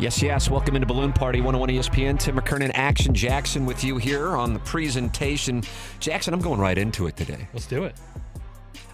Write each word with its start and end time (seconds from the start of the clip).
Yes, 0.00 0.20
yes. 0.20 0.50
Welcome 0.50 0.74
into 0.74 0.86
Balloon 0.86 1.12
Party 1.12 1.40
101 1.40 1.68
ESPN. 1.68 2.18
Tim 2.18 2.36
McKernan, 2.36 2.72
Action 2.74 3.14
Jackson 3.14 3.64
with 3.64 3.84
you 3.84 3.96
here 3.96 4.36
on 4.36 4.52
the 4.52 4.58
presentation. 4.60 5.62
Jackson, 6.00 6.34
I'm 6.34 6.40
going 6.40 6.58
right 6.58 6.76
into 6.76 7.06
it 7.06 7.16
today. 7.16 7.46
Let's 7.52 7.66
do 7.66 7.84
it. 7.84 7.94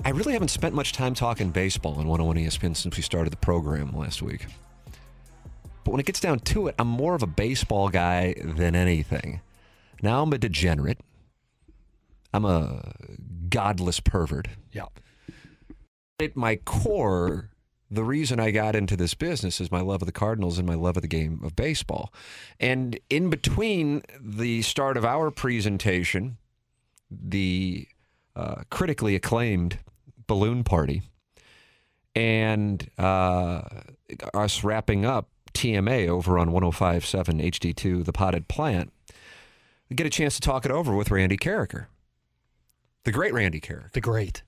I 0.05 0.11
really 0.11 0.35
haven't 0.35 0.49
spent 0.49 0.75
much 0.75 0.93
time 0.93 1.15
talking 1.15 1.51
baseball 1.51 1.93
on 1.93 2.07
101 2.07 2.37
ESPN 2.37 2.77
since 2.77 2.99
we 2.99 3.03
started 3.03 3.33
the 3.33 3.39
program 3.39 3.97
last 3.97 4.21
week. 4.21 4.45
But 5.85 5.93
when 5.93 6.01
it 6.01 6.07
gets 6.07 6.21
down 6.21 6.41
to 6.41 6.67
it, 6.69 6.75
I'm 6.79 6.89
more 6.89 7.15
of 7.15 7.23
a 7.23 7.27
baseball 7.27 7.89
guy 7.89 8.35
than 8.45 8.75
anything. 8.75 9.41
Now 10.03 10.23
I'm 10.23 10.33
a 10.35 10.39
degenerate. 10.39 10.99
I'm 12.35 12.45
a 12.45 12.93
godless 13.49 14.01
pervert. 14.01 14.49
Yeah. 14.71 14.87
At 16.21 16.37
my 16.37 16.57
core, 16.57 17.50
the 17.91 18.05
reason 18.05 18.39
I 18.39 18.53
got 18.53 18.77
into 18.77 18.97
this 18.97 19.15
business 19.15 19.61
is 19.61 19.73
my 19.73 19.81
love 19.81 20.03
of 20.03 20.07
the 20.07 20.13
Cardinals 20.13 20.59
and 20.59 20.67
my 20.67 20.75
love 20.75 20.97
of 20.97 21.03
the 21.03 21.09
game 21.09 21.41
of 21.43 21.57
baseball. 21.57 22.13
And 22.61 22.99
in 23.11 23.31
between 23.31 24.03
the 24.21 24.63
start 24.63 24.97
of 24.97 25.05
our 25.05 25.31
presentation, 25.31 26.39
the 27.11 27.89
uh, 28.37 28.63
critically 28.71 29.17
acclaimed 29.17 29.79
balloon 30.29 30.63
party, 30.63 31.03
and 32.15 32.89
uh, 32.97 33.63
us 34.33 34.63
wrapping 34.63 35.05
up 35.05 35.29
TMA 35.53 36.09
over 36.09 36.39
on 36.39 36.53
1057 36.53 37.41
HD2, 37.41 38.05
The 38.05 38.13
Potted 38.13 38.47
Plant, 38.47 38.93
we 39.89 39.97
get 39.97 40.07
a 40.07 40.11
chance 40.11 40.37
to 40.37 40.41
talk 40.41 40.65
it 40.65 40.71
over 40.71 40.95
with 40.95 41.11
Randy 41.11 41.37
Karraker, 41.37 41.87
the 43.05 43.11
great 43.13 43.33
Randy 43.33 43.61
Karraker. 43.61 43.91
The 43.93 44.01
great. 44.01 44.43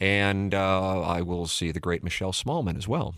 And 0.00 0.54
uh, 0.54 1.02
I 1.02 1.22
will 1.22 1.46
see 1.46 1.70
the 1.70 1.80
great 1.80 2.02
Michelle 2.02 2.32
Smallmon 2.32 2.76
as 2.76 2.88
well. 2.88 3.14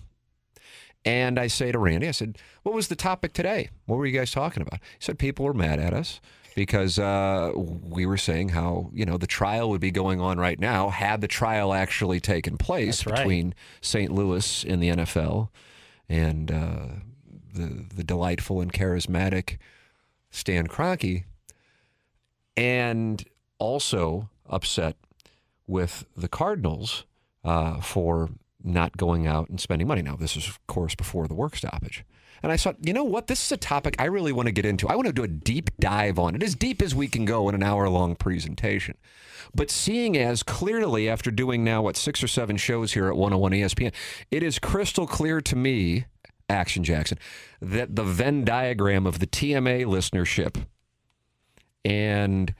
And 1.04 1.38
I 1.38 1.46
say 1.46 1.70
to 1.70 1.78
Randy, 1.78 2.08
I 2.08 2.10
said, 2.10 2.36
What 2.64 2.74
was 2.74 2.88
the 2.88 2.96
topic 2.96 3.32
today? 3.32 3.70
What 3.86 3.96
were 3.96 4.06
you 4.06 4.18
guys 4.18 4.32
talking 4.32 4.62
about? 4.62 4.80
He 4.80 5.04
said, 5.04 5.18
People 5.18 5.44
were 5.44 5.54
mad 5.54 5.78
at 5.78 5.94
us 5.94 6.20
because 6.56 6.98
uh, 6.98 7.52
we 7.54 8.06
were 8.06 8.16
saying 8.16 8.48
how, 8.48 8.90
you 8.92 9.04
know, 9.04 9.16
the 9.16 9.26
trial 9.26 9.70
would 9.70 9.80
be 9.80 9.90
going 9.92 10.20
on 10.20 10.38
right 10.38 10.58
now 10.58 10.88
had 10.88 11.20
the 11.20 11.28
trial 11.28 11.72
actually 11.72 12.18
taken 12.18 12.56
place 12.56 13.06
right. 13.06 13.16
between 13.16 13.54
St. 13.80 14.10
Louis 14.10 14.64
and 14.64 14.82
the 14.82 14.88
NFL 14.88 15.50
and 16.08 16.50
uh, 16.50 16.86
the, 17.54 17.84
the 17.94 18.02
delightful 18.02 18.60
and 18.60 18.72
charismatic 18.72 19.58
Stan 20.30 20.66
Kroenke. 20.66 21.24
And 22.56 23.22
also 23.58 24.30
upset 24.48 24.96
with 25.66 26.06
the 26.16 26.28
Cardinals 26.28 27.04
uh, 27.44 27.80
for 27.80 28.30
not 28.62 28.96
going 28.96 29.26
out 29.26 29.48
and 29.48 29.60
spending 29.60 29.86
money. 29.86 30.02
Now, 30.02 30.16
this 30.16 30.36
is, 30.36 30.48
of 30.48 30.64
course, 30.66 30.94
before 30.94 31.28
the 31.28 31.34
work 31.34 31.56
stoppage. 31.56 32.04
And 32.42 32.52
I 32.52 32.56
thought, 32.56 32.76
you 32.82 32.92
know 32.92 33.04
what? 33.04 33.28
This 33.28 33.44
is 33.44 33.52
a 33.52 33.56
topic 33.56 33.96
I 33.98 34.04
really 34.04 34.32
want 34.32 34.46
to 34.46 34.52
get 34.52 34.66
into. 34.66 34.88
I 34.88 34.94
want 34.94 35.06
to 35.06 35.12
do 35.12 35.22
a 35.22 35.28
deep 35.28 35.70
dive 35.78 36.18
on 36.18 36.34
it, 36.34 36.42
as 36.42 36.54
deep 36.54 36.82
as 36.82 36.94
we 36.94 37.08
can 37.08 37.24
go 37.24 37.48
in 37.48 37.54
an 37.54 37.62
hour 37.62 37.88
long 37.88 38.14
presentation. 38.14 38.96
But 39.54 39.70
seeing 39.70 40.16
as 40.16 40.42
clearly 40.42 41.08
after 41.08 41.30
doing 41.30 41.64
now, 41.64 41.82
what, 41.82 41.96
six 41.96 42.22
or 42.22 42.28
seven 42.28 42.56
shows 42.56 42.92
here 42.92 43.08
at 43.08 43.16
101 43.16 43.52
ESPN, 43.52 43.92
it 44.30 44.42
is 44.42 44.58
crystal 44.58 45.06
clear 45.06 45.40
to 45.40 45.56
me, 45.56 46.06
Action 46.48 46.84
Jackson, 46.84 47.18
that 47.60 47.96
the 47.96 48.04
Venn 48.04 48.44
diagram 48.44 49.06
of 49.06 49.18
the 49.18 49.26
TMA 49.26 49.86
listenership 49.86 50.66
and 51.84 52.54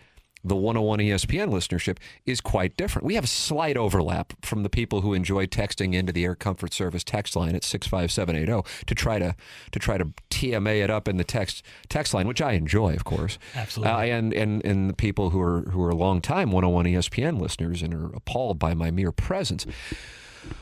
the 0.46 0.56
101 0.56 1.00
ESPN 1.00 1.50
listenership 1.50 1.98
is 2.24 2.40
quite 2.40 2.76
different. 2.76 3.04
We 3.04 3.16
have 3.16 3.24
a 3.24 3.28
slight 3.28 3.76
overlap 3.76 4.32
from 4.44 4.62
the 4.62 4.68
people 4.68 5.00
who 5.00 5.12
enjoy 5.12 5.46
texting 5.46 5.94
into 5.94 6.12
the 6.12 6.24
Air 6.24 6.34
Comfort 6.34 6.72
Service 6.72 7.02
text 7.02 7.34
line 7.34 7.56
at 7.56 7.64
65780 7.64 8.84
to 8.86 8.94
try 8.94 9.18
to 9.18 9.34
to 9.72 9.78
try 9.78 9.98
to 9.98 10.12
TMA 10.30 10.84
it 10.84 10.90
up 10.90 11.08
in 11.08 11.16
the 11.16 11.24
text 11.24 11.64
text 11.88 12.14
line, 12.14 12.28
which 12.28 12.40
I 12.40 12.52
enjoy, 12.52 12.94
of 12.94 13.04
course. 13.04 13.38
Absolutely. 13.54 13.92
Uh, 13.92 14.16
and 14.16 14.32
and 14.32 14.64
and 14.64 14.88
the 14.88 14.94
people 14.94 15.30
who 15.30 15.40
are 15.40 15.62
who 15.62 15.82
are 15.82 15.94
longtime 15.94 16.52
101 16.52 16.86
ESPN 16.86 17.40
listeners 17.40 17.82
and 17.82 17.92
are 17.92 18.14
appalled 18.14 18.58
by 18.58 18.74
my 18.74 18.90
mere 18.90 19.12
presence. 19.12 19.66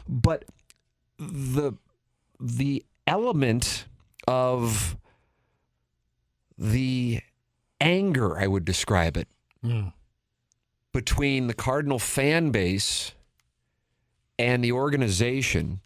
But 0.09 0.47
the 1.19 1.75
the 2.41 2.85
element 3.07 3.85
of 4.27 4.97
the 6.57 7.21
anger, 7.81 8.39
I 8.39 8.47
would 8.47 8.65
describe 8.65 9.17
it, 9.17 9.29
between 10.93 11.47
the 11.47 11.55
Cardinal 11.55 11.99
fan 11.99 12.51
base 12.51 13.13
and 14.39 14.63
the 14.63 14.73
organization 14.73 15.81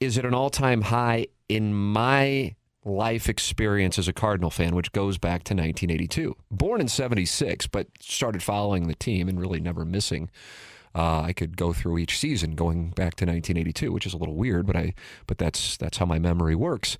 is 0.00 0.18
at 0.18 0.24
an 0.24 0.34
all 0.34 0.50
time 0.50 0.82
high 0.82 1.26
in 1.48 1.74
my 1.74 2.54
life 2.84 3.28
experience 3.28 3.98
as 3.98 4.08
a 4.08 4.12
Cardinal 4.12 4.50
fan, 4.50 4.74
which 4.74 4.92
goes 4.92 5.18
back 5.18 5.44
to 5.44 5.54
1982. 5.54 6.36
Born 6.50 6.80
in 6.80 6.88
76, 6.88 7.66
but 7.68 7.86
started 8.00 8.42
following 8.42 8.88
the 8.88 8.94
team 8.94 9.28
and 9.28 9.40
really 9.40 9.60
never 9.60 9.84
missing. 9.84 10.30
Uh, 10.94 11.22
I 11.22 11.32
could 11.32 11.56
go 11.56 11.72
through 11.72 11.98
each 11.98 12.18
season 12.18 12.54
going 12.54 12.90
back 12.90 13.14
to 13.16 13.24
1982, 13.24 13.92
which 13.92 14.06
is 14.06 14.12
a 14.12 14.18
little 14.18 14.34
weird, 14.34 14.66
but 14.66 14.76
I 14.76 14.94
but 15.26 15.38
that's 15.38 15.76
that's 15.76 15.98
how 15.98 16.06
my 16.06 16.18
memory 16.18 16.54
works. 16.54 16.98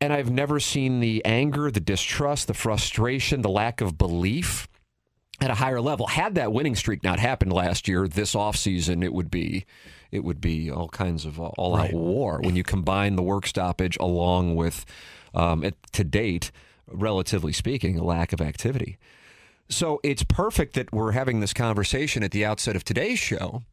And 0.00 0.12
I've 0.12 0.30
never 0.30 0.60
seen 0.60 1.00
the 1.00 1.24
anger, 1.24 1.70
the 1.70 1.80
distrust, 1.80 2.46
the 2.46 2.54
frustration, 2.54 3.42
the 3.42 3.48
lack 3.48 3.80
of 3.80 3.98
belief 3.98 4.68
at 5.40 5.50
a 5.50 5.54
higher 5.54 5.80
level. 5.80 6.06
Had 6.06 6.34
that 6.36 6.52
winning 6.52 6.76
streak 6.76 7.02
not 7.02 7.18
happened 7.18 7.52
last 7.52 7.88
year, 7.88 8.06
this 8.06 8.34
offseason, 8.34 9.04
it 9.04 9.12
would 9.12 9.30
be 9.30 9.64
it 10.10 10.24
would 10.24 10.40
be 10.40 10.70
all 10.70 10.88
kinds 10.88 11.26
of 11.26 11.38
all 11.38 11.76
out 11.76 11.82
Right. 11.82 11.92
war 11.92 12.40
when 12.42 12.56
you 12.56 12.62
combine 12.62 13.16
the 13.16 13.22
work 13.22 13.46
stoppage 13.46 13.98
along 14.00 14.56
with 14.56 14.86
um, 15.34 15.62
it, 15.62 15.76
to 15.92 16.02
date, 16.02 16.50
relatively 16.86 17.52
speaking, 17.52 17.98
a 17.98 18.04
lack 18.04 18.32
of 18.32 18.40
activity. 18.40 18.96
So 19.68 20.00
it's 20.02 20.22
perfect 20.22 20.74
that 20.74 20.92
we're 20.92 21.12
having 21.12 21.40
this 21.40 21.52
conversation 21.52 22.22
at 22.22 22.30
the 22.30 22.42
outset 22.44 22.74
of 22.74 22.84
today's 22.84 23.18
show 23.18 23.64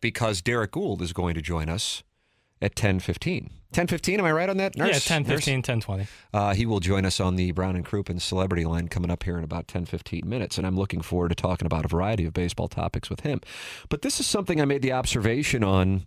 because 0.00 0.40
Derrick 0.40 0.72
Goold 0.72 1.02
is 1.02 1.12
going 1.12 1.34
to 1.34 1.42
join 1.42 1.68
us 1.68 2.02
at 2.60 2.74
10:15. 2.74 3.50
10:15, 3.72 4.18
am 4.18 4.24
I 4.24 4.32
right 4.32 4.48
on 4.48 4.56
that? 4.56 4.76
Nurse? 4.76 4.88
yeah, 4.88 5.16
10, 5.16 5.22
Nurse? 5.24 5.44
15, 5.44 5.62
10, 5.62 5.80
20. 5.80 6.06
Uh, 6.32 6.54
he 6.54 6.64
will 6.64 6.80
join 6.80 7.04
us 7.04 7.20
on 7.20 7.36
the 7.36 7.52
Brown 7.52 7.76
and 7.76 7.84
Crouppen 7.84 8.20
Celebrity 8.20 8.64
Line 8.64 8.88
coming 8.88 9.10
up 9.10 9.24
here 9.24 9.36
in 9.36 9.44
about 9.44 9.68
10, 9.68 9.84
15 9.84 10.26
minutes. 10.26 10.56
And 10.56 10.66
I'm 10.66 10.76
looking 10.76 11.02
forward 11.02 11.28
to 11.28 11.34
talking 11.34 11.66
about 11.66 11.84
a 11.84 11.88
variety 11.88 12.24
of 12.24 12.32
baseball 12.32 12.68
topics 12.68 13.10
with 13.10 13.20
him. 13.20 13.40
But 13.90 14.02
this 14.02 14.18
is 14.18 14.26
something 14.26 14.60
I 14.60 14.64
made 14.64 14.82
the 14.82 14.92
observation 14.92 15.62
on 15.62 16.06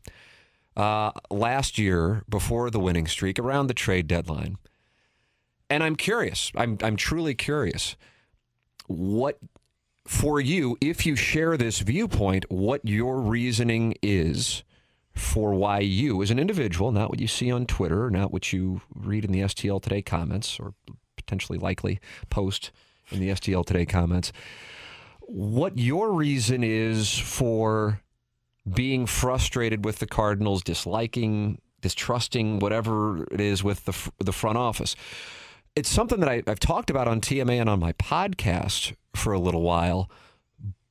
uh, 0.76 1.12
last 1.30 1.78
year 1.78 2.24
before 2.28 2.72
the 2.72 2.80
winning 2.80 3.06
streak, 3.06 3.38
around 3.38 3.68
the 3.68 3.74
trade 3.74 4.08
deadline. 4.08 4.58
And 5.70 5.84
I'm 5.84 5.96
curious. 5.96 6.52
I'm, 6.56 6.78
I'm 6.82 6.96
truly 6.96 7.36
curious. 7.36 7.96
What, 8.88 9.38
for 10.08 10.40
you, 10.40 10.78
if 10.82 11.06
you 11.06 11.16
share 11.16 11.56
this 11.58 11.80
viewpoint, 11.80 12.46
what 12.50 12.82
your 12.84 13.20
reasoning 13.20 13.94
is 14.02 14.64
for 15.20 15.54
why 15.54 15.80
you, 15.80 16.22
as 16.24 16.32
an 16.32 16.40
individual, 16.40 16.92
not 16.92 17.10
what 17.10 17.20
you 17.20 17.28
see 17.28 17.52
on 17.52 17.66
Twitter, 17.66 18.10
not 18.10 18.32
what 18.32 18.54
you 18.54 18.82
read 18.96 19.26
in 19.26 19.32
the 19.32 19.42
STL 19.42 19.82
Today 19.82 20.02
comments, 20.02 20.60
or 20.60 20.74
potentially 21.18 21.60
likely 21.60 22.00
post 22.30 22.72
in 23.12 23.20
the 23.20 23.30
STL 23.30 23.66
Today 23.66 23.86
comments, 23.86 24.32
what 25.20 25.78
your 25.78 26.14
reason 26.14 26.64
is 26.64 27.18
for 27.18 28.00
being 28.74 29.06
frustrated 29.06 29.84
with 29.84 30.00
the 30.00 30.08
Cardinals, 30.08 30.64
disliking, 30.64 31.60
distrusting, 31.82 32.60
whatever 32.60 33.24
it 33.32 33.42
is 33.42 33.64
with 33.64 33.86
the, 33.86 34.12
the 34.24 34.34
front 34.34 34.58
office. 34.58 34.96
it's 35.76 35.90
something 35.90 36.22
that 36.22 36.30
I, 36.30 36.44
I've 36.48 36.60
talked 36.60 36.90
about 36.90 37.08
on 37.08 37.20
TMA 37.20 37.60
and 37.60 37.70
on 37.70 37.80
my 37.80 37.94
podcast 37.94 38.96
for 39.14 39.34
a 39.34 39.40
little 39.40 39.62
while, 39.62 40.10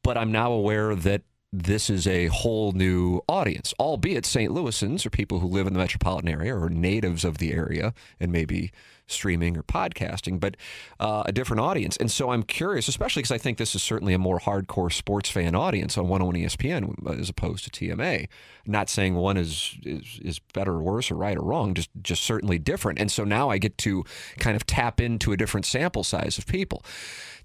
but 0.03 0.19
I'm 0.19 0.31
now 0.33 0.53
aware 0.53 0.95
that 0.95 1.23
this 1.53 1.89
is 1.89 2.07
a 2.07 2.27
whole 2.27 2.73
new 2.73 3.21
audience, 3.29 3.73
albeit 3.81 4.27
St. 4.27 4.53
Louisans 4.53 5.07
or 5.07 5.11
people 5.11 5.41
who 5.41 5.49
live 5.49 5.67
in 5.67 5.73
the 5.73 5.79
metropolitan 5.79 6.29
area 6.29 6.55
or 6.55 6.69
natives 6.69 7.25
of 7.25 7.39
the 7.39 7.53
area 7.53 7.95
and 8.21 8.31
maybe 8.31 8.71
streaming 9.09 9.57
or 9.57 9.63
podcasting, 9.63 10.39
but 10.39 10.57
uh, 11.01 11.25
a 11.27 11.33
different 11.33 11.61
audience. 11.61 11.97
And 11.97 12.11
so 12.11 12.31
I'm 12.31 12.43
curious, 12.45 12.87
especially 12.89 13.21
because 13.23 13.33
I 13.33 13.39
think 13.39 13.59
this 13.59 13.75
is 13.75 13.83
certainly 13.83 14.15
a 14.15 14.19
more 14.19 14.39
hardcore 14.39 14.93
sports 14.93 15.31
fan 15.31 15.55
audience 15.55 15.99
on 15.99 16.09
101 16.09 16.37
ESPN 16.45 17.19
as 17.21 17.29
opposed 17.29 17.65
to 17.65 17.71
TMA. 17.71 18.29
Not 18.67 18.89
saying 18.91 19.15
one 19.15 19.37
is, 19.39 19.77
is 19.85 20.21
is 20.23 20.39
better 20.53 20.73
or 20.75 20.83
worse 20.83 21.11
or 21.11 21.15
right 21.15 21.37
or 21.37 21.43
wrong, 21.43 21.73
just 21.75 21.89
just 22.03 22.23
certainly 22.23 22.59
different. 22.59 22.99
And 23.01 23.11
so 23.11 23.25
now 23.25 23.49
I 23.49 23.57
get 23.59 23.79
to 23.79 24.05
kind 24.39 24.55
of 24.57 24.67
tap 24.67 25.01
into 25.01 25.33
a 25.33 25.37
different 25.39 25.65
sample 25.67 26.05
size 26.05 26.37
of 26.37 26.47
people. 26.47 26.85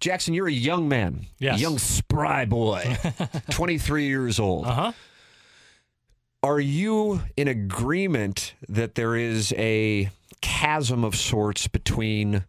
Jackson, 0.02 0.34
you're 0.34 0.48
a 0.50 0.52
young 0.52 0.90
man, 0.90 1.28
Yes. 1.40 1.58
a 1.60 1.62
young 1.62 1.78
spry 1.80 2.44
boy, 2.44 2.98
23 3.52 4.06
years 4.08 4.38
old. 4.38 4.66
Uh 4.66 4.72
huh. 4.74 4.92
Are 6.42 6.60
you 6.60 7.22
in 7.38 7.48
agreement 7.48 8.54
that 8.68 8.96
there 8.96 9.16
is 9.16 9.54
a 9.58 10.10
chasm 10.64 11.04
of 11.04 11.14
sorts 11.14 11.68
between 11.68 12.46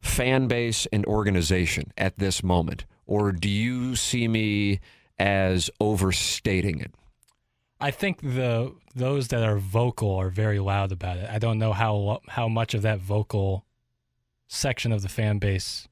fan 0.00 0.46
base 0.46 0.86
and 0.92 1.04
organization 1.06 1.92
at 1.98 2.16
this 2.18 2.40
moment? 2.44 2.84
Or 3.04 3.32
do 3.32 3.48
you 3.48 3.96
see 3.96 4.28
me 4.28 4.78
as 5.18 5.68
overstating 5.80 6.80
it? 6.80 6.92
I 7.80 7.90
think 7.90 8.20
the 8.20 8.74
those 8.94 9.28
that 9.28 9.42
are 9.42 9.58
vocal 9.58 10.14
are 10.14 10.30
very 10.30 10.60
loud 10.60 10.92
about 10.92 11.16
it. 11.16 11.28
I 11.28 11.38
don't 11.38 11.58
know 11.58 11.72
how 11.72 12.20
how 12.28 12.46
much 12.46 12.74
of 12.74 12.82
that 12.82 13.00
vocal 13.00 13.64
section 14.46 14.92
of 14.92 15.02
the 15.02 15.08
fan 15.08 15.38
base 15.38 15.88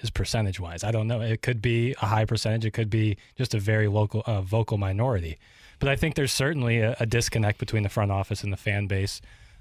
is 0.00 0.10
percentage 0.10 0.58
wise. 0.58 0.82
I 0.82 0.90
don't 0.90 1.06
know. 1.06 1.20
It 1.20 1.40
could 1.40 1.62
be 1.62 1.94
a 2.02 2.06
high 2.06 2.24
percentage. 2.24 2.64
It 2.64 2.72
could 2.72 2.90
be 2.90 3.16
just 3.36 3.54
a 3.54 3.60
very 3.60 3.86
local 3.86 4.24
uh, 4.26 4.42
vocal 4.42 4.76
minority. 4.76 5.38
But 5.78 5.88
I 5.88 5.94
think 5.94 6.16
there's 6.16 6.32
certainly 6.32 6.80
a, 6.80 6.96
a 6.98 7.06
disconnect 7.06 7.58
between 7.58 7.84
the 7.84 7.88
front 7.88 8.10
office 8.10 8.42
and 8.42 8.52
the 8.52 8.56
fan 8.56 8.88
base 8.88 9.20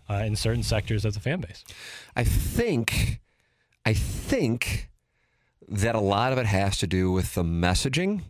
uh, 0.10 0.24
in 0.25 0.36
certain 0.36 0.63
sectors 0.63 1.06
of 1.06 1.13
the 1.13 1.19
fan 1.19 1.42
base. 1.42 1.63
I 2.16 2.24
think, 2.24 3.19
I 3.86 3.94
think 3.94 4.90
that 5.68 5.96
a 5.96 6.00
lot 6.00 6.31
of 6.31 6.38
it 6.38 6.46
has 6.46 6.78
to 6.80 6.88
do 6.88 7.12
with 7.12 7.34
the 7.36 7.44
messaging. 7.44 8.22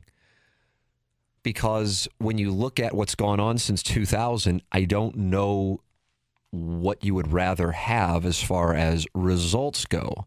Because 1.44 2.08
when 2.18 2.40
you 2.40 2.52
look 2.52 2.80
at 2.80 2.96
what's 2.96 3.14
gone 3.14 3.40
on 3.40 3.60
since 3.60 3.84
2000, 3.84 4.64
I 4.72 4.86
don't 4.86 5.16
know 5.16 5.82
what 6.50 7.04
you 7.04 7.14
would 7.14 7.32
rather 7.32 7.72
have 7.72 8.26
as 8.26 8.42
far 8.42 8.74
as 8.74 9.06
results 9.14 9.86
go. 9.86 10.26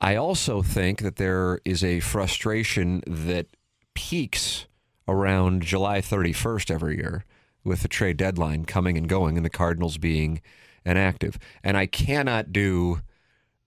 I 0.00 0.14
also 0.16 0.62
think 0.62 1.02
that 1.02 1.16
there 1.16 1.60
is 1.64 1.82
a 1.82 2.00
frustration 2.00 3.02
that 3.06 3.48
peaks 3.94 4.66
around 5.08 5.62
July 5.62 6.00
31st 6.00 6.70
every 6.70 6.96
year 6.96 7.24
with 7.64 7.82
the 7.82 7.88
trade 7.88 8.16
deadline 8.16 8.64
coming 8.64 8.96
and 8.96 9.08
going 9.08 9.36
and 9.36 9.44
the 9.44 9.50
Cardinals 9.50 9.98
being 9.98 10.40
inactive. 10.84 11.38
And 11.62 11.76
I 11.76 11.86
cannot 11.86 12.52
do 12.52 13.00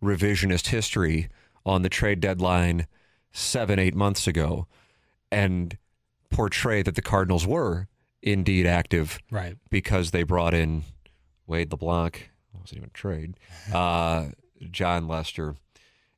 revisionist 0.03 0.67
history 0.67 1.29
on 1.65 1.81
the 1.83 1.89
trade 1.89 2.19
deadline 2.19 2.87
seven, 3.31 3.77
eight 3.79 3.95
months 3.95 4.27
ago 4.27 4.67
and 5.31 5.77
portray 6.29 6.81
that 6.81 6.95
the 6.95 7.01
Cardinals 7.01 7.45
were 7.45 7.87
indeed 8.21 8.65
active 8.65 9.19
Right. 9.29 9.57
because 9.69 10.11
they 10.11 10.23
brought 10.23 10.53
in 10.53 10.83
Wade 11.47 11.71
LeBlanc. 11.71 12.29
Wasn't 12.59 12.77
even 12.77 12.89
a 12.89 12.93
trade. 12.93 13.35
Uh, 13.73 14.29
Jon 14.71 15.07
Lester. 15.07 15.55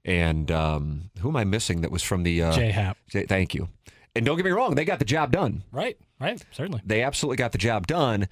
And 0.06 0.52
um, 0.52 1.12
who 1.20 1.30
am 1.30 1.36
I 1.38 1.44
missing 1.46 1.82
that 1.82 1.92
was 1.92 2.04
from 2.04 2.24
the. 2.24 2.44
Uh, 2.44 2.52
J 2.54 2.72
Happ. 2.72 2.98
Thank 3.10 3.54
you. 3.54 3.70
And 4.16 4.26
don't 4.26 4.36
get 4.36 4.46
me 4.46 4.52
wrong, 4.52 4.76
they 4.76 4.86
got 4.86 5.00
the 5.00 5.06
job 5.06 5.32
done. 5.32 5.64
Right. 5.72 5.98
Right. 6.24 6.44
Certainly. 6.52 6.82
They 6.86 7.04
absolutely 7.04 7.38
got 7.38 7.52
the 7.52 7.58
job 7.58 7.86
done. 7.86 8.30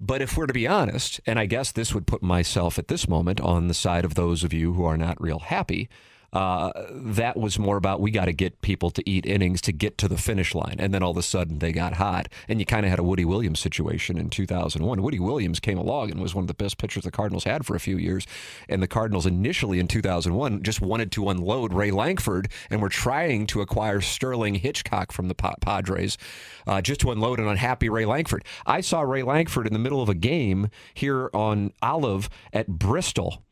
But 0.00 0.22
if 0.22 0.36
we're 0.36 0.46
to 0.46 0.52
be 0.52 0.66
honest, 0.66 1.20
and 1.26 1.38
I 1.38 1.46
guess 1.46 1.70
this 1.72 1.94
would 1.94 2.06
put 2.06 2.22
myself 2.22 2.78
at 2.78 2.88
this 2.88 3.08
moment 3.08 3.40
on 3.40 3.68
the 3.68 3.74
side 3.74 4.04
of 4.04 4.14
those 4.14 4.42
of 4.42 4.52
you 4.52 4.72
who 4.72 4.84
are 4.84 4.96
not 4.96 5.20
real 5.20 5.38
happy, 5.38 5.88
uh, 6.32 6.72
that 6.90 7.36
was 7.36 7.58
more 7.58 7.76
about 7.76 8.00
we 8.00 8.10
got 8.10 8.26
to 8.26 8.32
get 8.32 8.60
people 8.60 8.90
to 8.90 9.08
eat 9.08 9.26
innings 9.26 9.60
to 9.62 9.72
get 9.72 9.98
to 9.98 10.08
the 10.08 10.18
finish 10.18 10.54
line. 10.54 10.76
And 10.78 10.92
then 10.92 11.02
all 11.02 11.12
of 11.12 11.16
a 11.16 11.22
sudden 11.22 11.58
they 11.58 11.72
got 11.72 11.94
hot. 11.94 12.28
And 12.48 12.60
you 12.60 12.66
kind 12.66 12.84
of 12.84 12.90
had 12.90 12.98
a 12.98 13.02
Woody 13.02 13.24
Williams 13.24 13.60
situation 13.60 14.18
in 14.18 14.30
2001. 14.30 15.02
Woody 15.02 15.18
Williams 15.18 15.60
came 15.60 15.78
along 15.78 16.10
and 16.10 16.20
was 16.20 16.34
one 16.34 16.44
of 16.44 16.48
the 16.48 16.54
best 16.54 16.78
pitchers 16.78 17.04
the 17.04 17.10
Cardinals 17.10 17.44
had 17.44 17.64
for 17.64 17.74
a 17.74 17.80
few 17.80 17.96
years. 17.96 18.26
And 18.68 18.82
the 18.82 18.88
Cardinals 18.88 19.26
initially 19.26 19.78
in 19.78 19.88
2001 19.88 20.62
just 20.62 20.80
wanted 20.80 21.12
to 21.12 21.28
unload 21.28 21.72
Ray 21.72 21.90
Lankford 21.90 22.48
and 22.70 22.82
were 22.82 22.88
trying 22.88 23.46
to 23.48 23.60
acquire 23.60 24.00
Sterling 24.00 24.56
Hitchcock 24.56 25.12
from 25.12 25.28
the 25.28 25.34
Padres 25.34 26.18
uh, 26.66 26.80
just 26.80 27.00
to 27.00 27.10
unload 27.10 27.38
an 27.38 27.48
unhappy 27.48 27.88
Ray 27.88 28.04
Lankford. 28.04 28.44
I 28.66 28.80
saw 28.80 29.00
Ray 29.02 29.22
Lankford 29.22 29.66
in 29.66 29.72
the 29.72 29.78
middle 29.78 30.02
of 30.02 30.08
a 30.08 30.14
game 30.14 30.68
here 30.94 31.30
on 31.32 31.72
Olive 31.82 32.28
at 32.52 32.66
Bristol. 32.68 33.45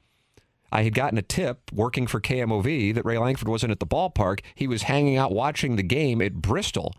I 0.75 0.83
had 0.83 0.93
gotten 0.93 1.17
a 1.17 1.23
tip 1.23 1.71
working 1.73 2.09
for 2.09 2.21
KMOV 2.21 2.95
that 2.95 3.05
Ray 3.05 3.17
Lankford 3.17 3.47
wasn't 3.47 3.71
at 3.71 3.79
the 3.79 3.87
ballpark. 3.87 4.41
He 4.57 4.67
was 4.67 4.83
hanging 4.83 5.17
out 5.17 5.33
watching 5.33 5.77
the 5.77 5.85
game 5.85 6.21
at 6.21 6.43
Bristol. 6.43 6.93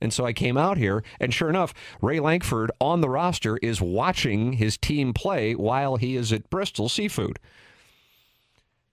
And 0.00 0.12
so 0.12 0.26
I 0.26 0.32
came 0.32 0.58
out 0.58 0.76
here, 0.76 1.04
and 1.20 1.32
sure 1.32 1.48
enough, 1.48 1.72
Ray 2.00 2.18
Lankford 2.18 2.72
on 2.80 3.00
the 3.00 3.08
roster 3.08 3.58
is 3.58 3.80
watching 3.80 4.54
his 4.54 4.76
team 4.76 5.14
play 5.14 5.54
while 5.54 5.94
he 5.94 6.16
is 6.16 6.32
at 6.32 6.50
Bristol 6.50 6.88
Seafood. 6.88 7.38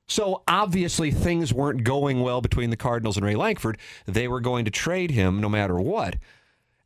So 0.06 0.44
obviously 0.48 1.10
things 1.10 1.52
weren't 1.52 1.84
going 1.84 2.22
well 2.22 2.42
between 2.42 2.70
the 2.70 2.78
Cardinals 2.78 3.18
and 3.18 3.26
Ray 3.26 3.36
Lankford. 3.36 3.80
They 4.06 4.28
were 4.28 4.42
going 4.42 4.66
to 4.66 4.72
trade 4.72 5.10
him 5.10 5.42
no 5.42 5.50
matter 5.50 5.80
what. 5.80 6.18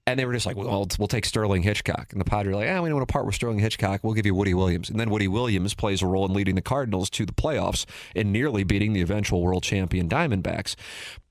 And 0.06 0.20
they 0.20 0.26
were 0.26 0.34
just 0.34 0.46
like, 0.46 0.58
well, 0.58 0.88
we'll 1.00 1.08
take 1.08 1.26
Sterling 1.26 1.64
Hitchcock. 1.64 2.12
And 2.12 2.20
the 2.20 2.26
Padres 2.26 2.54
were 2.54 2.60
like, 2.60 2.70
ah, 2.70 2.82
we 2.82 2.90
don't 2.90 2.98
want 2.98 3.08
to 3.08 3.12
part 3.12 3.26
with 3.26 3.36
Sterling 3.36 3.60
Hitchcock. 3.60 4.02
We'll 4.04 4.14
give 4.14 4.26
you 4.26 4.36
Woody 4.36 4.54
Williams. 4.54 4.90
And 4.90 5.00
then 5.00 5.10
Woody 5.10 5.30
Williams 5.30 5.74
plays 5.74 6.02
a 6.02 6.08
role 6.08 6.26
in 6.26 6.34
leading 6.34 6.56
the 6.56 6.62
Cardinals 6.62 7.10
to 7.12 7.26
the 7.26 7.32
playoffs 7.32 7.86
and 8.14 8.34
nearly 8.34 8.66
beating 8.66 8.92
the 8.92 9.02
eventual 9.02 9.42
world 9.42 9.64
champion 9.64 10.10
Diamondbacks. 10.10 10.76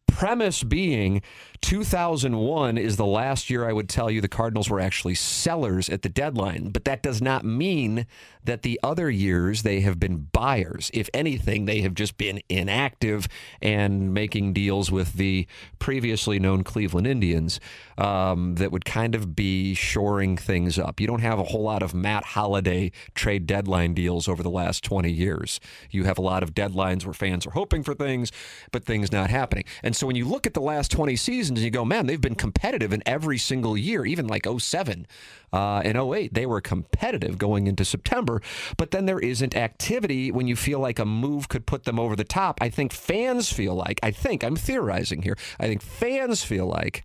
Premise 0.09 0.63
being 0.63 1.23
2001 1.63 2.79
is 2.79 2.97
the 2.97 3.07
last 3.07 3.51
year 3.51 3.69
I 3.69 3.73
would 3.73 3.89
tell 3.89 4.11
you 4.11 4.21
the 4.21 4.29
Cardinals 4.29 4.69
were 4.71 4.81
actually 4.81 5.15
sellers 5.15 5.89
at 5.89 6.03
the 6.03 6.09
deadline, 6.09 6.69
but 6.69 6.85
that 6.85 7.03
does 7.03 7.23
not 7.23 7.45
mean 7.45 8.07
that 8.45 8.63
the 8.63 8.79
other 8.83 9.11
years 9.11 9.63
they 9.63 9.81
have 9.81 9.99
been 10.01 10.29
buyers. 10.33 10.91
If 10.95 11.09
anything, 11.15 11.65
they 11.65 11.81
have 11.83 11.95
just 11.95 12.17
been 12.19 12.41
inactive 12.49 13.29
and 13.61 14.13
making 14.13 14.53
deals 14.53 14.91
with 14.91 15.15
the 15.15 15.47
previously 15.79 16.39
known 16.39 16.65
Cleveland 16.65 17.07
Indians 17.07 17.61
um, 17.99 18.57
that 18.57 18.73
would 18.73 18.85
kind 18.85 19.15
of 19.15 19.37
be 19.37 19.75
shoring 19.75 20.37
things 20.37 20.79
up. 20.79 21.01
You 21.01 21.07
don't 21.07 21.21
have 21.21 21.39
a 21.39 21.45
whole 21.45 21.63
lot 21.63 21.83
of 21.83 21.95
Matt 21.95 22.25
Holliday 22.25 22.93
trade 23.15 23.47
deadline 23.47 23.95
deals 23.95 24.29
over 24.29 24.43
the 24.43 24.51
last 24.51 24.83
20 24.85 25.11
years. 25.11 25.61
You 25.91 26.05
have 26.05 26.19
a 26.19 26.23
lot 26.23 26.43
of 26.43 26.55
deadlines 26.55 27.05
where 27.05 27.15
fans 27.15 27.47
are 27.47 27.51
hoping 27.51 27.83
for 27.83 27.95
things, 27.95 28.33
but 28.71 28.85
things 28.85 29.13
not 29.13 29.31
happening. 29.31 29.65
And 29.83 29.95
so 29.95 30.07
when 30.07 30.17
you 30.17 30.25
look 30.25 30.47
at 30.47 30.55
the 30.55 30.61
last 30.61 30.91
20 30.91 31.17
seasons 31.17 31.61
and 31.61 31.65
you 31.65 31.71
go, 31.71 31.85
man, 31.85 32.07
they've 32.07 32.21
been 32.21 32.35
competitive 32.35 32.93
in 32.93 33.03
every 33.07 33.39
single 33.39 33.77
year, 33.77 34.05
even 34.05 34.27
like 34.27 34.47
07 34.47 35.07
uh, 35.53 35.83
and 35.85 35.99
08, 35.99 36.35
they 36.35 36.47
were 36.47 36.61
competitive 36.61 37.39
going 37.39 37.67
into 37.67 37.85
September. 37.85 38.41
But 38.77 38.91
then 38.91 39.07
there 39.07 39.19
isn't 39.19 39.55
activity 39.57 40.31
when 40.31 40.49
you 40.49 40.57
feel 40.57 40.79
like 40.79 40.99
a 40.99 41.05
move 41.05 41.49
could 41.49 41.67
put 41.67 41.85
them 41.85 41.99
over 41.99 42.17
the 42.17 42.25
top. 42.25 42.59
I 42.61 42.69
think 42.69 42.93
fans 42.93 43.53
feel 43.53 43.75
like, 43.75 44.01
I 44.03 44.11
think, 44.11 44.43
I'm 44.43 44.57
theorizing 44.57 45.23
here, 45.23 45.37
I 45.61 45.67
think 45.67 45.83
fans 45.83 46.43
feel 46.43 46.67
like 46.67 47.05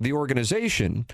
the 0.00 0.12
organization 0.12 1.06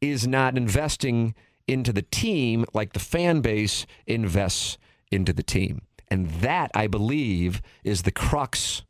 is 0.00 0.26
not 0.26 0.56
investing 0.56 1.34
into 1.66 1.92
the 1.92 2.02
team 2.02 2.64
like 2.72 2.94
the 2.94 3.00
fan 3.00 3.40
base 3.40 3.86
invests 4.06 4.78
into 5.10 5.32
the 5.32 5.42
team. 5.42 5.82
And 6.08 6.30
that, 6.40 6.70
I 6.74 6.86
believe, 6.86 7.60
is 7.84 8.02
the 8.02 8.10
crux 8.10 8.82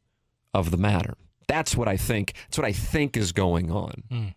of 0.55 0.71
the 0.71 0.77
matter. 0.77 1.15
That's 1.49 1.77
what 1.77 1.89
I 1.89 1.97
think. 1.97 2.35
That's 2.45 2.59
what 2.59 2.67
I 2.67 2.73
think 2.73 3.17
is 3.17 3.33
going 3.33 3.71
on. 3.71 4.35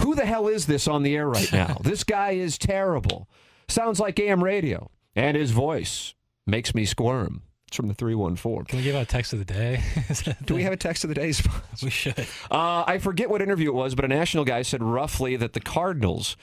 Who 0.00 0.14
the 0.14 0.24
hell 0.26 0.48
is 0.48 0.66
this 0.66 0.88
on 0.88 1.02
the 1.02 1.14
air 1.16 1.28
right 1.28 1.52
now? 1.52 1.78
this 1.82 2.04
guy 2.04 2.32
is 2.32 2.58
terrible. 2.58 3.28
Sounds 3.68 4.00
like 4.00 4.18
AM 4.18 4.42
radio, 4.42 4.90
and 5.14 5.36
his 5.36 5.50
voice 5.50 6.14
makes 6.46 6.74
me 6.74 6.84
squirm. 6.84 7.42
It's 7.68 7.76
from 7.76 7.88
the 7.88 7.94
314. 7.94 8.66
Can 8.66 8.78
we 8.78 8.82
give 8.82 8.94
out 8.96 9.02
a 9.02 9.06
text 9.06 9.32
of 9.32 9.38
the 9.38 9.46
day? 9.46 9.82
Do 10.44 10.54
we 10.54 10.62
have 10.64 10.74
a 10.74 10.76
text 10.76 11.04
of 11.04 11.08
the 11.08 11.14
day? 11.14 11.32
we 11.82 11.88
should. 11.88 12.18
Uh, 12.50 12.84
I 12.86 12.98
forget 12.98 13.30
what 13.30 13.40
interview 13.40 13.70
it 13.70 13.74
was, 13.74 13.94
but 13.94 14.04
a 14.04 14.08
national 14.08 14.44
guy 14.44 14.60
said 14.60 14.82
roughly 14.82 15.36
that 15.36 15.54
the 15.54 15.60
Cardinals 15.60 16.36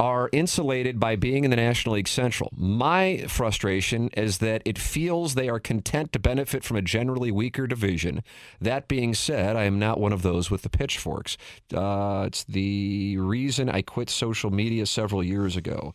are 0.00 0.30
insulated 0.32 0.98
by 0.98 1.14
being 1.14 1.44
in 1.44 1.50
the 1.50 1.56
National 1.56 1.94
League 1.94 2.08
Central. 2.08 2.50
My 2.56 3.26
frustration 3.28 4.08
is 4.16 4.38
that 4.38 4.62
it 4.64 4.78
feels 4.78 5.34
they 5.34 5.50
are 5.50 5.60
content 5.60 6.14
to 6.14 6.18
benefit 6.18 6.64
from 6.64 6.78
a 6.78 6.82
generally 6.82 7.30
weaker 7.30 7.66
division. 7.66 8.22
That 8.62 8.88
being 8.88 9.12
said, 9.12 9.56
I 9.56 9.64
am 9.64 9.78
not 9.78 10.00
one 10.00 10.14
of 10.14 10.22
those 10.22 10.50
with 10.50 10.62
the 10.62 10.70
pitchforks. 10.70 11.36
Uh, 11.74 12.24
it's 12.26 12.44
the 12.44 13.18
reason 13.18 13.68
I 13.68 13.82
quit 13.82 14.08
social 14.08 14.50
media 14.50 14.86
several 14.86 15.22
years 15.22 15.54
ago. 15.54 15.94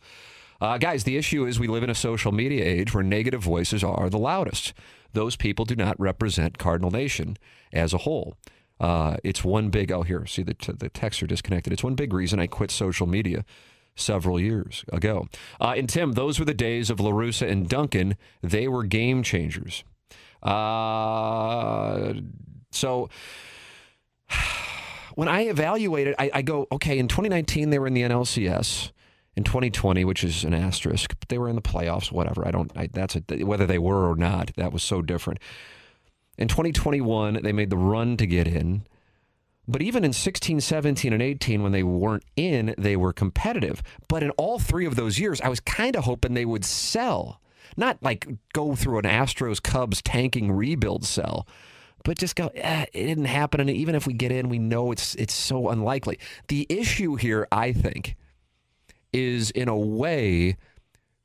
Uh, 0.61 0.77
guys, 0.77 1.03
the 1.03 1.17
issue 1.17 1.43
is 1.43 1.59
we 1.59 1.67
live 1.67 1.83
in 1.83 1.89
a 1.89 1.95
social 1.95 2.31
media 2.31 2.63
age 2.63 2.93
where 2.93 3.03
negative 3.03 3.41
voices 3.41 3.83
are 3.83 4.11
the 4.11 4.19
loudest. 4.19 4.75
Those 5.13 5.35
people 5.35 5.65
do 5.65 5.75
not 5.75 5.99
represent 5.99 6.59
Cardinal 6.59 6.91
Nation 6.91 7.37
as 7.73 7.91
a 7.91 7.99
whole. 7.99 8.37
Uh, 8.79 9.17
it's 9.23 9.43
one 9.43 9.71
big, 9.71 9.91
oh, 9.91 10.03
here, 10.03 10.27
see 10.27 10.43
the, 10.43 10.53
t- 10.53 10.73
the 10.73 10.89
texts 10.89 11.23
are 11.23 11.27
disconnected. 11.27 11.73
It's 11.73 11.83
one 11.83 11.95
big 11.95 12.13
reason 12.13 12.39
I 12.39 12.45
quit 12.45 12.69
social 12.69 13.07
media 13.07 13.45
several 13.95 14.39
years 14.39 14.83
ago. 14.91 15.27
Uh, 15.59 15.73
and 15.77 15.89
Tim, 15.89 16.13
those 16.13 16.39
were 16.39 16.45
the 16.45 16.53
days 16.53 16.89
of 16.89 16.97
LaRussa 16.97 17.49
and 17.49 17.67
Duncan. 17.67 18.15
They 18.41 18.67
were 18.67 18.83
game 18.83 19.23
changers. 19.23 19.83
Uh, 20.43 22.13
so 22.71 23.09
when 25.15 25.27
I 25.27 25.41
evaluated, 25.43 26.15
I, 26.19 26.29
I 26.35 26.41
go, 26.41 26.67
okay, 26.71 26.99
in 26.99 27.07
2019, 27.07 27.69
they 27.69 27.79
were 27.79 27.87
in 27.87 27.93
the 27.93 28.03
NLCS 28.03 28.91
in 29.35 29.43
2020, 29.43 30.05
which 30.05 30.23
is 30.23 30.43
an 30.43 30.53
asterisk, 30.53 31.15
but 31.19 31.29
they 31.29 31.37
were 31.37 31.49
in 31.49 31.55
the 31.55 31.61
playoffs. 31.61 32.11
Whatever. 32.11 32.47
I 32.47 32.51
don't. 32.51 32.71
I, 32.75 32.87
that's 32.91 33.15
a, 33.15 33.43
whether 33.43 33.65
they 33.65 33.79
were 33.79 34.09
or 34.09 34.15
not. 34.15 34.51
That 34.55 34.71
was 34.71 34.83
so 34.83 35.01
different. 35.01 35.39
In 36.37 36.47
2021, 36.47 37.39
they 37.43 37.53
made 37.53 37.69
the 37.69 37.77
run 37.77 38.17
to 38.17 38.27
get 38.27 38.47
in. 38.47 38.85
But 39.67 39.81
even 39.81 40.03
in 40.03 40.13
16, 40.13 40.61
17, 40.61 41.13
and 41.13 41.21
18, 41.21 41.63
when 41.63 41.71
they 41.71 41.83
weren't 41.83 42.25
in, 42.35 42.75
they 42.77 42.95
were 42.95 43.13
competitive. 43.13 43.81
But 44.07 44.23
in 44.23 44.29
all 44.31 44.59
three 44.59 44.85
of 44.85 44.95
those 44.95 45.19
years, 45.19 45.41
I 45.41 45.49
was 45.49 45.59
kind 45.59 45.95
of 45.95 46.03
hoping 46.03 46.33
they 46.33 46.45
would 46.45 46.65
sell, 46.65 47.41
not 47.75 47.97
like 48.01 48.27
go 48.53 48.75
through 48.75 48.99
an 48.99 49.05
Astros 49.05 49.61
Cubs 49.61 50.01
tanking 50.01 50.51
rebuild 50.51 51.03
sell, 51.03 51.47
but 52.03 52.19
just 52.19 52.35
go. 52.35 52.51
Eh, 52.53 52.85
it 52.93 53.07
didn't 53.07 53.25
happen, 53.25 53.59
and 53.59 53.69
even 53.69 53.95
if 53.95 54.05
we 54.05 54.13
get 54.13 54.31
in, 54.31 54.47
we 54.47 54.59
know 54.59 54.91
it's 54.91 55.15
it's 55.15 55.33
so 55.33 55.69
unlikely. 55.69 56.19
The 56.47 56.67
issue 56.69 57.15
here, 57.15 57.47
I 57.51 57.73
think, 57.73 58.15
is 59.11 59.49
in 59.49 59.67
a 59.67 59.77
way, 59.77 60.57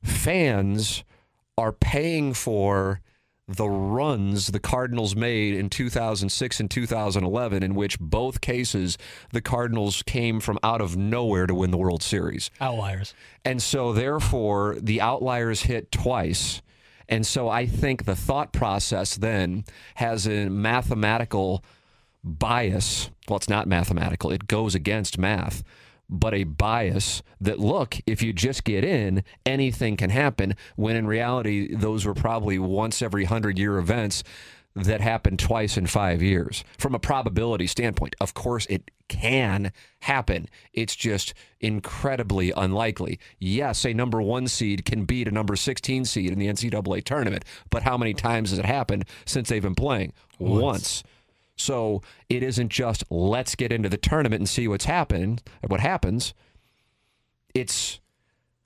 fans 0.01 1.03
are 1.57 1.71
paying 1.71 2.33
for 2.33 3.01
the 3.55 3.69
runs 3.69 4.47
the 4.47 4.59
Cardinals 4.59 5.15
made 5.15 5.53
in 5.53 5.69
2006 5.69 6.59
and 6.59 6.69
2011, 6.69 7.63
in 7.63 7.75
which 7.75 7.99
both 7.99 8.41
cases 8.41 8.97
the 9.31 9.41
Cardinals 9.41 10.03
came 10.03 10.39
from 10.39 10.59
out 10.63 10.81
of 10.81 10.97
nowhere 10.97 11.47
to 11.47 11.55
win 11.55 11.71
the 11.71 11.77
World 11.77 12.03
Series. 12.03 12.51
Outliers. 12.59 13.13
And 13.45 13.61
so, 13.61 13.93
therefore, 13.93 14.77
the 14.79 15.01
outliers 15.01 15.63
hit 15.63 15.91
twice. 15.91 16.61
And 17.09 17.25
so, 17.25 17.49
I 17.49 17.65
think 17.65 18.05
the 18.05 18.15
thought 18.15 18.53
process 18.53 19.15
then 19.15 19.65
has 19.95 20.27
a 20.27 20.49
mathematical 20.49 21.63
bias. 22.23 23.09
Well, 23.27 23.37
it's 23.37 23.49
not 23.49 23.67
mathematical, 23.67 24.31
it 24.31 24.47
goes 24.47 24.75
against 24.75 25.17
math 25.17 25.63
but 26.11 26.33
a 26.33 26.43
bias 26.43 27.23
that 27.39 27.57
look, 27.59 27.97
if 28.05 28.21
you 28.21 28.33
just 28.33 28.65
get 28.65 28.83
in, 28.83 29.23
anything 29.45 29.95
can 29.95 30.09
happen. 30.09 30.55
When 30.75 30.95
in 30.95 31.07
reality, 31.07 31.73
those 31.73 32.05
were 32.05 32.13
probably 32.13 32.59
once 32.59 33.01
every 33.01 33.23
hundred 33.23 33.57
year 33.57 33.77
events 33.77 34.23
that 34.75 35.01
happened 35.01 35.39
twice 35.39 35.77
in 35.77 35.85
five 35.87 36.21
years. 36.21 36.63
From 36.77 36.95
a 36.95 36.99
probability 36.99 37.67
standpoint, 37.67 38.15
of 38.21 38.33
course, 38.33 38.65
it 38.67 38.89
can 39.09 39.71
happen. 40.01 40.47
It's 40.73 40.95
just 40.95 41.33
incredibly 41.59 42.51
unlikely. 42.51 43.19
Yes, 43.39 43.85
a 43.85 43.93
number 43.93 44.21
one 44.21 44.47
seed 44.47 44.85
can 44.85 45.03
beat 45.03 45.27
a 45.27 45.31
number 45.31 45.55
16 45.55 46.05
seed 46.05 46.31
in 46.31 46.39
the 46.39 46.47
NCAA 46.47 47.03
tournament, 47.03 47.43
but 47.69 47.83
how 47.83 47.97
many 47.97 48.13
times 48.13 48.51
has 48.51 48.59
it 48.59 48.65
happened 48.65 49.05
since 49.25 49.49
they've 49.49 49.61
been 49.61 49.75
playing? 49.75 50.13
Once. 50.39 50.61
Once. 50.61 51.03
So 51.61 52.01
it 52.29 52.43
isn't 52.43 52.69
just 52.69 53.03
let's 53.09 53.55
get 53.55 53.71
into 53.71 53.89
the 53.89 53.97
tournament 53.97 54.39
and 54.41 54.49
see 54.49 54.67
what's 54.67 54.85
happened, 54.85 55.43
what 55.67 55.79
happens. 55.79 56.33
It's 57.53 57.99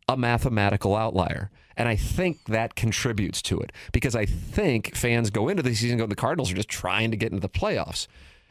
a 0.07 0.15
mathematical 0.15 0.95
outlier. 0.95 1.51
And 1.77 1.89
I 1.89 1.95
think 1.97 2.45
that 2.45 2.75
contributes 2.75 3.41
to 3.43 3.59
it 3.59 3.73
because 3.91 4.15
I 4.15 4.25
think 4.25 4.95
fans 4.95 5.29
go 5.29 5.49
into 5.49 5.61
the 5.61 5.73
season 5.75 5.97
going, 5.97 6.09
the 6.09 6.15
Cardinals 6.15 6.51
are 6.51 6.55
just 6.55 6.69
trying 6.69 7.11
to 7.11 7.17
get 7.17 7.31
into 7.31 7.41
the 7.41 7.49
playoffs. 7.49 8.07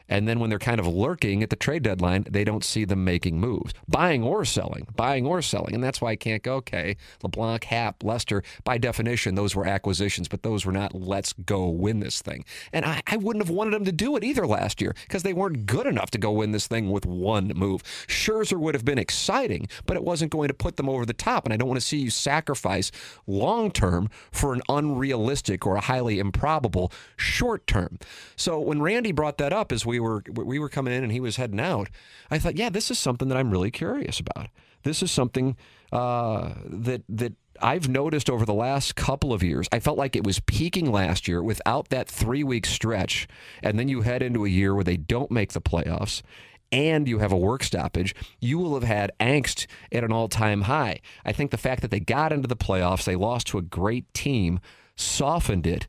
And 0.09 0.27
then 0.27 0.39
when 0.39 0.49
they're 0.49 0.59
kind 0.59 0.79
of 0.79 0.87
lurking 0.87 1.43
at 1.43 1.49
the 1.49 1.55
trade 1.55 1.83
deadline, 1.83 2.25
they 2.29 2.43
don't 2.43 2.63
see 2.63 2.85
them 2.85 3.03
making 3.03 3.39
moves, 3.39 3.73
buying 3.87 4.23
or 4.23 4.45
selling, 4.45 4.87
buying 4.95 5.25
or 5.25 5.41
selling. 5.41 5.73
And 5.73 5.83
that's 5.83 6.01
why 6.01 6.11
I 6.11 6.15
can't 6.15 6.43
go, 6.43 6.55
okay, 6.55 6.97
LeBlanc, 7.23 7.63
Happ, 7.65 8.03
Lester, 8.03 8.43
by 8.63 8.77
definition, 8.77 9.35
those 9.35 9.55
were 9.55 9.65
acquisitions, 9.65 10.27
but 10.27 10.43
those 10.43 10.65
were 10.65 10.71
not 10.71 10.93
let's 10.93 11.33
go 11.33 11.67
win 11.69 11.99
this 11.99 12.21
thing. 12.21 12.45
And 12.73 12.85
I, 12.85 13.01
I 13.07 13.17
wouldn't 13.17 13.43
have 13.45 13.53
wanted 13.53 13.73
them 13.73 13.85
to 13.85 13.91
do 13.91 14.15
it 14.15 14.23
either 14.23 14.45
last 14.47 14.81
year 14.81 14.95
because 15.03 15.23
they 15.23 15.33
weren't 15.33 15.65
good 15.65 15.87
enough 15.87 16.11
to 16.11 16.17
go 16.17 16.31
win 16.31 16.51
this 16.51 16.67
thing 16.67 16.91
with 16.91 17.05
one 17.05 17.51
move. 17.55 17.83
Scherzer 18.07 18.57
would 18.57 18.75
have 18.75 18.85
been 18.85 18.99
exciting, 18.99 19.67
but 19.85 19.97
it 19.97 20.03
wasn't 20.03 20.31
going 20.31 20.47
to 20.47 20.53
put 20.53 20.77
them 20.77 20.89
over 20.89 21.05
the 21.05 21.13
top. 21.13 21.45
And 21.45 21.53
I 21.53 21.57
don't 21.57 21.67
want 21.67 21.79
to 21.79 21.85
see 21.85 21.97
you 21.97 22.09
sacrifice 22.09 22.91
long 23.27 23.71
term 23.71 24.09
for 24.31 24.53
an 24.53 24.61
unrealistic 24.69 25.65
or 25.65 25.75
a 25.75 25.81
highly 25.81 26.19
improbable 26.19 26.91
short 27.17 27.67
term. 27.67 27.99
So 28.35 28.59
when 28.59 28.81
Randy 28.81 29.11
brought 29.11 29.37
that 29.37 29.53
up 29.53 29.71
as 29.71 29.85
we 29.85 29.94
were 29.99 30.23
we 30.33 30.59
were 30.59 30.69
coming 30.69 30.93
in 30.93 31.03
and 31.03 31.11
he 31.11 31.19
was 31.19 31.35
heading 31.37 31.59
out, 31.59 31.89
I 32.29 32.39
thought, 32.39 32.57
yeah, 32.57 32.69
this 32.69 32.91
is 32.91 32.99
something 32.99 33.27
that 33.29 33.37
I'm 33.37 33.51
really 33.51 33.71
curious 33.71 34.19
about. 34.19 34.47
This 34.83 35.01
is 35.01 35.11
something 35.11 35.57
uh, 35.91 36.53
that 36.65 37.03
that 37.09 37.33
I've 37.61 37.87
noticed 37.87 38.29
over 38.29 38.45
the 38.45 38.53
last 38.53 38.95
couple 38.95 39.33
of 39.33 39.41
years. 39.41 39.67
I 39.71 39.79
felt 39.79 39.97
like 39.97 40.15
it 40.15 40.25
was 40.25 40.39
peaking 40.41 40.91
last 40.91 41.27
year 41.27 41.41
without 41.41 41.89
that 41.89 42.07
three 42.09 42.43
week 42.43 42.65
stretch, 42.65 43.27
and 43.63 43.79
then 43.79 43.87
you 43.87 44.01
head 44.01 44.21
into 44.21 44.45
a 44.45 44.49
year 44.49 44.75
where 44.75 44.83
they 44.83 44.97
don't 44.97 45.31
make 45.31 45.53
the 45.53 45.61
playoffs. 45.61 46.21
And 46.71 47.07
you 47.07 47.19
have 47.19 47.31
a 47.31 47.37
work 47.37 47.63
stoppage, 47.63 48.15
you 48.41 48.57
will 48.57 48.73
have 48.73 48.83
had 48.83 49.11
angst 49.19 49.67
at 49.91 50.03
an 50.03 50.11
all 50.11 50.27
time 50.27 50.63
high. 50.63 50.99
I 51.23 51.31
think 51.31 51.51
the 51.51 51.57
fact 51.57 51.81
that 51.83 51.91
they 51.91 51.99
got 51.99 52.33
into 52.33 52.47
the 52.47 52.55
playoffs, 52.55 53.05
they 53.05 53.15
lost 53.15 53.47
to 53.47 53.59
a 53.59 53.61
great 53.61 54.11
team, 54.13 54.59
softened 54.95 55.67
it. 55.67 55.87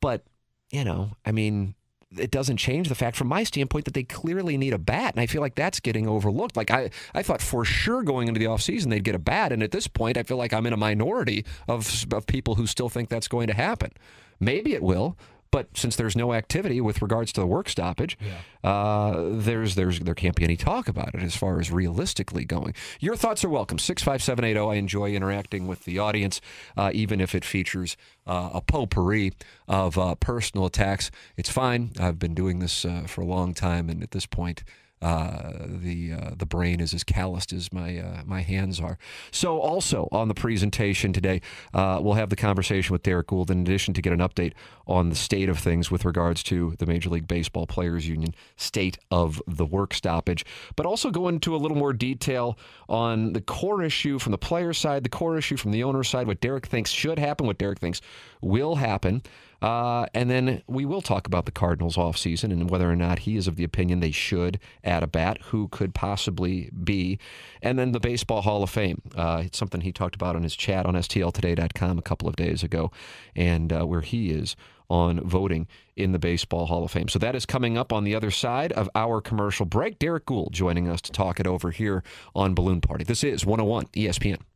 But, 0.00 0.24
you 0.70 0.84
know, 0.84 1.12
I 1.24 1.32
mean, 1.32 1.74
it 2.16 2.30
doesn't 2.30 2.56
change 2.56 2.88
the 2.88 2.94
fact 2.94 3.16
from 3.16 3.28
my 3.28 3.44
standpoint 3.44 3.84
that 3.84 3.94
they 3.94 4.02
clearly 4.02 4.56
need 4.56 4.72
a 4.72 4.78
bat 4.78 5.14
and 5.14 5.20
i 5.20 5.26
feel 5.26 5.42
like 5.42 5.54
that's 5.54 5.80
getting 5.80 6.08
overlooked. 6.08 6.56
Like 6.56 6.70
i, 6.70 6.90
I 7.14 7.22
thought 7.22 7.42
for 7.42 7.64
sure 7.64 8.02
going 8.02 8.28
into 8.28 8.38
the 8.38 8.46
offseason 8.46 8.90
they'd 8.90 9.04
get 9.04 9.14
a 9.14 9.18
bat 9.18 9.52
and 9.52 9.62
at 9.62 9.72
this 9.72 9.86
point 9.86 10.16
i 10.16 10.22
feel 10.22 10.36
like 10.36 10.52
i'm 10.52 10.66
in 10.66 10.72
a 10.72 10.76
minority 10.76 11.44
of, 11.68 12.06
of 12.12 12.26
people 12.26 12.54
who 12.54 12.66
still 12.66 12.88
think 12.88 13.08
that's 13.08 13.28
going 13.28 13.46
to 13.48 13.54
happen. 13.54 13.92
Maybe 14.40 14.74
it 14.74 14.82
will 14.82 15.16
but 15.50 15.68
since 15.76 15.96
there's 15.96 16.16
no 16.16 16.32
activity 16.32 16.80
with 16.80 17.00
regards 17.02 17.32
to 17.32 17.40
the 17.40 17.46
work 17.46 17.68
stoppage, 17.68 18.18
uh, 18.64 19.14
there's 19.30 19.74
there's 19.74 20.00
there 20.00 20.14
can't 20.14 20.36
be 20.36 20.44
any 20.44 20.56
talk 20.56 20.88
about 20.88 21.14
it 21.14 21.22
as 21.22 21.36
far 21.36 21.60
as 21.60 21.70
realistically 21.70 22.44
going. 22.44 22.74
Your 23.00 23.16
thoughts 23.16 23.44
are 23.44 23.48
welcome. 23.48 23.78
Six 23.78 24.02
five 24.02 24.22
seven 24.22 24.44
eight 24.44 24.54
zero. 24.54 24.70
I 24.70 24.74
enjoy 24.76 25.12
interacting 25.12 25.66
with 25.66 25.84
the 25.84 25.98
audience, 25.98 26.40
uh, 26.76 26.90
even 26.92 27.20
if 27.20 27.34
it 27.34 27.44
features 27.44 27.96
uh, 28.26 28.50
a 28.54 28.60
potpourri 28.60 29.32
of 29.66 29.98
uh, 29.98 30.14
personal 30.16 30.66
attacks. 30.66 31.10
It's 31.36 31.50
fine. 31.50 31.92
I've 31.98 32.18
been 32.18 32.34
doing 32.34 32.58
this 32.58 32.84
uh, 32.84 33.04
for 33.06 33.22
a 33.22 33.26
long 33.26 33.54
time, 33.54 33.88
and 33.88 34.02
at 34.02 34.10
this 34.10 34.26
point. 34.26 34.64
Uh, 35.00 35.52
the 35.68 36.12
uh, 36.12 36.30
the 36.36 36.46
brain 36.46 36.80
is 36.80 36.92
as 36.92 37.04
calloused 37.04 37.52
as 37.52 37.72
my 37.72 37.98
uh, 37.98 38.22
my 38.26 38.40
hands 38.40 38.80
are. 38.80 38.98
So 39.30 39.60
also 39.60 40.08
on 40.10 40.28
the 40.28 40.34
presentation 40.34 41.12
today, 41.12 41.40
uh, 41.72 42.00
we'll 42.02 42.14
have 42.14 42.30
the 42.30 42.36
conversation 42.36 42.92
with 42.92 43.02
Derrick 43.02 43.28
Goold. 43.28 43.50
In 43.50 43.60
addition 43.60 43.94
to 43.94 44.02
get 44.02 44.12
an 44.12 44.18
update 44.18 44.54
on 44.86 45.10
the 45.10 45.16
state 45.16 45.48
of 45.48 45.58
things 45.58 45.90
with 45.90 46.04
regards 46.04 46.42
to 46.44 46.74
the 46.78 46.86
Major 46.86 47.10
League 47.10 47.28
Baseball 47.28 47.66
Players 47.66 48.08
Union 48.08 48.34
state 48.56 48.98
of 49.10 49.40
the 49.46 49.66
work 49.66 49.94
stoppage, 49.94 50.44
but 50.74 50.86
also 50.86 51.10
go 51.10 51.28
into 51.28 51.54
a 51.54 51.58
little 51.58 51.76
more 51.76 51.92
detail 51.92 52.58
on 52.88 53.34
the 53.34 53.40
core 53.40 53.82
issue 53.82 54.18
from 54.18 54.32
the 54.32 54.38
player 54.38 54.72
side, 54.72 55.04
the 55.04 55.08
core 55.08 55.36
issue 55.36 55.56
from 55.56 55.70
the 55.70 55.84
owner 55.84 56.02
side, 56.02 56.26
what 56.26 56.40
Derrick 56.40 56.66
thinks 56.66 56.90
should 56.90 57.18
happen, 57.18 57.46
what 57.46 57.58
Derrick 57.58 57.78
thinks 57.78 58.00
will 58.40 58.76
happen. 58.76 59.22
Uh, 59.60 60.06
and 60.14 60.30
then 60.30 60.62
we 60.66 60.84
will 60.84 61.02
talk 61.02 61.26
about 61.26 61.44
the 61.44 61.52
Cardinals 61.52 61.96
offseason 61.96 62.44
and 62.44 62.70
whether 62.70 62.90
or 62.90 62.96
not 62.96 63.20
he 63.20 63.36
is 63.36 63.48
of 63.48 63.56
the 63.56 63.64
opinion 63.64 64.00
they 64.00 64.10
should 64.10 64.60
add 64.84 65.02
a 65.02 65.06
bat, 65.06 65.38
who 65.46 65.68
could 65.68 65.94
possibly 65.94 66.70
be. 66.84 67.18
And 67.60 67.78
then 67.78 67.92
the 67.92 68.00
Baseball 68.00 68.42
Hall 68.42 68.62
of 68.62 68.70
Fame. 68.70 69.02
Uh, 69.16 69.42
it's 69.46 69.58
something 69.58 69.80
he 69.80 69.92
talked 69.92 70.14
about 70.14 70.36
on 70.36 70.42
his 70.42 70.54
chat 70.54 70.86
on 70.86 70.94
STLtoday.com 70.94 71.98
a 71.98 72.02
couple 72.02 72.28
of 72.28 72.36
days 72.36 72.62
ago, 72.62 72.90
and 73.34 73.72
uh, 73.72 73.84
where 73.84 74.02
he 74.02 74.30
is 74.30 74.54
on 74.90 75.20
voting 75.20 75.66
in 75.96 76.12
the 76.12 76.18
Baseball 76.18 76.66
Hall 76.66 76.84
of 76.84 76.90
Fame. 76.90 77.08
So 77.08 77.18
that 77.18 77.34
is 77.34 77.44
coming 77.44 77.76
up 77.76 77.92
on 77.92 78.04
the 78.04 78.14
other 78.14 78.30
side 78.30 78.72
of 78.72 78.88
our 78.94 79.20
commercial 79.20 79.66
break. 79.66 79.98
Derrick 79.98 80.24
Goold 80.24 80.52
joining 80.52 80.88
us 80.88 81.00
to 81.02 81.12
talk 81.12 81.40
it 81.40 81.46
over 81.46 81.70
here 81.70 82.02
on 82.34 82.54
Balloon 82.54 82.80
Party. 82.80 83.04
This 83.04 83.22
is 83.22 83.44
101 83.44 83.86
ESPN. 83.86 84.47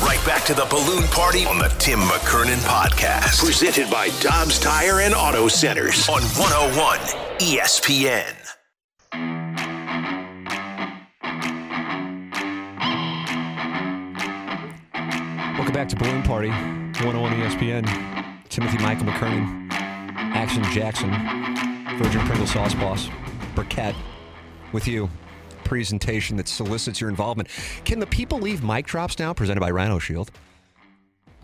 We're 0.00 0.06
right 0.06 0.26
back 0.26 0.44
to 0.46 0.54
the 0.54 0.66
balloon 0.66 1.04
party 1.08 1.44
on 1.44 1.58
the 1.58 1.68
Tim 1.78 1.98
McKernan 2.00 2.58
podcast. 2.58 3.44
Presented 3.44 3.90
by 3.90 4.08
Dobbs 4.20 4.58
Tire 4.58 5.00
and 5.00 5.14
Auto 5.14 5.48
Centers 5.48 6.08
on 6.08 6.22
101 6.22 6.98
ESPN. 7.38 8.34
Welcome 15.56 15.74
back 15.74 15.88
to 15.88 15.96
Balloon 15.96 16.22
Party, 16.22 16.48
101 16.48 17.32
ESPN. 17.32 18.40
Timothy 18.48 18.78
Michael 18.78 19.06
McKernan, 19.06 19.70
Action 19.72 20.62
Jackson, 20.72 21.10
Virgin 21.98 22.20
Pringle 22.26 22.46
Sauce 22.46 22.74
Boss, 22.74 23.08
Burkett, 23.54 23.94
with 24.72 24.88
you. 24.88 25.08
Presentation 25.70 26.36
that 26.36 26.48
solicits 26.48 27.00
your 27.00 27.08
involvement. 27.08 27.48
Can 27.84 28.00
the 28.00 28.06
people 28.06 28.40
leave 28.40 28.64
mic 28.64 28.86
drops 28.86 29.20
now 29.20 29.32
presented 29.32 29.60
by 29.60 29.70
Rhino 29.70 30.00
Shield? 30.00 30.32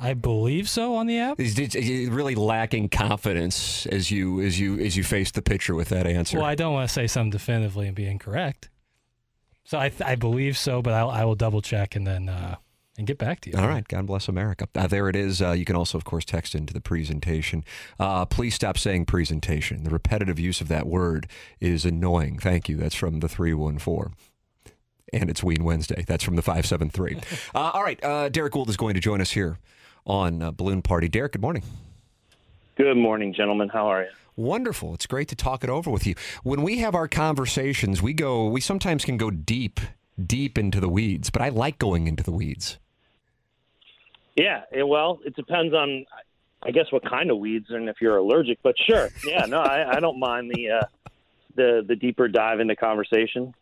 I 0.00 0.14
believe 0.14 0.68
so 0.68 0.96
on 0.96 1.06
the 1.06 1.18
app. 1.20 1.38
Is 1.38 1.56
is 1.56 2.08
really 2.08 2.34
lacking 2.34 2.88
confidence 2.88 3.86
as 3.86 4.10
you 4.10 4.40
as 4.40 4.58
you 4.58 4.80
as 4.80 4.96
you 4.96 5.04
face 5.04 5.30
the 5.30 5.42
pitcher 5.42 5.76
with 5.76 5.90
that 5.90 6.08
answer. 6.08 6.38
Well, 6.38 6.46
I 6.46 6.56
don't 6.56 6.72
want 6.72 6.88
to 6.88 6.92
say 6.92 7.06
something 7.06 7.30
definitively 7.30 7.86
and 7.86 7.94
be 7.94 8.06
incorrect. 8.06 8.68
So 9.62 9.78
I, 9.78 9.92
I 10.04 10.16
believe 10.16 10.58
so, 10.58 10.82
but 10.82 10.92
I'll, 10.92 11.08
I 11.10 11.24
will 11.24 11.36
double 11.36 11.62
check 11.62 11.94
and 11.94 12.04
then 12.04 12.28
uh, 12.28 12.56
and 12.98 13.06
get 13.06 13.18
back 13.18 13.40
to 13.42 13.50
you. 13.50 13.58
All 13.58 13.68
right. 13.68 13.86
God 13.86 14.06
bless 14.06 14.28
America. 14.28 14.68
Uh, 14.74 14.86
there 14.86 15.08
it 15.08 15.16
is. 15.16 15.42
Uh, 15.42 15.52
you 15.52 15.64
can 15.64 15.76
also, 15.76 15.98
of 15.98 16.04
course, 16.04 16.24
text 16.24 16.54
into 16.54 16.72
the 16.72 16.80
presentation. 16.80 17.64
Uh, 17.98 18.24
please 18.24 18.54
stop 18.54 18.78
saying 18.78 19.06
presentation. 19.06 19.84
The 19.84 19.90
repetitive 19.90 20.38
use 20.38 20.60
of 20.60 20.68
that 20.68 20.86
word 20.86 21.26
is 21.60 21.84
annoying. 21.84 22.38
Thank 22.38 22.68
you. 22.68 22.76
That's 22.76 22.94
from 22.94 23.20
the 23.20 23.28
314 23.28 24.14
and 25.12 25.30
it's 25.30 25.42
Ween 25.42 25.64
Wednesday. 25.64 26.04
That's 26.06 26.24
from 26.24 26.36
the 26.36 26.42
573. 26.42 27.20
uh, 27.54 27.58
all 27.58 27.82
right. 27.82 28.02
Uh, 28.02 28.28
Derrick 28.28 28.52
Goold 28.52 28.68
is 28.68 28.76
going 28.76 28.94
to 28.94 29.00
join 29.00 29.20
us 29.20 29.30
here 29.30 29.58
on 30.04 30.42
uh, 30.42 30.50
Balloon 30.50 30.82
Party. 30.82 31.08
Derrick, 31.08 31.32
good 31.32 31.42
morning. 31.42 31.62
Good 32.76 32.96
morning, 32.96 33.32
gentlemen. 33.32 33.68
How 33.68 33.86
are 33.86 34.02
you? 34.02 34.10
Wonderful. 34.36 34.92
It's 34.94 35.06
great 35.06 35.28
to 35.28 35.36
talk 35.36 35.64
it 35.64 35.70
over 35.70 35.90
with 35.90 36.06
you. 36.06 36.14
When 36.42 36.62
we 36.62 36.78
have 36.78 36.94
our 36.94 37.08
conversations, 37.08 38.02
we 38.02 38.12
go, 38.12 38.46
we 38.48 38.60
sometimes 38.60 39.04
can 39.04 39.16
go 39.16 39.30
deep, 39.30 39.80
deep 40.22 40.58
into 40.58 40.78
the 40.78 40.88
weeds, 40.88 41.30
but 41.30 41.40
I 41.40 41.48
like 41.48 41.78
going 41.78 42.06
into 42.06 42.22
the 42.22 42.32
weeds. 42.32 42.78
Yeah. 44.36 44.62
It, 44.70 44.86
well, 44.86 45.20
it 45.24 45.34
depends 45.34 45.74
on, 45.74 46.04
I 46.62 46.70
guess, 46.70 46.86
what 46.90 47.04
kind 47.08 47.30
of 47.30 47.38
weeds 47.38 47.66
and 47.70 47.88
if 47.88 47.96
you're 48.00 48.16
allergic, 48.16 48.58
but 48.62 48.74
sure. 48.86 49.08
Yeah. 49.26 49.46
No, 49.46 49.60
I, 49.60 49.96
I 49.96 50.00
don't 50.00 50.18
mind 50.18 50.52
the, 50.54 50.70
uh, 50.70 50.86
the, 51.54 51.84
the 51.86 51.96
deeper 51.96 52.28
dive 52.28 52.60
into 52.60 52.76
conversation. 52.76 53.54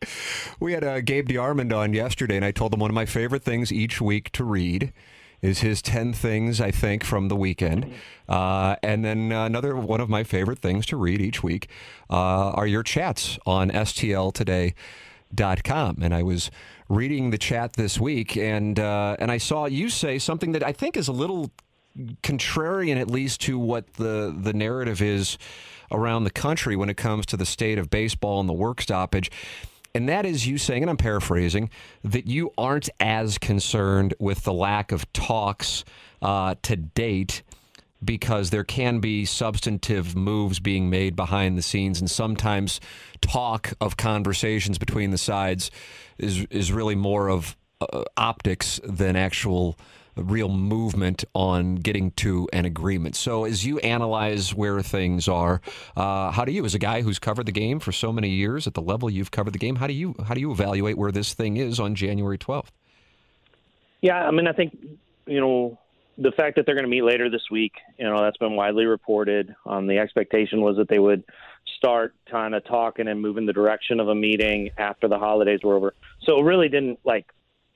We 0.60 0.72
had 0.72 0.84
uh, 0.84 1.00
Gabe 1.00 1.28
DeArmond 1.28 1.72
on 1.72 1.94
yesterday, 1.94 2.36
and 2.36 2.44
I 2.44 2.50
told 2.50 2.74
him 2.74 2.80
one 2.80 2.90
of 2.90 2.94
my 2.94 3.06
favorite 3.06 3.42
things 3.42 3.72
each 3.72 4.00
week 4.00 4.30
to 4.32 4.44
read 4.44 4.92
is 5.44 5.60
his 5.60 5.82
10 5.82 6.14
things, 6.14 6.58
I 6.58 6.70
think, 6.70 7.04
from 7.04 7.28
the 7.28 7.36
weekend. 7.36 7.92
Uh, 8.26 8.76
and 8.82 9.04
then 9.04 9.30
another 9.30 9.76
one 9.76 10.00
of 10.00 10.08
my 10.08 10.24
favorite 10.24 10.58
things 10.58 10.86
to 10.86 10.96
read 10.96 11.20
each 11.20 11.42
week 11.42 11.68
uh, 12.08 12.50
are 12.52 12.66
your 12.66 12.82
chats 12.82 13.38
on 13.44 13.70
stltoday.com. 15.34 15.98
And 16.02 16.14
I 16.14 16.22
was 16.22 16.50
reading 16.88 17.30
the 17.30 17.38
chat 17.38 17.74
this 17.74 17.98
week, 17.98 18.36
and, 18.36 18.78
uh, 18.78 19.16
and 19.18 19.30
I 19.30 19.38
saw 19.38 19.66
you 19.66 19.88
say 19.88 20.18
something 20.18 20.52
that 20.52 20.62
I 20.62 20.72
think 20.72 20.96
is 20.96 21.08
a 21.08 21.12
little 21.12 21.50
contrarian, 22.22 22.96
at 22.96 23.10
least, 23.10 23.40
to 23.42 23.58
what 23.58 23.94
the, 23.94 24.36
the 24.36 24.52
narrative 24.52 25.00
is 25.00 25.38
around 25.90 26.24
the 26.24 26.30
country 26.30 26.76
when 26.76 26.88
it 26.88 26.96
comes 26.96 27.26
to 27.26 27.36
the 27.36 27.46
state 27.46 27.78
of 27.78 27.90
baseball 27.90 28.40
and 28.40 28.48
the 28.48 28.54
work 28.54 28.80
stoppage. 28.80 29.30
And 29.94 30.08
that 30.08 30.26
is 30.26 30.46
you 30.46 30.58
saying, 30.58 30.82
and 30.82 30.90
I'm 30.90 30.96
paraphrasing, 30.96 31.70
that 32.02 32.26
you 32.26 32.50
aren't 32.58 32.90
as 32.98 33.38
concerned 33.38 34.12
with 34.18 34.42
the 34.42 34.52
lack 34.52 34.90
of 34.90 35.10
talks 35.12 35.84
uh, 36.20 36.56
to 36.62 36.76
date 36.76 37.42
because 38.04 38.50
there 38.50 38.64
can 38.64 39.00
be 39.00 39.24
substantive 39.24 40.14
moves 40.14 40.60
being 40.60 40.90
made 40.90 41.16
behind 41.16 41.56
the 41.58 41.62
scenes, 41.62 42.00
and 42.00 42.10
sometimes 42.10 42.80
talk 43.20 43.72
of 43.80 43.96
conversations 43.96 44.78
between 44.78 45.10
the 45.10 45.18
sides 45.18 45.70
is 46.18 46.44
is 46.50 46.72
really 46.72 46.94
more 46.94 47.28
of 47.28 47.56
uh, 47.80 48.04
optics 48.16 48.80
than 48.84 49.16
actual 49.16 49.76
real 50.16 50.48
movement 50.48 51.24
on 51.34 51.76
getting 51.76 52.12
to 52.12 52.48
an 52.52 52.64
agreement. 52.64 53.16
So, 53.16 53.44
as 53.44 53.64
you 53.66 53.78
analyze 53.80 54.54
where 54.54 54.80
things 54.80 55.28
are, 55.28 55.60
uh, 55.96 56.30
how 56.30 56.44
do 56.44 56.52
you, 56.52 56.64
as 56.64 56.74
a 56.74 56.78
guy 56.78 57.02
who's 57.02 57.18
covered 57.18 57.46
the 57.46 57.52
game 57.52 57.80
for 57.80 57.92
so 57.92 58.12
many 58.12 58.30
years 58.30 58.66
at 58.66 58.74
the 58.74 58.82
level 58.82 59.10
you've 59.10 59.30
covered 59.30 59.52
the 59.52 59.58
game, 59.58 59.76
how 59.76 59.86
do 59.86 59.92
you 59.92 60.14
how 60.26 60.34
do 60.34 60.40
you 60.40 60.52
evaluate 60.52 60.96
where 60.96 61.12
this 61.12 61.34
thing 61.34 61.56
is 61.56 61.80
on 61.80 61.94
January 61.94 62.38
twelfth? 62.38 62.72
Yeah, 64.00 64.26
I 64.26 64.30
mean, 64.30 64.46
I 64.46 64.52
think 64.52 64.76
you 65.26 65.40
know 65.40 65.78
the 66.16 66.32
fact 66.32 66.56
that 66.56 66.66
they're 66.66 66.74
going 66.74 66.84
to 66.84 66.90
meet 66.90 67.04
later 67.04 67.28
this 67.28 67.50
week. 67.50 67.72
You 67.98 68.04
know, 68.04 68.22
that's 68.22 68.36
been 68.36 68.56
widely 68.56 68.86
reported. 68.86 69.54
Um, 69.66 69.86
the 69.86 69.98
expectation 69.98 70.60
was 70.60 70.76
that 70.76 70.88
they 70.88 70.98
would 70.98 71.24
start 71.76 72.14
kind 72.30 72.54
of 72.54 72.64
talking 72.64 73.08
and 73.08 73.20
moving 73.20 73.46
the 73.46 73.52
direction 73.52 74.00
of 74.00 74.08
a 74.08 74.14
meeting 74.14 74.70
after 74.78 75.08
the 75.08 75.18
holidays 75.18 75.60
were 75.62 75.74
over. 75.74 75.94
So 76.22 76.38
it 76.38 76.44
really 76.44 76.68
didn't 76.68 77.00
like 77.04 77.26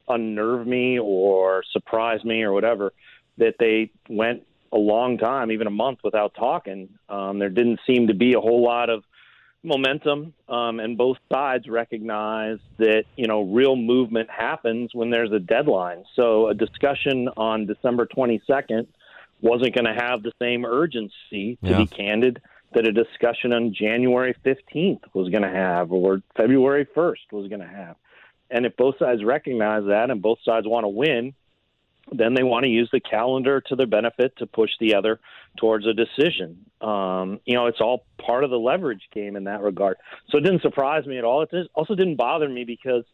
unnerve 0.09 0.67
me 0.67 0.99
or 0.99 1.63
surprise 1.73 2.25
me 2.25 2.43
or 2.43 2.53
whatever 2.53 2.93
that 3.39 3.55
they 3.59 3.91
went 4.09 4.45
a 4.73 4.79
long 4.79 5.19
time, 5.19 5.51
even 5.51 5.67
a 5.67 5.71
month, 5.71 6.01
without 6.05 6.35
talking. 6.35 6.91
Um, 7.09 7.39
there 7.39 7.51
didn't 7.51 7.81
seem 7.87 8.09
to 8.09 8.15
be 8.15 8.35
a 8.35 8.41
whole 8.41 8.63
lot 8.63 8.91
of 8.91 9.05
momentum, 9.63 10.35
um, 10.49 10.81
and 10.81 10.97
both 10.97 11.17
sides 11.33 11.69
recognize 11.69 12.59
that 12.79 13.05
you 13.17 13.27
know 13.27 13.43
real 13.43 13.77
movement 13.77 14.29
happens 14.31 14.91
when 14.95 15.11
there's 15.11 15.33
a 15.33 15.41
deadline. 15.41 16.05
So 16.15 16.49
a 16.49 16.55
discussion 16.55 17.29
on 17.37 17.67
December 17.67 18.07
22nd 18.07 18.87
wasn't 19.41 19.75
going 19.75 19.85
to 19.85 19.95
have 19.95 20.23
the 20.23 20.33
same 20.41 20.65
urgency, 20.65 21.59
to 21.63 21.71
yeah. 21.71 21.77
be 21.79 21.87
candid, 21.87 22.41
that 22.75 22.87
a 22.87 22.93
discussion 22.93 23.53
on 23.53 23.73
January 23.73 24.35
15th 24.45 25.03
was 25.15 25.29
going 25.31 25.43
to 25.43 25.49
have, 25.49 25.93
or 25.93 26.23
February 26.37 26.87
1st 26.97 27.33
was 27.33 27.49
going 27.49 27.61
to 27.61 27.67
have. 27.67 27.97
And 28.51 28.67
if 28.67 28.77
both 28.77 28.99
sides 28.99 29.23
recognize 29.25 29.85
that 29.87 30.11
and 30.11 30.21
both 30.23 30.39
sides 30.45 30.67
want 30.67 30.85
to 30.85 30.89
win, 30.89 31.35
then 32.13 32.35
they 32.35 32.43
want 32.43 32.65
to 32.65 32.71
use 32.71 32.89
the 32.93 33.01
calendar 33.01 33.61
to 33.61 33.77
their 33.77 33.87
benefit 33.87 34.37
to 34.39 34.47
push 34.47 34.71
the 34.81 34.95
other 34.95 35.21
towards 35.57 35.87
a 35.87 35.93
decision. 35.93 36.65
Um, 36.81 37.41
you 37.45 37.55
know, 37.55 37.67
it's 37.67 37.81
all 37.81 38.05
part 38.25 38.45
of 38.45 38.51
the 38.51 38.59
leverage 38.59 39.09
game 39.13 39.37
in 39.37 39.45
that 39.45 39.63
regard. 39.63 39.97
So 40.31 40.39
it 40.39 40.43
didn't 40.43 40.63
surprise 40.63 41.07
me 41.07 41.19
at 41.19 41.25
all. 41.25 41.43
It 41.43 41.71
also 41.75 41.95
didn't 41.95 42.17
bother 42.17 42.49
me 42.49 42.65
because, 42.65 43.05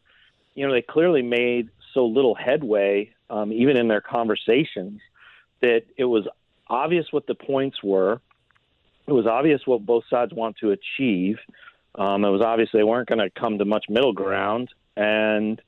you 0.54 0.66
know, 0.66 0.72
they 0.72 0.82
clearly 0.82 1.22
made 1.22 1.70
so 1.92 2.06
little 2.06 2.34
headway, 2.34 3.10
um, 3.30 3.52
even 3.52 3.76
in 3.76 3.88
their 3.88 4.00
conversations, 4.00 5.00
that 5.60 5.82
it 5.96 6.04
was 6.04 6.26
obvious 6.68 7.06
what 7.10 7.26
the 7.26 7.34
points 7.34 7.82
were. 7.82 8.20
It 9.06 9.12
was 9.12 9.26
obvious 9.26 9.62
what 9.66 9.84
both 9.84 10.04
sides 10.10 10.32
want 10.32 10.56
to 10.58 10.72
achieve. 10.72 11.38
Um, 11.94 12.24
it 12.24 12.30
was 12.30 12.42
obvious 12.42 12.70
they 12.72 12.82
weren't 12.82 13.08
going 13.08 13.18
to 13.18 13.30
come 13.30 13.58
to 13.58 13.64
much 13.64 13.86
middle 13.88 14.12
ground 14.12 14.70
and 14.96 15.60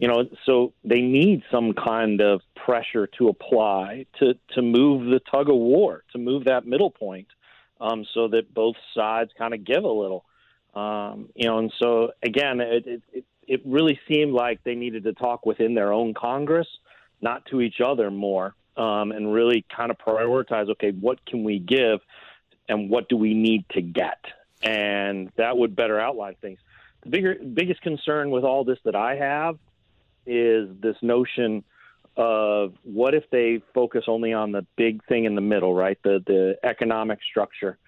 you 0.00 0.08
know 0.08 0.24
so 0.46 0.72
they 0.84 1.00
need 1.00 1.42
some 1.50 1.72
kind 1.72 2.20
of 2.20 2.40
pressure 2.56 3.06
to 3.18 3.28
apply 3.28 4.06
to 4.18 4.34
to 4.54 4.62
move 4.62 5.06
the 5.06 5.20
tug 5.30 5.48
of 5.48 5.56
war 5.56 6.02
to 6.12 6.18
move 6.18 6.44
that 6.44 6.66
middle 6.66 6.90
point 6.90 7.28
um, 7.80 8.04
so 8.14 8.28
that 8.28 8.52
both 8.52 8.76
sides 8.94 9.30
kind 9.38 9.54
of 9.54 9.64
give 9.64 9.84
a 9.84 9.88
little. 9.88 10.24
Um, 10.74 11.28
you 11.34 11.48
know 11.48 11.58
and 11.58 11.72
so 11.82 12.12
again 12.22 12.60
it, 12.60 12.86
it 12.86 13.24
it 13.46 13.62
really 13.64 13.98
seemed 14.08 14.32
like 14.32 14.62
they 14.62 14.76
needed 14.76 15.04
to 15.04 15.12
talk 15.12 15.44
within 15.44 15.74
their 15.74 15.92
own 15.92 16.14
congress 16.14 16.68
not 17.20 17.44
to 17.46 17.60
each 17.60 17.80
other 17.84 18.10
more 18.10 18.54
um, 18.76 19.10
and 19.10 19.32
really 19.32 19.64
kind 19.76 19.90
of 19.90 19.98
prioritize 19.98 20.70
okay 20.70 20.92
what 20.92 21.24
can 21.26 21.42
we 21.42 21.58
give 21.58 22.00
and 22.70 22.88
what 22.88 23.08
do 23.08 23.16
we 23.16 23.34
need 23.34 23.64
to 23.70 23.82
get? 23.82 24.24
And 24.62 25.30
that 25.36 25.56
would 25.56 25.74
better 25.74 25.98
outline 25.98 26.36
things. 26.40 26.60
The 27.02 27.10
bigger 27.10 27.34
biggest 27.34 27.82
concern 27.82 28.30
with 28.30 28.44
all 28.44 28.64
this 28.64 28.78
that 28.84 28.94
I 28.94 29.16
have 29.16 29.58
is 30.26 30.68
this 30.80 30.96
notion 31.02 31.64
of 32.16 32.74
what 32.82 33.14
if 33.14 33.24
they 33.30 33.62
focus 33.74 34.04
only 34.08 34.32
on 34.32 34.52
the 34.52 34.66
big 34.76 35.04
thing 35.06 35.24
in 35.24 35.34
the 35.34 35.40
middle, 35.40 35.74
right? 35.74 35.98
The 36.02 36.22
the 36.26 36.56
economic 36.62 37.20
structure. 37.28 37.78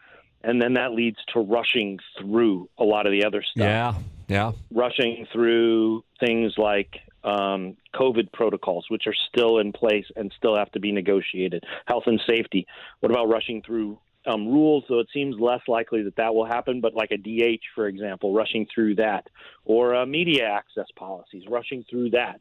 And 0.44 0.60
then 0.60 0.74
that 0.74 0.92
leads 0.92 1.18
to 1.34 1.40
rushing 1.40 2.00
through 2.18 2.68
a 2.76 2.82
lot 2.82 3.06
of 3.06 3.12
the 3.12 3.24
other 3.24 3.42
stuff. 3.42 3.64
Yeah, 3.64 3.94
yeah. 4.26 4.52
Rushing 4.72 5.26
through 5.32 6.02
things 6.18 6.54
like 6.58 6.98
um, 7.22 7.76
COVID 7.94 8.32
protocols, 8.32 8.86
which 8.88 9.06
are 9.06 9.14
still 9.28 9.58
in 9.58 9.72
place 9.72 10.06
and 10.16 10.32
still 10.36 10.56
have 10.56 10.72
to 10.72 10.80
be 10.80 10.90
negotiated. 10.90 11.64
Health 11.86 12.04
and 12.06 12.20
safety. 12.26 12.66
What 13.00 13.12
about 13.12 13.28
rushing 13.28 13.62
through 13.62 13.98
um, 14.26 14.46
rules, 14.48 14.84
so 14.88 14.98
it 14.98 15.08
seems 15.12 15.36
less 15.38 15.60
likely 15.66 16.02
that 16.04 16.16
that 16.16 16.34
will 16.34 16.44
happen. 16.44 16.80
But 16.80 16.94
like 16.94 17.10
a 17.10 17.16
DH, 17.16 17.62
for 17.74 17.86
example, 17.88 18.32
rushing 18.32 18.66
through 18.72 18.96
that, 18.96 19.28
or 19.64 19.94
uh, 19.94 20.06
media 20.06 20.44
access 20.48 20.86
policies, 20.96 21.44
rushing 21.48 21.84
through 21.90 22.10
that. 22.10 22.40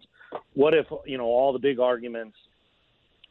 What 0.54 0.74
if 0.74 0.88
you 1.06 1.18
know 1.18 1.26
all 1.26 1.54
the 1.54 1.60
big 1.60 1.80
arguments 1.80 2.38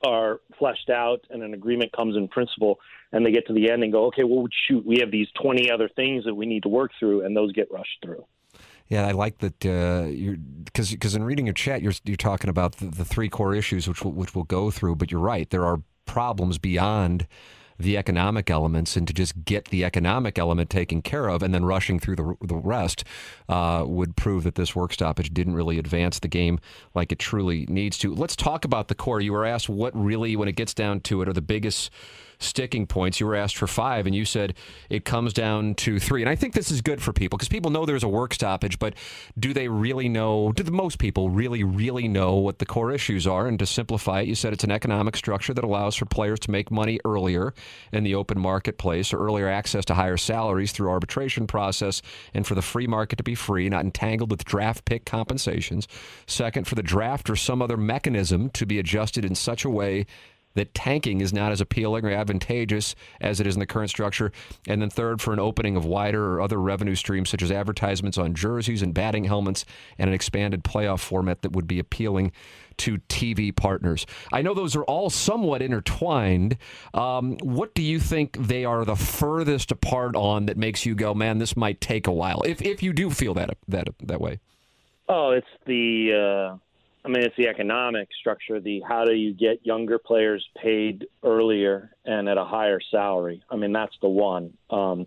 are 0.05 0.41
fleshed 0.59 0.89
out 0.89 1.21
and 1.29 1.43
an 1.43 1.53
agreement 1.53 1.93
comes 1.93 2.17
in 2.17 2.27
principle, 2.29 2.81
and 3.13 3.25
they 3.25 3.31
get 3.31 3.47
to 3.47 3.53
the 3.53 3.71
end 3.71 3.83
and 3.83 3.93
go, 3.93 4.07
okay, 4.07 4.25
well, 4.25 4.47
shoot, 4.67 4.85
we 4.85 4.99
have 4.99 5.11
these 5.11 5.29
twenty 5.41 5.71
other 5.71 5.89
things 5.89 6.25
that 6.25 6.35
we 6.35 6.47
need 6.47 6.63
to 6.65 6.69
work 6.69 6.91
through, 6.99 7.25
and 7.25 7.37
those 7.37 7.53
get 7.53 7.71
rushed 7.71 7.99
through. 8.03 8.25
Yeah, 8.89 9.07
I 9.07 9.13
like 9.13 9.39
that 9.39 9.65
uh, 9.65 10.09
you're 10.09 10.37
because 10.65 10.91
because 10.91 11.15
in 11.15 11.23
reading 11.23 11.47
your 11.47 11.55
chat, 11.55 11.81
you're 11.81 11.93
you're 12.05 12.17
talking 12.17 12.51
about 12.51 12.77
the, 12.77 12.87
the 12.87 13.05
three 13.05 13.29
core 13.29 13.55
issues 13.55 13.87
which 13.87 14.03
will, 14.03 14.13
which 14.13 14.35
we'll 14.35 14.45
go 14.45 14.73
through. 14.73 14.97
But 14.97 15.13
you're 15.13 15.21
right, 15.21 15.49
there 15.49 15.65
are 15.65 15.81
problems 16.07 16.59
beyond 16.59 17.29
the 17.83 17.97
economic 17.97 18.51
elements 18.51 18.97
and 18.97 19.07
to 19.07 19.15
just 19.15 19.45
get 19.45 19.67
the 19.67 19.85
economic 19.85 20.39
element 20.39 20.71
taken 20.71 21.03
care 21.03 21.29
of 21.29 21.43
and 21.43 21.55
then 21.55 21.65
rushing 21.65 21.99
through 21.99 22.17
the, 22.17 22.35
the 22.41 22.57
rest 22.57 23.05
uh, 23.49 23.85
would 23.87 24.17
prove 24.17 24.45
that 24.45 24.55
this 24.55 24.75
work 24.75 24.93
stoppage 24.93 25.33
didn't 25.33 25.55
really 25.55 25.79
advance 25.79 26.19
the 26.19 26.29
game 26.29 26.59
like 26.95 27.13
it 27.13 27.19
truly 27.19 27.67
needs 27.67 27.99
to. 27.99 28.15
Let's 28.15 28.37
talk 28.37 28.65
about 28.65 28.89
the 28.89 28.95
core. 28.95 29.21
You 29.21 29.33
were 29.33 29.45
asked 29.45 29.69
what 29.69 29.97
really, 29.97 30.37
when 30.37 30.49
it 30.49 30.57
gets 30.57 30.75
down 30.75 31.01
to 31.01 31.23
it, 31.23 31.29
are 31.29 31.33
the 31.33 31.41
biggest 31.41 31.91
sticking 32.41 32.87
points. 32.87 33.21
You 33.21 33.27
were 33.27 33.37
asked 33.37 33.57
for 33.57 33.69
five, 33.69 34.07
and 34.07 34.15
you 34.15 34.25
said 34.25 34.55
it 34.89 35.05
comes 35.05 35.33
down 35.33 35.75
to 35.77 36.01
three. 36.01 36.23
And 36.23 36.29
I 36.29 36.35
think 36.35 36.55
this 36.55 36.71
is 36.71 36.81
good 36.81 37.01
for 37.01 37.13
people 37.13 37.39
because 37.39 37.49
people 37.49 37.71
know 37.71 37.87
there's 37.87 38.03
a 38.03 38.09
work 38.09 38.35
stoppage, 38.35 38.79
but 38.79 38.95
do 39.39 39.55
they 39.55 39.69
really 39.69 40.09
know? 40.09 40.51
Do 40.53 40.63
the 40.63 40.73
most 40.73 40.99
people 40.99 41.31
really, 41.31 41.63
really 41.63 42.09
know 42.09 42.35
what 42.35 42.59
the 42.59 42.67
core 42.67 42.91
issues 42.91 43.27
are? 43.27 43.47
And 43.47 43.59
to 43.59 43.67
simplify 43.67 44.23
it, 44.23 44.29
you 44.29 44.35
said 44.35 44.53
it's 44.53 44.65
an 44.65 44.71
economic 44.71 45.17
structure 45.17 45.55
that 45.55 45.65
allows 45.65 45.95
for 45.95 46.07
players 46.07 46.41
to 46.41 46.51
make 46.51 46.71
money 46.71 46.99
earlier 47.05 47.55
in 47.93 48.03
the 48.03 48.15
open 48.15 48.39
marketplace 48.39 49.13
or 49.13 49.19
earlier 49.19 49.49
access 49.49 49.85
to 49.87 49.95
higher 49.95 50.17
salaries 50.17 50.73
through 50.73 50.91
arbitration 50.91 51.47
process, 51.47 52.03
and 52.35 52.47
for 52.47 52.55
the 52.55 52.63
free 52.63 52.87
market 52.87 53.17
to 53.17 53.23
be 53.23 53.35
free, 53.35 53.69
not 53.69 53.85
entangled 53.85 54.31
with 54.31 54.45
draft 54.45 54.85
pick 54.85 55.05
compensations. 55.05 55.87
Second, 56.27 56.67
for 56.67 56.75
the 56.75 56.83
draft 56.83 57.29
or 57.29 57.37
some 57.37 57.61
other 57.61 57.77
mechanism 57.77 58.49
to 58.51 58.65
be 58.65 58.79
adjusted 58.79 59.25
in 59.25 59.35
such 59.35 59.65
a 59.65 59.71
way 59.71 60.07
that 60.55 60.75
tanking 60.75 61.21
is 61.21 61.33
not 61.33 61.53
as 61.53 61.61
appealing 61.61 62.05
or 62.05 62.11
advantageous 62.11 62.95
as 63.21 63.41
it 63.41 63.47
is 63.47 63.55
in 63.55 63.61
the 63.61 63.67
current 63.67 63.91
structure. 63.91 64.33
And 64.67 64.83
then 64.83 64.91
third, 64.91 65.21
for 65.21 65.33
an 65.33 65.39
opening 65.39 65.77
of 65.77 65.85
wider 65.85 66.35
or 66.35 66.41
other 66.41 66.61
revenue 66.61 66.95
streams 66.95 67.31
such 67.31 67.43
as 67.43 67.51
advertisements 67.51 68.19
on 68.19 68.35
jerseys 68.35 68.83
and 68.83 68.93
batting 68.93 69.25
helmets 69.25 69.65
and 69.99 70.09
an 70.09 70.15
expanded 70.15 70.65
playoff 70.65 71.01
format 71.01 71.43
that 71.43 71.53
would 71.53 71.67
be 71.67 71.79
appealing 71.79 72.33
to 72.79 72.99
TV 73.09 73.55
partners. 73.55 74.07
I 74.33 74.43
know 74.43 74.55
those 74.55 74.75
are 74.75 74.85
all 74.85 75.11
somewhat 75.11 75.61
intertwined. 75.61 76.57
Um, 76.95 77.37
what 77.43 77.75
do 77.75 77.83
you 77.83 78.01
think 78.01 78.37
they 78.39 78.65
are 78.65 78.85
the 78.85 78.97
furthest 78.97 79.71
apart 79.71 80.17
on 80.17 80.47
that 80.47 80.57
makes 80.57 80.87
you 80.87 80.95
go, 80.95 81.13
man, 81.13 81.39
this 81.39 81.57
might 81.57 81.81
take 81.81 82.07
a 82.07 82.13
while? 82.13 82.43
If 82.43 82.63
if 82.63 82.83
you 82.83 82.93
do 82.93 83.11
feel 83.11 83.35
that 83.35 83.51
that 83.69 83.89
that 84.03 84.21
way. 84.21 84.41
Oh, 85.09 85.31
it's 85.31 85.47
the. 85.67 86.55
Uh 86.55 86.70
I 87.05 87.09
mean, 87.09 87.23
it's 87.23 87.37
the 87.37 87.49
economic 87.49 88.09
structure. 88.19 88.61
The 88.61 88.83
how 88.87 89.05
do 89.05 89.13
you 89.13 89.33
get 89.33 89.65
younger 89.65 89.99
players 89.99 90.47
paid 90.61 91.07
earlier 91.23 91.91
and 92.05 92.29
at 92.29 92.37
a 92.37 92.45
higher 92.45 92.81
salary? 92.91 93.43
I 93.51 93.57
mean, 93.57 93.73
that's 93.73 93.97
the 94.03 94.09
one. 94.09 94.53
Um, 94.69 95.07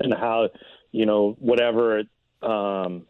and 0.00 0.12
how, 0.12 0.48
you 0.90 1.06
know, 1.06 1.36
whatever 1.38 2.02
um, 2.42 3.06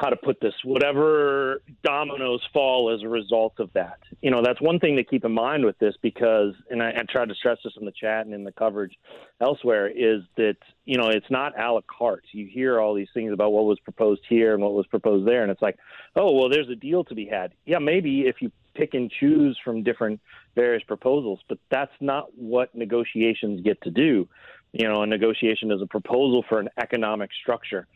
how 0.00 0.08
to 0.08 0.16
put 0.16 0.40
this, 0.40 0.54
whatever 0.64 1.60
dominoes 1.84 2.40
fall 2.54 2.90
as 2.94 3.02
a 3.02 3.08
result 3.08 3.52
of 3.58 3.70
that. 3.74 3.98
You 4.22 4.30
know, 4.30 4.40
that's 4.42 4.60
one 4.60 4.78
thing 4.78 4.96
to 4.96 5.04
keep 5.04 5.26
in 5.26 5.32
mind 5.32 5.64
with 5.64 5.78
this 5.78 5.94
because, 6.00 6.54
and 6.70 6.82
I, 6.82 6.88
I 6.88 7.02
tried 7.06 7.28
to 7.28 7.34
stress 7.34 7.58
this 7.62 7.74
in 7.78 7.84
the 7.84 7.92
chat 7.92 8.24
and 8.24 8.34
in 8.34 8.42
the 8.42 8.52
coverage 8.52 8.98
elsewhere, 9.42 9.88
is 9.88 10.22
that, 10.38 10.56
you 10.86 10.96
know, 10.96 11.08
it's 11.08 11.30
not 11.30 11.52
a 11.60 11.70
la 11.70 11.82
carte. 11.82 12.24
You 12.32 12.46
hear 12.46 12.80
all 12.80 12.94
these 12.94 13.10
things 13.12 13.30
about 13.32 13.52
what 13.52 13.64
was 13.64 13.78
proposed 13.80 14.22
here 14.26 14.54
and 14.54 14.62
what 14.62 14.72
was 14.72 14.86
proposed 14.86 15.28
there, 15.28 15.42
and 15.42 15.50
it's 15.50 15.62
like, 15.62 15.76
oh, 16.16 16.32
well, 16.32 16.48
there's 16.48 16.70
a 16.70 16.76
deal 16.76 17.04
to 17.04 17.14
be 17.14 17.26
had. 17.26 17.52
Yeah, 17.66 17.78
maybe 17.78 18.22
if 18.22 18.36
you 18.40 18.50
pick 18.74 18.94
and 18.94 19.10
choose 19.10 19.58
from 19.62 19.82
different 19.82 20.20
various 20.54 20.82
proposals, 20.84 21.40
but 21.46 21.58
that's 21.70 21.92
not 22.00 22.28
what 22.34 22.74
negotiations 22.74 23.60
get 23.62 23.82
to 23.82 23.90
do. 23.90 24.26
You 24.72 24.88
know, 24.88 25.02
a 25.02 25.06
negotiation 25.06 25.70
is 25.72 25.82
a 25.82 25.86
proposal 25.86 26.42
for 26.48 26.58
an 26.58 26.70
economic 26.80 27.30
structure 27.42 27.86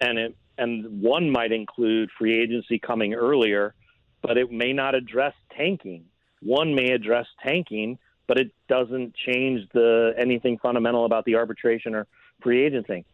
and 0.00 0.18
it 0.18 0.36
and 0.58 1.02
one 1.02 1.30
might 1.30 1.52
include 1.52 2.10
free 2.18 2.40
agency 2.40 2.78
coming 2.78 3.14
earlier, 3.14 3.74
but 4.22 4.38
it 4.38 4.50
may 4.50 4.72
not 4.72 4.94
address 4.94 5.34
tanking. 5.56 6.04
One 6.40 6.74
may 6.74 6.90
address 6.90 7.26
tanking, 7.42 7.98
but 8.26 8.38
it 8.38 8.52
doesn't 8.68 9.14
change 9.14 9.68
the 9.72 10.14
anything 10.18 10.58
fundamental 10.58 11.04
about 11.04 11.24
the 11.24 11.36
arbitration 11.36 11.94
or 11.94 12.06
free 12.42 12.64
agency. 12.64 13.04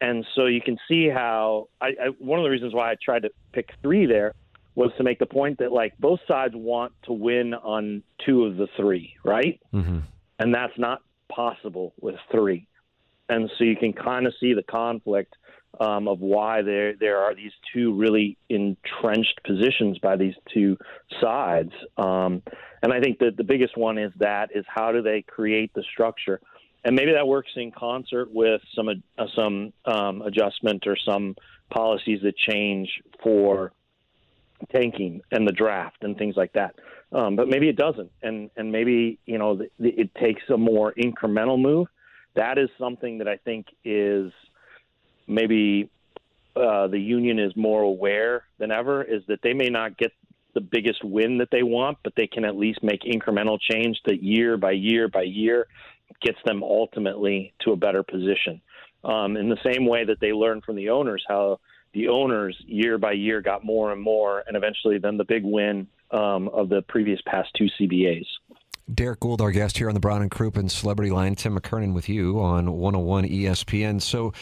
And 0.00 0.26
so 0.34 0.46
you 0.46 0.60
can 0.60 0.78
see 0.88 1.08
how 1.08 1.68
I, 1.80 1.86
I 1.86 2.08
one 2.18 2.38
of 2.38 2.44
the 2.44 2.50
reasons 2.50 2.74
why 2.74 2.90
I 2.90 2.96
tried 3.02 3.22
to 3.22 3.30
pick 3.52 3.70
three 3.82 4.06
there 4.06 4.34
was 4.74 4.90
to 4.98 5.04
make 5.04 5.18
the 5.18 5.26
point 5.26 5.58
that 5.58 5.72
like 5.72 5.96
both 5.98 6.20
sides 6.28 6.54
want 6.54 6.92
to 7.04 7.12
win 7.12 7.54
on 7.54 8.02
two 8.24 8.44
of 8.44 8.56
the 8.56 8.68
three, 8.76 9.14
right? 9.24 9.58
Mm-hmm. 9.72 10.00
And 10.38 10.54
that's 10.54 10.78
not 10.78 11.00
possible 11.28 11.94
with 12.00 12.16
three. 12.30 12.68
And 13.28 13.50
so 13.56 13.64
you 13.64 13.74
can 13.74 13.92
kind 13.92 14.26
of 14.26 14.34
see 14.38 14.52
the 14.52 14.62
conflict 14.62 15.34
um, 15.80 16.08
of 16.08 16.20
why 16.20 16.62
there 16.62 16.94
there 16.94 17.18
are 17.18 17.34
these 17.34 17.52
two 17.72 17.94
really 17.94 18.36
entrenched 18.48 19.40
positions 19.44 19.98
by 19.98 20.16
these 20.16 20.34
two 20.52 20.76
sides. 21.20 21.72
Um, 21.96 22.42
and 22.82 22.92
I 22.92 23.00
think 23.00 23.18
that 23.18 23.36
the 23.36 23.44
biggest 23.44 23.76
one 23.76 23.98
is 23.98 24.12
that 24.18 24.50
is 24.54 24.64
how 24.68 24.92
do 24.92 25.02
they 25.02 25.22
create 25.22 25.72
the 25.74 25.82
structure, 25.92 26.40
and 26.84 26.94
maybe 26.94 27.12
that 27.12 27.26
works 27.26 27.50
in 27.56 27.72
concert 27.72 28.28
with 28.32 28.60
some 28.74 28.88
uh, 28.88 29.26
some 29.34 29.72
um, 29.84 30.22
adjustment 30.22 30.86
or 30.86 30.96
some 30.96 31.36
policies 31.70 32.20
that 32.22 32.36
change 32.36 32.88
for 33.22 33.72
tanking 34.74 35.20
and 35.30 35.46
the 35.46 35.52
draft 35.52 36.02
and 36.02 36.16
things 36.16 36.36
like 36.36 36.52
that. 36.54 36.74
Um, 37.12 37.36
but 37.36 37.48
maybe 37.48 37.68
it 37.68 37.76
doesn't, 37.76 38.10
and 38.22 38.50
and 38.56 38.72
maybe 38.72 39.18
you 39.26 39.38
know 39.38 39.60
it 39.78 40.14
takes 40.14 40.42
a 40.52 40.56
more 40.56 40.92
incremental 40.94 41.60
move. 41.60 41.88
That 42.34 42.58
is 42.58 42.68
something 42.78 43.18
that 43.18 43.28
I 43.28 43.36
think 43.36 43.66
is 43.84 44.32
maybe 45.26 45.90
uh, 46.54 46.86
the 46.86 46.98
union 46.98 47.38
is 47.38 47.54
more 47.56 47.82
aware 47.82 48.44
than 48.58 48.70
ever 48.70 49.02
is 49.02 49.22
that 49.28 49.40
they 49.42 49.52
may 49.52 49.68
not 49.68 49.96
get 49.98 50.12
the 50.54 50.60
biggest 50.60 51.04
win 51.04 51.38
that 51.38 51.50
they 51.50 51.62
want, 51.62 51.98
but 52.02 52.14
they 52.16 52.26
can 52.26 52.44
at 52.44 52.56
least 52.56 52.82
make 52.82 53.02
incremental 53.02 53.58
change 53.60 54.00
that 54.06 54.22
year 54.22 54.56
by 54.56 54.72
year 54.72 55.08
by 55.08 55.22
year 55.22 55.66
gets 56.22 56.38
them 56.44 56.62
ultimately 56.62 57.52
to 57.60 57.72
a 57.72 57.76
better 57.76 58.02
position. 58.02 58.60
Um, 59.04 59.36
in 59.36 59.48
the 59.48 59.58
same 59.64 59.86
way 59.86 60.04
that 60.04 60.18
they 60.20 60.32
learn 60.32 60.62
from 60.62 60.76
the 60.76 60.88
owners 60.90 61.22
how 61.28 61.60
the 61.92 62.08
owners 62.08 62.56
year 62.66 62.98
by 62.98 63.12
year 63.12 63.40
got 63.40 63.64
more 63.64 63.92
and 63.92 64.00
more, 64.00 64.42
and 64.46 64.56
eventually 64.56 64.98
then 64.98 65.16
the 65.16 65.24
big 65.24 65.44
win 65.44 65.86
um, 66.10 66.48
of 66.48 66.68
the 66.68 66.82
previous 66.82 67.20
past 67.26 67.50
two 67.56 67.68
CBAs. 67.78 68.26
Derrick 68.92 69.20
Goold, 69.20 69.40
our 69.40 69.50
guest 69.50 69.78
here 69.78 69.88
on 69.88 69.94
the 69.94 70.00
Brown 70.00 70.22
and 70.22 70.30
Crouppen 70.30 70.70
Celebrity 70.70 71.10
Line. 71.10 71.34
Tim 71.34 71.58
McKernan 71.58 71.92
with 71.92 72.08
you 72.08 72.40
on 72.40 72.72
101 72.72 73.24
ESPN. 73.24 74.00
So, 74.00 74.32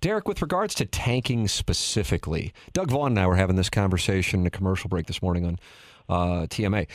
Derrick, 0.00 0.26
with 0.26 0.42
regards 0.42 0.74
to 0.76 0.86
tanking 0.86 1.46
specifically, 1.46 2.52
Doug 2.72 2.90
Vaughn 2.90 3.12
and 3.12 3.20
I 3.20 3.26
were 3.28 3.36
having 3.36 3.54
this 3.54 3.70
conversation 3.70 4.40
in 4.40 4.46
a 4.46 4.50
commercial 4.50 4.88
break 4.88 5.06
this 5.06 5.22
morning 5.22 5.46
on 5.46 5.58
uh, 6.08 6.46
TMA. 6.46 6.88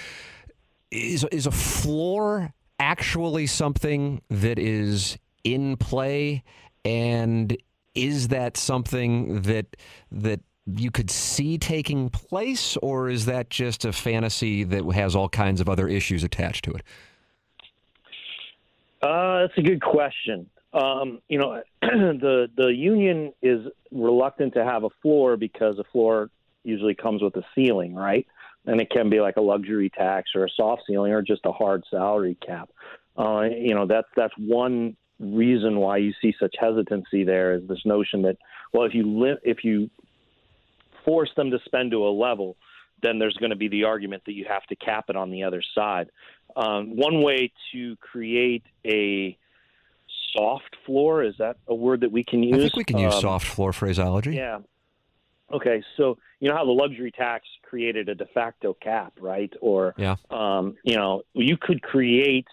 Is, 0.91 1.23
is 1.31 1.47
a 1.47 1.51
floor 1.51 2.53
actually 2.77 3.47
something 3.47 4.21
that 4.29 4.59
is 4.59 5.17
in 5.45 5.77
play? 5.77 6.43
And 6.83 7.55
is 7.95 8.27
that 8.29 8.57
something 8.57 9.41
that 9.43 9.77
that 10.11 10.41
you 10.75 10.91
could 10.91 11.10
see 11.10 11.58
taking 11.58 12.10
place, 12.10 12.77
or 12.77 13.10
is 13.10 13.25
that 13.25 13.49
just 13.49 13.86
a 13.86 13.93
fantasy 13.93 14.63
that 14.63 14.84
has 14.93 15.15
all 15.15 15.30
kinds 15.30 15.62
of 15.62 15.69
other 15.69 15.88
issues 15.88 16.23
attached 16.23 16.65
to 16.65 16.71
it? 16.71 16.84
Uh, 19.01 19.41
that's 19.41 19.58
a 19.58 19.62
good 19.62 19.82
question. 19.82 20.49
Um, 20.73 21.21
you 21.30 21.38
know, 21.38 21.62
the 21.82 22.49
the 22.56 22.67
union 22.67 23.34
is 23.41 23.67
reluctant 23.91 24.53
to 24.56 24.63
have 24.63 24.84
a 24.84 24.89
floor 25.01 25.38
because 25.38 25.80
a 25.80 25.84
floor 25.86 26.30
usually 26.63 26.95
comes 26.95 27.21
with 27.21 27.36
a 27.38 27.43
ceiling, 27.56 27.95
right? 27.95 28.27
And 28.65 28.82
it 28.82 28.89
can 28.89 29.10
be 29.10 29.21
like 29.21 29.38
a 29.38 29.41
luxury 29.41 29.89
tax 29.89 30.32
or 30.36 30.43
a 30.43 30.49
soft 30.49 30.84
ceiling 30.86 31.13
or 31.13 31.21
just 31.21 31.45
a 31.45 31.53
hard 31.53 31.86
salary 31.89 32.38
cap. 32.45 32.69
Uh, 33.17 33.43
you 33.43 33.73
know, 33.73 33.86
that's 33.88 34.08
that's 34.15 34.34
one 34.38 34.97
reason 35.19 35.77
why 35.77 35.97
you 35.97 36.13
see 36.21 36.34
such 36.39 36.56
hesitancy 36.60 37.23
there 37.23 37.53
is 37.53 37.67
this 37.67 37.84
notion 37.86 38.21
that 38.23 38.38
well, 38.73 38.84
if 38.84 38.93
you 38.93 39.03
li- 39.03 39.39
if 39.43 39.63
you 39.63 39.89
force 41.07 41.29
them 41.37 41.49
to 41.51 41.59
spend 41.65 41.91
to 41.91 42.05
a 42.05 42.11
level, 42.11 42.57
then 43.01 43.17
there's 43.17 43.37
going 43.37 43.51
to 43.51 43.55
be 43.55 43.69
the 43.69 43.85
argument 43.85 44.23
that 44.25 44.33
you 44.33 44.45
have 44.47 44.63
to 44.63 44.75
cap 44.75 45.05
it 45.07 45.15
on 45.15 45.31
the 45.31 45.43
other 45.43 45.63
side. 45.73 46.09
Um, 46.55 46.97
one 46.97 47.23
way 47.23 47.51
to 47.71 47.95
create 47.97 48.63
a 48.85 49.37
soft 50.35 50.75
floor 50.85 51.23
is 51.23 51.35
that 51.39 51.57
a 51.67 51.73
word 51.73 52.01
that 52.01 52.11
we 52.11 52.23
can 52.23 52.43
use? 52.43 52.55
I 52.55 52.59
think 52.59 52.75
we 52.75 52.83
can 52.83 52.97
use 52.97 53.13
um, 53.15 53.21
soft 53.21 53.47
floor 53.47 53.71
phraseology. 53.71 54.35
Yeah. 54.35 54.59
Okay, 55.53 55.81
so 55.95 56.17
you 56.41 56.49
know 56.49 56.55
how 56.55 56.65
the 56.65 56.71
luxury 56.71 57.11
tax 57.11 57.45
created 57.61 58.09
a 58.09 58.15
de 58.15 58.25
facto 58.25 58.73
cap, 58.73 59.13
right? 59.21 59.53
Or 59.61 59.95
yeah. 59.97 60.17
um, 60.29 60.75
you 60.83 60.97
know, 60.97 61.21
you 61.33 61.55
could 61.55 61.81
create 61.81 62.47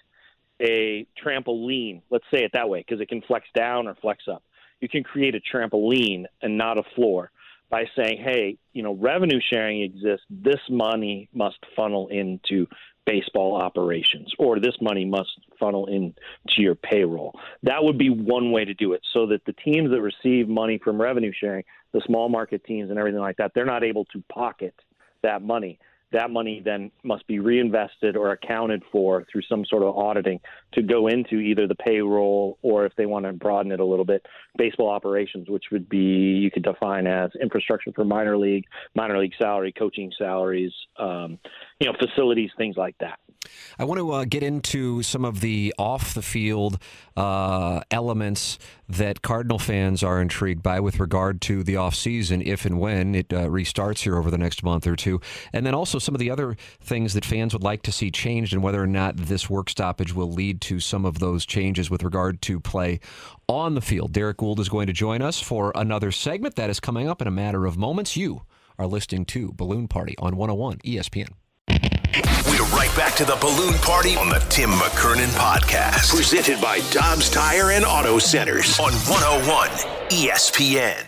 a 0.62 1.04
trampoline. 1.20 2.02
Let's 2.08 2.24
say 2.32 2.44
it 2.44 2.52
that 2.52 2.68
way 2.68 2.84
because 2.86 3.00
it 3.00 3.08
can 3.08 3.20
flex 3.22 3.48
down 3.52 3.88
or 3.88 3.96
flex 3.96 4.24
up. 4.30 4.44
You 4.80 4.88
can 4.88 5.02
create 5.02 5.34
a 5.34 5.40
trampoline 5.40 6.26
and 6.40 6.56
not 6.56 6.78
a 6.78 6.84
floor 6.94 7.32
by 7.70 7.85
saying, 7.96 8.22
hey, 8.24 8.57
you 8.72 8.83
know, 8.83 8.94
revenue 8.94 9.40
sharing 9.53 9.83
exists. 9.83 10.24
This 10.31 10.61
money 10.68 11.29
must 11.33 11.59
funnel 11.77 12.09
into 12.09 12.66
baseball 13.07 13.57
operations, 13.57 14.33
or 14.38 14.59
this 14.59 14.77
money 14.81 15.05
must 15.05 15.31
funnel 15.61 15.87
into 15.87 16.14
your 16.57 16.74
payroll. 16.74 17.38
That 17.62 17.83
would 17.85 17.98
be 17.98 18.09
one 18.09 18.50
way 18.50 18.64
to 18.64 18.74
do 18.74 18.94
it 18.94 19.03
so 19.12 19.27
that 19.27 19.44
the 19.44 19.53
teams 19.53 19.90
that 19.90 20.00
receive 20.00 20.48
money 20.48 20.81
from 20.83 21.00
revenue 21.00 21.33
sharing, 21.38 21.64
the 21.92 22.00
small 22.07 22.29
market 22.29 22.64
teams 22.64 22.90
and 22.90 22.98
everything 22.98 23.20
like 23.20 23.37
that, 23.37 23.53
they're 23.55 23.66
not 23.66 23.85
able 23.85 24.07
to 24.07 24.22
pocket 24.33 24.74
that 25.22 25.42
money 25.42 25.79
that 26.14 26.31
money 26.31 26.62
then 26.64 26.90
must 27.03 27.27
be 27.27 27.40
reinvested 27.40 28.16
or 28.16 28.31
accounted 28.31 28.83
for 28.90 29.27
through 29.31 29.42
some 29.42 29.64
sort 29.64 29.83
of 29.83 29.96
auditing 29.96 30.40
to 30.72 30.83
go 30.83 31.09
into 31.09 31.37
either 31.37 31.66
the 31.66 31.74
payroll 31.74 32.57
or 32.62 32.87
if 32.87 32.94
they 32.96 33.05
want 33.05 33.27
to 33.27 33.33
broaden 33.33 33.72
it 33.72 33.81
a 33.81 33.85
little 33.85 34.05
bit, 34.05 34.24
baseball 34.57 34.88
operations, 34.88 35.48
which 35.48 35.64
would 35.72 35.88
be 35.88 35.98
you 35.98 36.50
could 36.50 36.62
define 36.62 37.07
as 37.07 37.31
infrastructure 37.42 37.90
for 37.92 38.05
minor 38.05 38.38
league, 38.38 38.64
minor 38.94 39.18
league 39.18 39.35
salary, 39.38 39.72
coaching 39.72 40.12
salaries, 40.16 40.72
um, 40.98 41.38
you 41.85 41.92
know, 41.92 41.99
facilities, 41.99 42.51
things 42.57 42.77
like 42.77 42.97
that. 42.99 43.20
I 43.79 43.85
want 43.85 43.99
to 43.99 44.11
uh, 44.11 44.25
get 44.25 44.42
into 44.42 45.03
some 45.03 45.23
of 45.23 45.42
the 45.42 45.75
off 45.79 46.14
the 46.14 46.23
field 46.23 46.79
uh, 47.14 47.83
elements 47.90 48.59
that 48.88 49.20
Cardinal 49.20 49.59
fans 49.59 50.03
are 50.03 50.18
intrigued 50.18 50.62
by 50.62 50.81
with 50.81 50.99
regard 50.99 51.42
to 51.42 51.62
the 51.62 51.75
offseason, 51.75 52.42
if 52.42 52.64
and 52.64 52.81
when 52.81 53.14
it 53.14 53.31
uh, 53.35 53.49
restarts 53.49 53.99
here 53.99 54.16
over 54.16 54.31
the 54.31 54.38
next 54.38 54.62
month 54.62 54.87
or 54.87 54.97
two. 54.97 55.20
And 55.53 55.66
then 55.66 55.75
also 55.75 55.99
some 55.99 56.14
of 56.14 56.20
the 56.20 56.31
other 56.31 56.57
things 56.81 57.12
that 57.12 57.27
fans 57.27 57.53
would 57.53 57.62
like 57.62 57.83
to 57.83 57.92
see 57.92 58.11
changed 58.11 58.55
and 58.55 58.62
whether 58.62 58.83
or 58.83 58.87
not 58.87 59.18
this 59.18 59.51
work 59.51 59.68
stoppage 59.68 60.14
will 60.14 60.33
lead 60.33 60.62
to 60.62 60.81
some 60.81 61.05
of 61.05 61.18
those 61.18 61.44
changes 61.44 61.90
with 61.90 62.03
regard 62.03 62.40
to 62.42 62.61
play 62.61 62.99
on 63.47 63.75
the 63.75 63.83
field. 63.83 64.12
Derrick 64.12 64.38
Goold 64.38 64.59
is 64.59 64.70
going 64.70 64.87
to 64.87 64.94
join 64.94 65.20
us 65.20 65.38
for 65.38 65.70
another 65.75 66.12
segment 66.12 66.57
that 66.57 66.70
is 66.70 66.81
coming 66.81 67.11
up 67.11 67.20
in 67.20 67.29
a 67.29 67.33
matter 67.33 67.66
of 67.66 67.77
moments. 67.77 68.16
You 68.16 68.42
are 68.79 68.87
listening 68.87 69.27
to 69.27 69.53
Balloon 69.53 69.87
Party 69.87 70.14
on 70.18 70.37
101 70.37 70.79
ESPN. 70.79 71.35
We're 71.68 72.64
right 72.66 72.92
back 72.96 73.14
to 73.16 73.24
the 73.24 73.37
balloon 73.40 73.74
party 73.74 74.16
on 74.16 74.29
the 74.29 74.38
Tim 74.48 74.70
McKernan 74.70 75.31
podcast. 75.37 76.14
Presented 76.14 76.61
by 76.61 76.79
Dobbs 76.92 77.29
Tire 77.29 77.72
and 77.72 77.85
Auto 77.85 78.18
Centers 78.18 78.79
on 78.79 78.92
101 78.92 79.68
ESPN. 80.11 81.05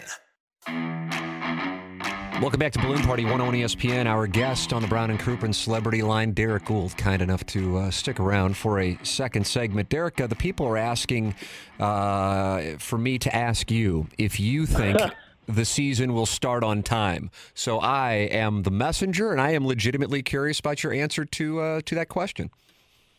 Welcome 2.40 2.58
back 2.58 2.72
to 2.72 2.78
Balloon 2.80 3.02
Party 3.02 3.24
101 3.24 3.54
ESPN. 3.54 4.06
Our 4.06 4.26
guest 4.26 4.72
on 4.72 4.82
the 4.82 4.88
Brown 4.88 5.10
and 5.10 5.18
Crouppen 5.18 5.54
Celebrity 5.54 6.02
Line, 6.02 6.32
Derrick 6.32 6.64
Goold, 6.64 6.96
kind 6.96 7.22
enough 7.22 7.46
to 7.46 7.78
uh, 7.78 7.90
stick 7.90 8.18
around 8.20 8.56
for 8.56 8.80
a 8.80 8.98
second 9.04 9.46
segment. 9.46 9.88
Derrick, 9.88 10.20
uh, 10.20 10.26
the 10.26 10.34
people 10.36 10.66
are 10.66 10.76
asking 10.76 11.34
uh, 11.78 12.76
for 12.78 12.98
me 12.98 13.18
to 13.20 13.34
ask 13.34 13.70
you 13.70 14.08
if 14.18 14.38
you 14.38 14.66
think 14.66 14.98
the 15.46 15.64
season 15.64 16.14
will 16.14 16.26
start 16.26 16.62
on 16.64 16.82
time. 16.82 17.30
So 17.54 17.78
I 17.78 18.12
am 18.12 18.62
the 18.62 18.70
messenger, 18.70 19.32
and 19.32 19.40
I 19.40 19.52
am 19.52 19.66
legitimately 19.66 20.22
curious 20.22 20.60
about 20.60 20.82
your 20.82 20.92
answer 20.92 21.24
to 21.24 21.60
uh, 21.60 21.80
to 21.86 21.94
that 21.94 22.08
question. 22.08 22.50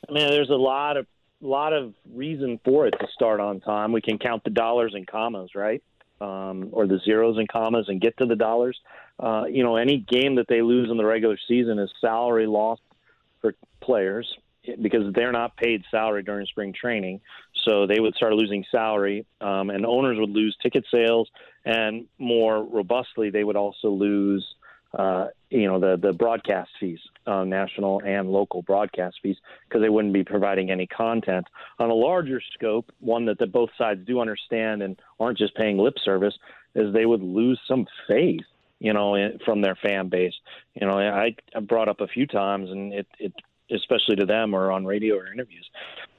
I 0.07 0.11
mean, 0.11 0.29
there's 0.29 0.49
a 0.49 0.55
lot 0.55 0.97
of 0.97 1.07
lot 1.41 1.73
of 1.73 1.93
reason 2.13 2.59
for 2.63 2.87
it 2.87 2.91
to 2.99 3.07
start 3.13 3.39
on 3.39 3.59
time. 3.59 3.91
We 3.91 4.01
can 4.01 4.17
count 4.17 4.43
the 4.43 4.49
dollars 4.49 4.93
and 4.95 5.05
commas, 5.05 5.51
right? 5.55 5.83
Um, 6.19 6.69
or 6.71 6.87
the 6.87 6.99
zeros 7.05 7.37
and 7.37 7.47
commas 7.47 7.89
and 7.89 8.01
get 8.01 8.17
to 8.17 8.25
the 8.25 8.35
dollars. 8.35 8.79
Uh, 9.19 9.45
you 9.49 9.63
know, 9.63 9.75
any 9.75 9.97
game 9.97 10.35
that 10.35 10.47
they 10.47 10.61
lose 10.61 10.89
in 10.89 10.97
the 10.97 11.05
regular 11.05 11.37
season 11.47 11.77
is 11.79 11.91
salary 12.01 12.47
loss 12.47 12.79
for 13.41 13.53
players 13.81 14.27
because 14.81 15.13
they're 15.13 15.31
not 15.31 15.55
paid 15.57 15.83
salary 15.89 16.23
during 16.23 16.45
spring 16.45 16.73
training. 16.73 17.21
So 17.65 17.85
they 17.85 17.99
would 17.99 18.15
start 18.15 18.33
losing 18.33 18.63
salary, 18.71 19.25
um, 19.41 19.69
and 19.69 19.85
owners 19.85 20.17
would 20.19 20.29
lose 20.29 20.55
ticket 20.61 20.85
sales, 20.91 21.29
and 21.65 22.05
more 22.17 22.63
robustly, 22.63 23.29
they 23.29 23.43
would 23.43 23.57
also 23.57 23.89
lose, 23.89 24.45
uh, 24.97 25.27
you 25.49 25.67
know, 25.67 25.79
the 25.79 25.97
the 25.97 26.13
broadcast 26.13 26.69
fees, 26.79 26.99
uh, 27.25 27.43
national 27.43 28.01
and 28.05 28.29
local 28.29 28.61
broadcast 28.61 29.17
fees, 29.21 29.37
because 29.67 29.81
they 29.81 29.89
wouldn't 29.89 30.13
be 30.13 30.23
providing 30.23 30.71
any 30.71 30.87
content. 30.87 31.45
On 31.79 31.89
a 31.89 31.93
larger 31.93 32.41
scope, 32.53 32.91
one 32.99 33.25
that 33.25 33.37
the 33.37 33.47
both 33.47 33.69
sides 33.77 34.05
do 34.05 34.21
understand 34.21 34.81
and 34.81 34.97
aren't 35.19 35.37
just 35.37 35.55
paying 35.55 35.77
lip 35.77 35.95
service, 36.03 36.37
is 36.75 36.93
they 36.93 37.05
would 37.05 37.21
lose 37.21 37.59
some 37.67 37.85
faith 38.07 38.45
you 38.79 38.93
know, 38.93 39.31
from 39.43 39.61
their 39.61 39.75
fan 39.75 40.07
base. 40.09 40.33
You 40.75 40.85
know, 40.85 40.99
I, 40.99 41.35
I 41.55 41.59
brought 41.59 41.89
up 41.89 42.01
a 42.01 42.07
few 42.07 42.27
times, 42.27 42.69
and 42.69 42.93
it, 42.93 43.07
it 43.19 43.33
especially 43.71 44.15
to 44.17 44.25
them 44.25 44.53
or 44.53 44.71
on 44.71 44.85
radio 44.85 45.15
or 45.15 45.31
interviews. 45.31 45.69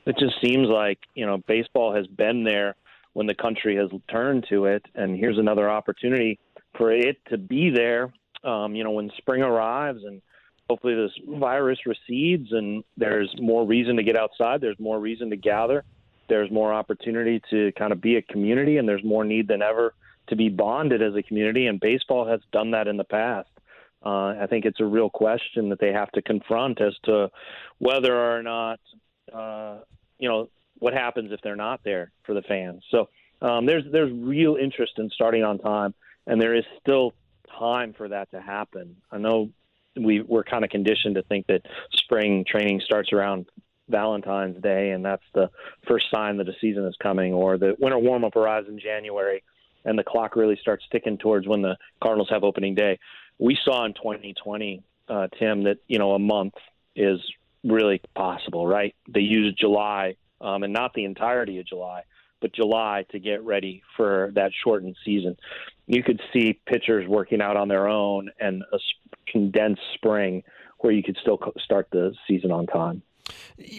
It 0.06 0.16
just 0.18 0.40
seems 0.40 0.68
like 0.68 0.98
you 1.14 1.26
know 1.26 1.38
baseball 1.46 1.94
has 1.94 2.06
been 2.06 2.44
there 2.44 2.74
when 3.12 3.26
the 3.26 3.34
country 3.34 3.76
has 3.76 3.90
turned 4.10 4.46
to 4.48 4.66
it, 4.66 4.84
and 4.94 5.16
here's 5.16 5.38
another 5.38 5.68
opportunity 5.68 6.38
for 6.76 6.92
it 6.92 7.18
to 7.30 7.38
be 7.38 7.70
there. 7.70 8.12
Um, 8.44 8.74
you 8.74 8.84
know, 8.84 8.92
when 8.92 9.10
spring 9.18 9.42
arrives 9.42 10.04
and 10.04 10.22
hopefully 10.70 10.94
this 10.94 11.10
virus 11.26 11.80
recedes 11.86 12.52
and 12.52 12.84
there's 12.96 13.34
more 13.40 13.66
reason 13.66 13.96
to 13.96 14.02
get 14.02 14.16
outside, 14.16 14.60
there's 14.60 14.78
more 14.78 15.00
reason 15.00 15.30
to 15.30 15.36
gather, 15.36 15.84
there's 16.28 16.50
more 16.50 16.72
opportunity 16.72 17.42
to 17.50 17.72
kind 17.72 17.92
of 17.92 18.00
be 18.00 18.16
a 18.16 18.22
community, 18.22 18.76
and 18.76 18.88
there's 18.88 19.04
more 19.04 19.24
need 19.24 19.48
than 19.48 19.62
ever 19.62 19.94
to 20.28 20.36
be 20.36 20.48
bonded 20.48 21.02
as 21.02 21.14
a 21.14 21.22
community. 21.22 21.66
And 21.66 21.80
baseball 21.80 22.26
has 22.28 22.40
done 22.52 22.70
that 22.72 22.86
in 22.86 22.96
the 22.96 23.04
past. 23.04 23.48
Uh, 24.04 24.34
I 24.40 24.46
think 24.48 24.64
it's 24.64 24.80
a 24.80 24.84
real 24.84 25.10
question 25.10 25.70
that 25.70 25.80
they 25.80 25.92
have 25.92 26.10
to 26.12 26.22
confront 26.22 26.80
as 26.80 26.94
to 27.04 27.30
whether 27.78 28.16
or 28.16 28.42
not, 28.42 28.80
uh, 29.32 29.78
you 30.18 30.28
know, 30.28 30.48
what 30.78 30.94
happens 30.94 31.32
if 31.32 31.40
they're 31.42 31.56
not 31.56 31.80
there 31.84 32.12
for 32.24 32.34
the 32.34 32.42
fans. 32.42 32.84
So 32.90 33.08
um, 33.42 33.66
there's 33.66 33.84
there's 33.90 34.12
real 34.12 34.56
interest 34.56 34.92
in 34.98 35.10
starting 35.10 35.42
on 35.42 35.58
time, 35.58 35.94
and 36.26 36.40
there 36.40 36.54
is 36.54 36.64
still 36.80 37.12
time 37.58 37.92
for 37.92 38.08
that 38.08 38.30
to 38.30 38.40
happen. 38.40 38.96
I 39.10 39.18
know 39.18 39.50
we 39.96 40.20
we're 40.20 40.44
kind 40.44 40.64
of 40.64 40.70
conditioned 40.70 41.16
to 41.16 41.22
think 41.22 41.46
that 41.48 41.62
spring 41.92 42.44
training 42.48 42.80
starts 42.84 43.12
around 43.12 43.46
Valentine's 43.88 44.62
Day, 44.62 44.90
and 44.90 45.04
that's 45.04 45.22
the 45.34 45.50
first 45.86 46.06
sign 46.12 46.36
that 46.36 46.48
a 46.48 46.54
season 46.60 46.84
is 46.86 46.96
coming, 47.02 47.32
or 47.32 47.58
the 47.58 47.74
winter 47.78 47.98
warm 47.98 48.24
up 48.24 48.36
arrives 48.36 48.68
in 48.68 48.78
January, 48.78 49.42
and 49.84 49.98
the 49.98 50.04
clock 50.04 50.36
really 50.36 50.58
starts 50.60 50.84
ticking 50.92 51.18
towards 51.18 51.46
when 51.46 51.62
the 51.62 51.76
Cardinals 52.02 52.28
have 52.30 52.44
opening 52.44 52.74
day 52.74 52.98
we 53.38 53.56
saw 53.64 53.84
in 53.84 53.94
2020, 53.94 54.82
uh, 55.08 55.28
Tim, 55.38 55.64
that 55.64 55.78
you 55.86 55.98
know 55.98 56.12
a 56.12 56.18
month 56.18 56.54
is 56.96 57.20
really 57.64 58.00
possible, 58.14 58.66
right? 58.66 58.94
They 59.08 59.20
used 59.20 59.58
July, 59.58 60.16
um, 60.40 60.62
and 60.62 60.72
not 60.72 60.94
the 60.94 61.04
entirety 61.04 61.58
of 61.58 61.66
July, 61.66 62.02
but 62.40 62.52
July 62.52 63.04
to 63.10 63.18
get 63.18 63.42
ready 63.44 63.82
for 63.96 64.30
that 64.34 64.52
shortened 64.64 64.96
season. 65.04 65.36
You 65.86 66.02
could 66.02 66.20
see 66.32 66.60
pitchers 66.66 67.08
working 67.08 67.40
out 67.40 67.56
on 67.56 67.68
their 67.68 67.88
own 67.88 68.30
and 68.38 68.62
a 68.72 68.78
condensed 69.26 69.82
spring 69.94 70.42
where 70.78 70.92
you 70.92 71.02
could 71.02 71.18
still 71.20 71.38
start 71.58 71.88
the 71.90 72.14
season 72.28 72.52
on 72.52 72.66
time. 72.66 73.02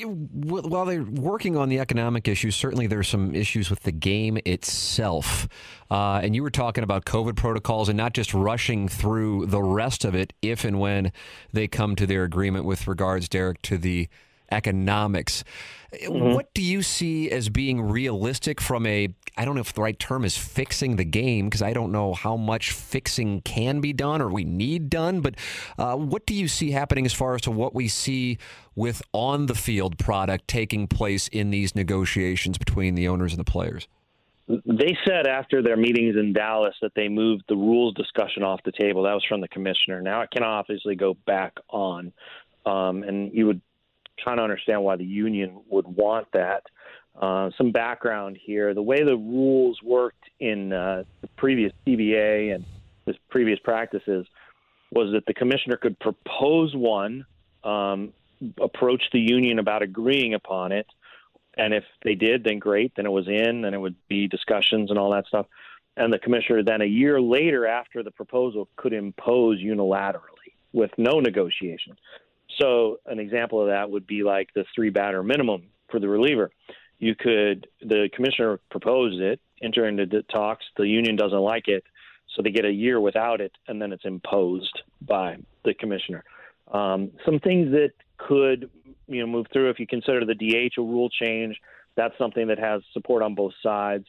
While 0.03 0.85
they're 0.85 1.03
working 1.03 1.57
on 1.57 1.69
the 1.69 1.79
economic 1.79 2.27
issues, 2.27 2.55
certainly 2.55 2.87
there's 2.87 3.07
some 3.07 3.33
issues 3.33 3.69
with 3.69 3.83
the 3.83 3.91
game 3.91 4.37
itself. 4.45 5.47
Uh, 5.89 6.19
and 6.23 6.35
you 6.35 6.43
were 6.43 6.51
talking 6.51 6.83
about 6.83 7.05
COVID 7.05 7.35
protocols 7.35 7.89
and 7.89 7.97
not 7.97 8.13
just 8.13 8.33
rushing 8.33 8.87
through 8.87 9.47
the 9.47 9.61
rest 9.61 10.05
of 10.05 10.15
it 10.15 10.33
if 10.41 10.63
and 10.63 10.79
when 10.79 11.11
they 11.51 11.67
come 11.67 11.95
to 11.95 12.05
their 12.05 12.23
agreement 12.23 12.65
with 12.65 12.87
regards, 12.87 13.27
Derrick, 13.27 13.61
to 13.63 13.77
the 13.77 14.07
economics. 14.51 15.43
Mm-hmm. 15.93 16.33
What 16.33 16.53
do 16.53 16.61
you 16.61 16.81
see 16.81 17.31
as 17.31 17.49
being 17.49 17.81
realistic 17.81 18.61
from 18.61 18.85
a, 18.85 19.09
I 19.37 19.45
don't 19.45 19.55
know 19.55 19.61
if 19.61 19.73
the 19.73 19.81
right 19.81 19.97
term 19.97 20.23
is 20.23 20.37
fixing 20.37 20.97
the 20.97 21.03
game, 21.03 21.47
because 21.47 21.61
I 21.61 21.73
don't 21.73 21.91
know 21.91 22.13
how 22.13 22.37
much 22.37 22.71
fixing 22.71 23.41
can 23.41 23.81
be 23.81 23.93
done 23.93 24.21
or 24.21 24.29
we 24.29 24.43
need 24.43 24.89
done, 24.89 25.21
but 25.21 25.35
uh, 25.77 25.95
what 25.95 26.25
do 26.25 26.33
you 26.33 26.47
see 26.47 26.71
happening 26.71 27.05
as 27.05 27.13
far 27.13 27.35
as 27.35 27.41
to 27.41 27.51
what 27.51 27.73
we 27.73 27.87
see 27.87 28.37
with 28.75 29.01
on 29.13 29.47
the 29.47 29.55
field 29.55 29.97
product 29.97 30.47
taking 30.47 30.87
place 30.87 31.27
in 31.27 31.49
these 31.49 31.75
negotiations 31.75 32.57
between 32.57 32.95
the 32.95 33.07
owners 33.07 33.33
and 33.33 33.39
the 33.39 33.51
players? 33.51 33.87
They 34.47 34.97
said 35.07 35.27
after 35.27 35.61
their 35.61 35.77
meetings 35.77 36.15
in 36.15 36.33
Dallas 36.33 36.73
that 36.81 36.93
they 36.95 37.07
moved 37.07 37.43
the 37.47 37.55
rules 37.55 37.93
discussion 37.93 38.41
off 38.41 38.59
the 38.65 38.71
table. 38.71 39.03
That 39.03 39.13
was 39.13 39.23
from 39.29 39.41
the 39.41 39.47
commissioner. 39.47 40.01
Now 40.01 40.21
it 40.21 40.31
can 40.31 40.43
obviously 40.43 40.95
go 40.95 41.15
back 41.27 41.53
on. 41.69 42.11
Um, 42.65 43.03
and 43.03 43.31
you 43.33 43.45
would 43.45 43.61
trying 44.23 44.37
to 44.37 44.43
understand 44.43 44.83
why 44.83 44.95
the 44.95 45.05
union 45.05 45.61
would 45.69 45.87
want 45.87 46.27
that. 46.33 46.63
Uh, 47.19 47.49
some 47.57 47.71
background 47.71 48.37
here: 48.41 48.73
the 48.73 48.81
way 48.81 49.03
the 49.03 49.15
rules 49.15 49.79
worked 49.83 50.23
in 50.39 50.71
uh, 50.71 51.03
the 51.21 51.27
previous 51.37 51.73
CBA 51.85 52.55
and 52.55 52.65
the 53.05 53.13
previous 53.29 53.59
practices 53.59 54.25
was 54.91 55.11
that 55.13 55.25
the 55.25 55.33
commissioner 55.33 55.77
could 55.77 55.99
propose 55.99 56.75
one, 56.75 57.25
um, 57.63 58.13
approach 58.61 59.03
the 59.11 59.19
union 59.19 59.59
about 59.59 59.81
agreeing 59.81 60.33
upon 60.33 60.71
it, 60.71 60.87
and 61.57 61.73
if 61.73 61.83
they 62.03 62.15
did, 62.15 62.43
then 62.43 62.59
great, 62.59 62.93
then 62.95 63.05
it 63.05 63.11
was 63.11 63.27
in, 63.27 63.65
and 63.65 63.75
it 63.75 63.77
would 63.77 63.95
be 64.07 64.27
discussions 64.27 64.89
and 64.89 64.97
all 64.97 65.11
that 65.11 65.27
stuff. 65.27 65.45
And 65.97 66.13
the 66.13 66.19
commissioner 66.19 66.63
then 66.63 66.81
a 66.81 66.85
year 66.85 67.19
later, 67.19 67.67
after 67.67 68.01
the 68.01 68.11
proposal, 68.11 68.69
could 68.77 68.93
impose 68.93 69.59
unilaterally 69.59 70.53
with 70.71 70.91
no 70.97 71.19
negotiation. 71.19 71.97
So 72.59 72.99
an 73.05 73.19
example 73.19 73.61
of 73.61 73.67
that 73.67 73.89
would 73.89 74.07
be 74.07 74.23
like 74.23 74.49
the 74.53 74.65
three 74.75 74.89
batter 74.89 75.23
minimum 75.23 75.67
for 75.89 75.99
the 75.99 76.09
reliever. 76.09 76.51
You 76.99 77.15
could 77.15 77.67
the 77.81 78.09
commissioner 78.13 78.59
proposed 78.69 79.21
it, 79.21 79.39
enter 79.61 79.87
into 79.87 80.23
talks. 80.23 80.65
The 80.77 80.87
union 80.87 81.15
doesn't 81.15 81.39
like 81.39 81.67
it, 81.67 81.83
so 82.35 82.41
they 82.41 82.51
get 82.51 82.65
a 82.65 82.71
year 82.71 82.99
without 82.99 83.41
it, 83.41 83.53
and 83.67 83.81
then 83.81 83.93
it's 83.93 84.05
imposed 84.05 84.81
by 85.01 85.37
the 85.63 85.73
commissioner. 85.73 86.23
Um, 86.71 87.11
some 87.25 87.39
things 87.39 87.71
that 87.71 87.91
could 88.17 88.69
you 89.07 89.21
know 89.21 89.27
move 89.27 89.47
through 89.51 89.69
if 89.69 89.79
you 89.79 89.87
consider 89.87 90.25
the 90.25 90.35
DH 90.35 90.77
a 90.77 90.81
rule 90.81 91.09
change. 91.09 91.59
That's 91.95 92.17
something 92.17 92.47
that 92.47 92.59
has 92.59 92.81
support 92.93 93.23
on 93.23 93.35
both 93.35 93.53
sides. 93.63 94.05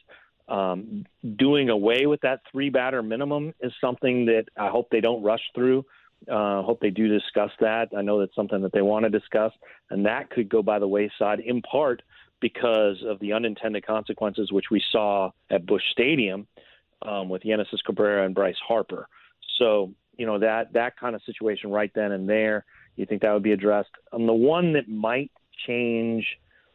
Um, 0.47 1.05
doing 1.37 1.69
away 1.69 2.07
with 2.07 2.21
that 2.21 2.41
three 2.51 2.69
batter 2.69 3.01
minimum 3.01 3.53
is 3.61 3.71
something 3.79 4.25
that 4.25 4.45
I 4.57 4.67
hope 4.67 4.89
they 4.89 4.99
don't 4.99 5.23
rush 5.23 5.41
through. 5.55 5.85
Uh, 6.29 6.61
hope 6.61 6.79
they 6.81 6.91
do 6.91 7.07
discuss 7.07 7.51
that. 7.59 7.89
I 7.97 8.01
know 8.01 8.19
that's 8.19 8.35
something 8.35 8.61
that 8.61 8.73
they 8.73 8.81
want 8.81 9.05
to 9.05 9.09
discuss, 9.09 9.51
and 9.89 10.05
that 10.05 10.29
could 10.29 10.49
go 10.49 10.61
by 10.61 10.77
the 10.79 10.87
wayside 10.87 11.39
in 11.39 11.61
part 11.63 12.01
because 12.39 13.03
of 13.07 13.19
the 13.19 13.33
unintended 13.33 13.85
consequences 13.85 14.51
which 14.51 14.65
we 14.71 14.83
saw 14.91 15.31
at 15.49 15.65
Busch 15.65 15.83
Stadium 15.91 16.47
um, 17.03 17.29
with 17.29 17.43
Genesis 17.43 17.81
Cabrera 17.85 18.25
and 18.25 18.35
Bryce 18.35 18.55
Harper. 18.67 19.07
So 19.57 19.93
you 20.17 20.25
know 20.25 20.39
that 20.39 20.73
that 20.73 20.97
kind 20.97 21.15
of 21.15 21.21
situation 21.23 21.71
right 21.71 21.91
then 21.95 22.11
and 22.11 22.27
there 22.27 22.65
You 22.95 23.05
think 23.05 23.21
that 23.21 23.33
would 23.33 23.43
be 23.43 23.53
addressed? 23.53 23.89
Um, 24.11 24.27
the 24.27 24.33
one 24.33 24.73
that 24.73 24.87
might 24.87 25.31
change 25.67 26.25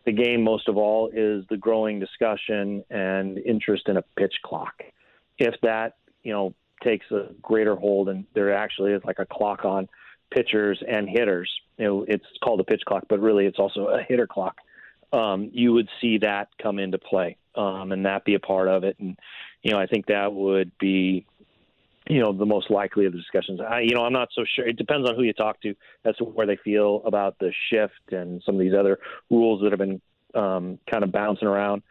the 0.04 0.12
game 0.12 0.42
most 0.42 0.68
of 0.68 0.76
all 0.76 1.10
is 1.12 1.44
the 1.50 1.56
growing 1.56 2.00
discussion 2.00 2.84
and 2.90 3.38
interest 3.38 3.88
in 3.88 3.96
a 3.96 4.02
pitch 4.16 4.34
clock. 4.44 4.82
If 5.38 5.54
that, 5.62 5.94
you 6.22 6.32
know, 6.32 6.54
takes 6.86 7.10
a 7.10 7.28
greater 7.42 7.76
hold 7.76 8.08
and 8.08 8.24
there 8.34 8.54
actually 8.54 8.92
is 8.92 9.02
like 9.04 9.18
a 9.18 9.26
clock 9.26 9.64
on 9.64 9.88
pitchers 10.30 10.82
and 10.86 11.08
hitters, 11.08 11.50
you 11.78 11.84
know, 11.84 12.04
it's 12.08 12.24
called 12.42 12.60
a 12.60 12.64
pitch 12.64 12.82
clock, 12.86 13.04
but 13.08 13.20
really 13.20 13.46
it's 13.46 13.58
also 13.58 13.86
a 13.86 14.02
hitter 14.02 14.26
clock. 14.26 14.56
Um, 15.12 15.50
you 15.52 15.72
would 15.72 15.88
see 16.00 16.18
that 16.18 16.48
come 16.60 16.78
into 16.78 16.98
play 16.98 17.36
um, 17.54 17.92
and 17.92 18.06
that 18.06 18.24
be 18.24 18.34
a 18.34 18.40
part 18.40 18.68
of 18.68 18.84
it. 18.84 18.96
And, 18.98 19.16
you 19.62 19.72
know, 19.72 19.78
I 19.78 19.86
think 19.86 20.06
that 20.06 20.32
would 20.32 20.72
be 20.78 21.26
you 22.08 22.22
know 22.22 22.32
the 22.32 22.46
most 22.46 22.70
likely 22.70 23.06
of 23.06 23.12
the 23.12 23.18
discussions. 23.18 23.60
I, 23.60 23.80
you 23.80 23.94
know, 23.94 24.02
I'm 24.02 24.12
not 24.12 24.28
so 24.32 24.44
sure. 24.54 24.66
It 24.66 24.76
depends 24.76 25.08
on 25.08 25.16
who 25.16 25.22
you 25.22 25.32
talk 25.32 25.60
to 25.62 25.74
as 26.04 26.14
to 26.16 26.24
where 26.24 26.46
they 26.46 26.56
feel 26.56 27.02
about 27.04 27.38
the 27.38 27.52
shift 27.70 28.12
and 28.12 28.42
some 28.44 28.54
of 28.54 28.60
these 28.60 28.74
other 28.78 28.98
rules 29.30 29.62
that 29.62 29.72
have 29.72 29.78
been 29.78 30.00
um, 30.34 30.78
kind 30.90 31.02
of 31.02 31.12
bouncing 31.12 31.48
around. 31.48 31.82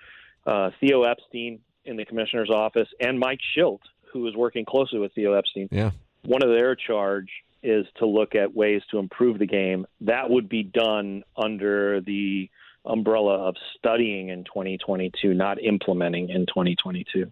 Uh, 0.46 0.70
Theo 0.80 1.04
Epstein 1.04 1.60
in 1.86 1.98
the 1.98 2.06
commissioner's 2.06 2.50
office 2.50 2.88
and 3.00 3.20
Mike 3.20 3.40
Shildt, 3.58 3.80
who 4.16 4.28
is 4.28 4.36
working 4.36 4.64
closely 4.66 4.98
with 4.98 5.14
Theo 5.14 5.34
Epstein. 5.34 5.68
Yeah. 5.72 5.92
One 6.24 6.42
of 6.42 6.50
their 6.50 6.76
charge 6.76 7.30
is 7.62 7.86
to 7.98 8.06
look 8.06 8.34
at 8.34 8.56
ways 8.56 8.82
to 8.92 9.00
improve 9.00 9.40
the 9.40 9.46
game. 9.46 9.86
That 10.02 10.30
would 10.30 10.48
be 10.48 10.64
done 10.64 11.24
under 11.36 12.00
the 12.02 12.50
umbrella 12.86 13.48
of 13.48 13.56
studying 13.78 14.30
in 14.30 14.46
2022, 14.46 15.34
not 15.34 15.62
implementing 15.62 16.30
in 16.30 16.46
2022. 16.46 17.32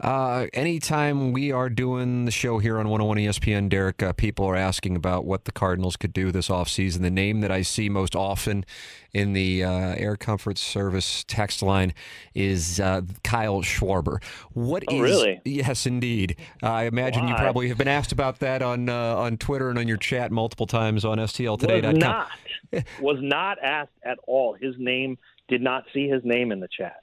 Uh, 0.00 0.46
anytime 0.54 1.32
we 1.32 1.52
are 1.52 1.68
doing 1.68 2.24
the 2.24 2.30
show 2.30 2.58
here 2.58 2.78
on 2.78 2.88
101 2.88 3.18
ESPN, 3.18 3.68
Derrick, 3.68 4.02
uh, 4.02 4.12
people 4.14 4.46
are 4.46 4.56
asking 4.56 4.96
about 4.96 5.26
what 5.26 5.44
the 5.44 5.52
Cardinals 5.52 5.96
could 5.96 6.14
do 6.14 6.32
this 6.32 6.48
offseason. 6.48 7.02
The 7.02 7.10
name 7.10 7.40
that 7.42 7.50
I 7.50 7.60
see 7.60 7.90
most 7.90 8.16
often 8.16 8.64
in 9.12 9.34
the 9.34 9.62
uh, 9.62 9.94
Air 9.96 10.16
Comfort 10.16 10.56
Service 10.56 11.24
text 11.28 11.62
line 11.62 11.92
is 12.34 12.80
uh, 12.80 13.02
Kyle 13.24 13.60
Schwarber. 13.60 14.22
What 14.52 14.84
oh, 14.88 14.96
is? 14.96 15.02
really? 15.02 15.40
Yes, 15.44 15.84
indeed. 15.84 16.36
I 16.62 16.84
imagine 16.84 17.24
Why? 17.24 17.30
you 17.30 17.36
probably 17.36 17.68
have 17.68 17.76
been 17.76 17.88
asked 17.88 18.12
about 18.12 18.38
that 18.38 18.62
on 18.62 18.88
uh, 18.88 19.16
on 19.16 19.36
Twitter 19.36 19.68
and 19.68 19.78
on 19.78 19.86
your 19.86 19.98
chat 19.98 20.32
multiple 20.32 20.66
times 20.66 21.04
on 21.04 21.18
Was 21.18 21.32
STLtoday.com. 21.32 21.98
not 21.98 22.30
was 23.00 23.18
not 23.20 23.58
asked 23.62 23.90
at 24.02 24.18
all. 24.26 24.54
His 24.54 24.74
name 24.78 25.18
did 25.48 25.60
not 25.60 25.84
see 25.92 26.08
his 26.08 26.22
name 26.24 26.52
in 26.52 26.60
the 26.60 26.68
chat. 26.68 27.02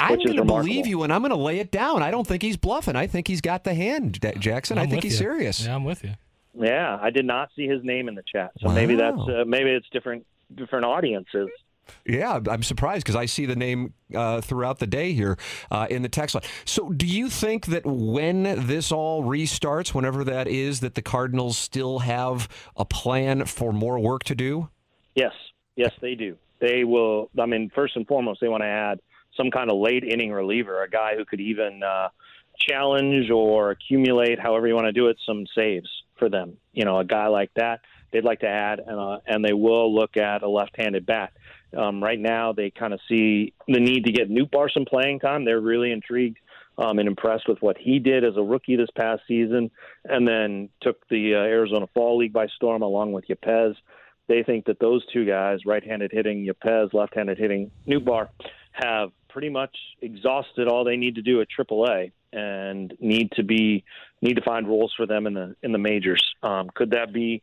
I'm 0.00 0.12
which 0.12 0.24
going 0.24 0.36
to 0.36 0.44
believe 0.44 0.86
you, 0.86 1.02
and 1.02 1.12
I'm 1.12 1.20
going 1.20 1.30
to 1.30 1.36
lay 1.36 1.58
it 1.58 1.70
down. 1.70 2.02
I 2.02 2.10
don't 2.10 2.26
think 2.26 2.42
he's 2.42 2.56
bluffing. 2.56 2.96
I 2.96 3.06
think 3.06 3.28
he's 3.28 3.40
got 3.40 3.64
the 3.64 3.74
hand, 3.74 4.18
Jackson. 4.38 4.78
I 4.78 4.82
I'm 4.82 4.90
think 4.90 5.02
he's 5.02 5.12
you. 5.12 5.18
serious. 5.18 5.64
Yeah, 5.64 5.74
I'm 5.74 5.84
with 5.84 6.02
you. 6.04 6.14
Yeah, 6.54 6.98
I 7.00 7.10
did 7.10 7.26
not 7.26 7.50
see 7.54 7.66
his 7.66 7.84
name 7.84 8.08
in 8.08 8.14
the 8.14 8.24
chat. 8.30 8.50
So 8.60 8.70
maybe 8.70 8.96
that's 8.96 9.18
uh, 9.18 9.44
maybe 9.46 9.70
it's 9.70 9.88
different 9.90 10.26
different 10.54 10.84
audiences. 10.84 11.48
Yeah, 12.06 12.40
I'm 12.48 12.62
surprised 12.62 13.04
because 13.04 13.16
I 13.16 13.26
see 13.26 13.46
the 13.46 13.56
name 13.56 13.94
uh, 14.14 14.40
throughout 14.40 14.78
the 14.78 14.86
day 14.86 15.12
here 15.12 15.36
uh, 15.70 15.86
in 15.90 16.02
the 16.02 16.08
text 16.08 16.34
line. 16.34 16.44
So, 16.64 16.90
do 16.90 17.06
you 17.06 17.28
think 17.28 17.66
that 17.66 17.84
when 17.84 18.42
this 18.66 18.92
all 18.92 19.24
restarts, 19.24 19.92
whenever 19.92 20.22
that 20.24 20.46
is, 20.46 20.80
that 20.80 20.94
the 20.94 21.02
Cardinals 21.02 21.58
still 21.58 22.00
have 22.00 22.48
a 22.76 22.84
plan 22.84 23.44
for 23.44 23.72
more 23.72 23.98
work 23.98 24.24
to 24.24 24.34
do? 24.34 24.68
Yes, 25.14 25.32
yes, 25.76 25.92
they 26.00 26.14
do. 26.14 26.36
They 26.60 26.84
will. 26.84 27.30
I 27.38 27.46
mean, 27.46 27.70
first 27.74 27.96
and 27.96 28.06
foremost, 28.06 28.40
they 28.40 28.48
want 28.48 28.62
to 28.62 28.68
add 28.68 29.00
some 29.36 29.50
kind 29.50 29.70
of 29.70 29.78
late 29.78 30.04
inning 30.04 30.32
reliever, 30.32 30.82
a 30.82 30.90
guy 30.90 31.16
who 31.16 31.24
could 31.24 31.40
even 31.40 31.82
uh, 31.82 32.08
challenge 32.58 33.30
or 33.30 33.70
accumulate, 33.70 34.38
however 34.38 34.66
you 34.66 34.74
want 34.74 34.86
to 34.86 34.92
do 34.92 35.08
it, 35.08 35.16
some 35.26 35.46
saves 35.54 35.88
for 36.18 36.28
them. 36.28 36.56
You 36.72 36.84
know, 36.84 36.98
a 36.98 37.04
guy 37.04 37.28
like 37.28 37.50
that 37.56 37.80
they'd 38.12 38.24
like 38.24 38.40
to 38.40 38.48
add, 38.48 38.80
and 38.80 38.98
uh, 38.98 39.18
and 39.26 39.44
they 39.44 39.52
will 39.52 39.94
look 39.94 40.16
at 40.16 40.42
a 40.42 40.48
left-handed 40.48 41.06
bat. 41.06 41.32
Um, 41.76 42.02
right 42.02 42.18
now, 42.18 42.52
they 42.52 42.70
kind 42.70 42.92
of 42.92 43.00
see 43.08 43.54
the 43.68 43.78
need 43.78 44.04
to 44.06 44.12
get 44.12 44.30
Nootbaar 44.30 44.72
some 44.72 44.84
playing 44.84 45.20
time. 45.20 45.44
They're 45.44 45.60
really 45.60 45.92
intrigued 45.92 46.38
um, 46.78 46.98
and 46.98 47.06
impressed 47.06 47.48
with 47.48 47.62
what 47.62 47.78
he 47.78 47.98
did 47.98 48.24
as 48.24 48.36
a 48.36 48.42
rookie 48.42 48.76
this 48.76 48.90
past 48.96 49.22
season, 49.28 49.70
and 50.04 50.26
then 50.26 50.68
took 50.80 51.06
the 51.08 51.34
uh, 51.34 51.38
Arizona 51.38 51.86
Fall 51.94 52.18
League 52.18 52.32
by 52.32 52.46
storm 52.48 52.82
along 52.82 53.12
with 53.12 53.26
Yepez. 53.28 53.74
They 54.28 54.42
think 54.42 54.66
that 54.66 54.78
those 54.78 55.04
two 55.12 55.24
guys, 55.24 55.60
right-handed 55.66 56.12
hitting 56.12 56.46
Yepez, 56.46 56.92
left-handed 56.92 57.38
hitting 57.38 57.70
Nootbaar, 57.86 58.28
have 58.72 59.10
pretty 59.32 59.48
much 59.48 59.76
exhausted 60.00 60.68
all 60.68 60.84
they 60.84 60.96
need 60.96 61.16
to 61.16 61.22
do 61.22 61.40
at 61.40 61.48
AAA 61.48 62.12
and 62.32 62.94
need 63.00 63.32
to 63.32 63.42
be 63.42 63.84
need 64.22 64.34
to 64.34 64.42
find 64.42 64.68
roles 64.68 64.92
for 64.96 65.06
them 65.06 65.26
in 65.26 65.34
the 65.34 65.56
in 65.62 65.72
the 65.72 65.78
majors. 65.78 66.22
Um, 66.42 66.70
could 66.74 66.90
that 66.90 67.12
be 67.12 67.42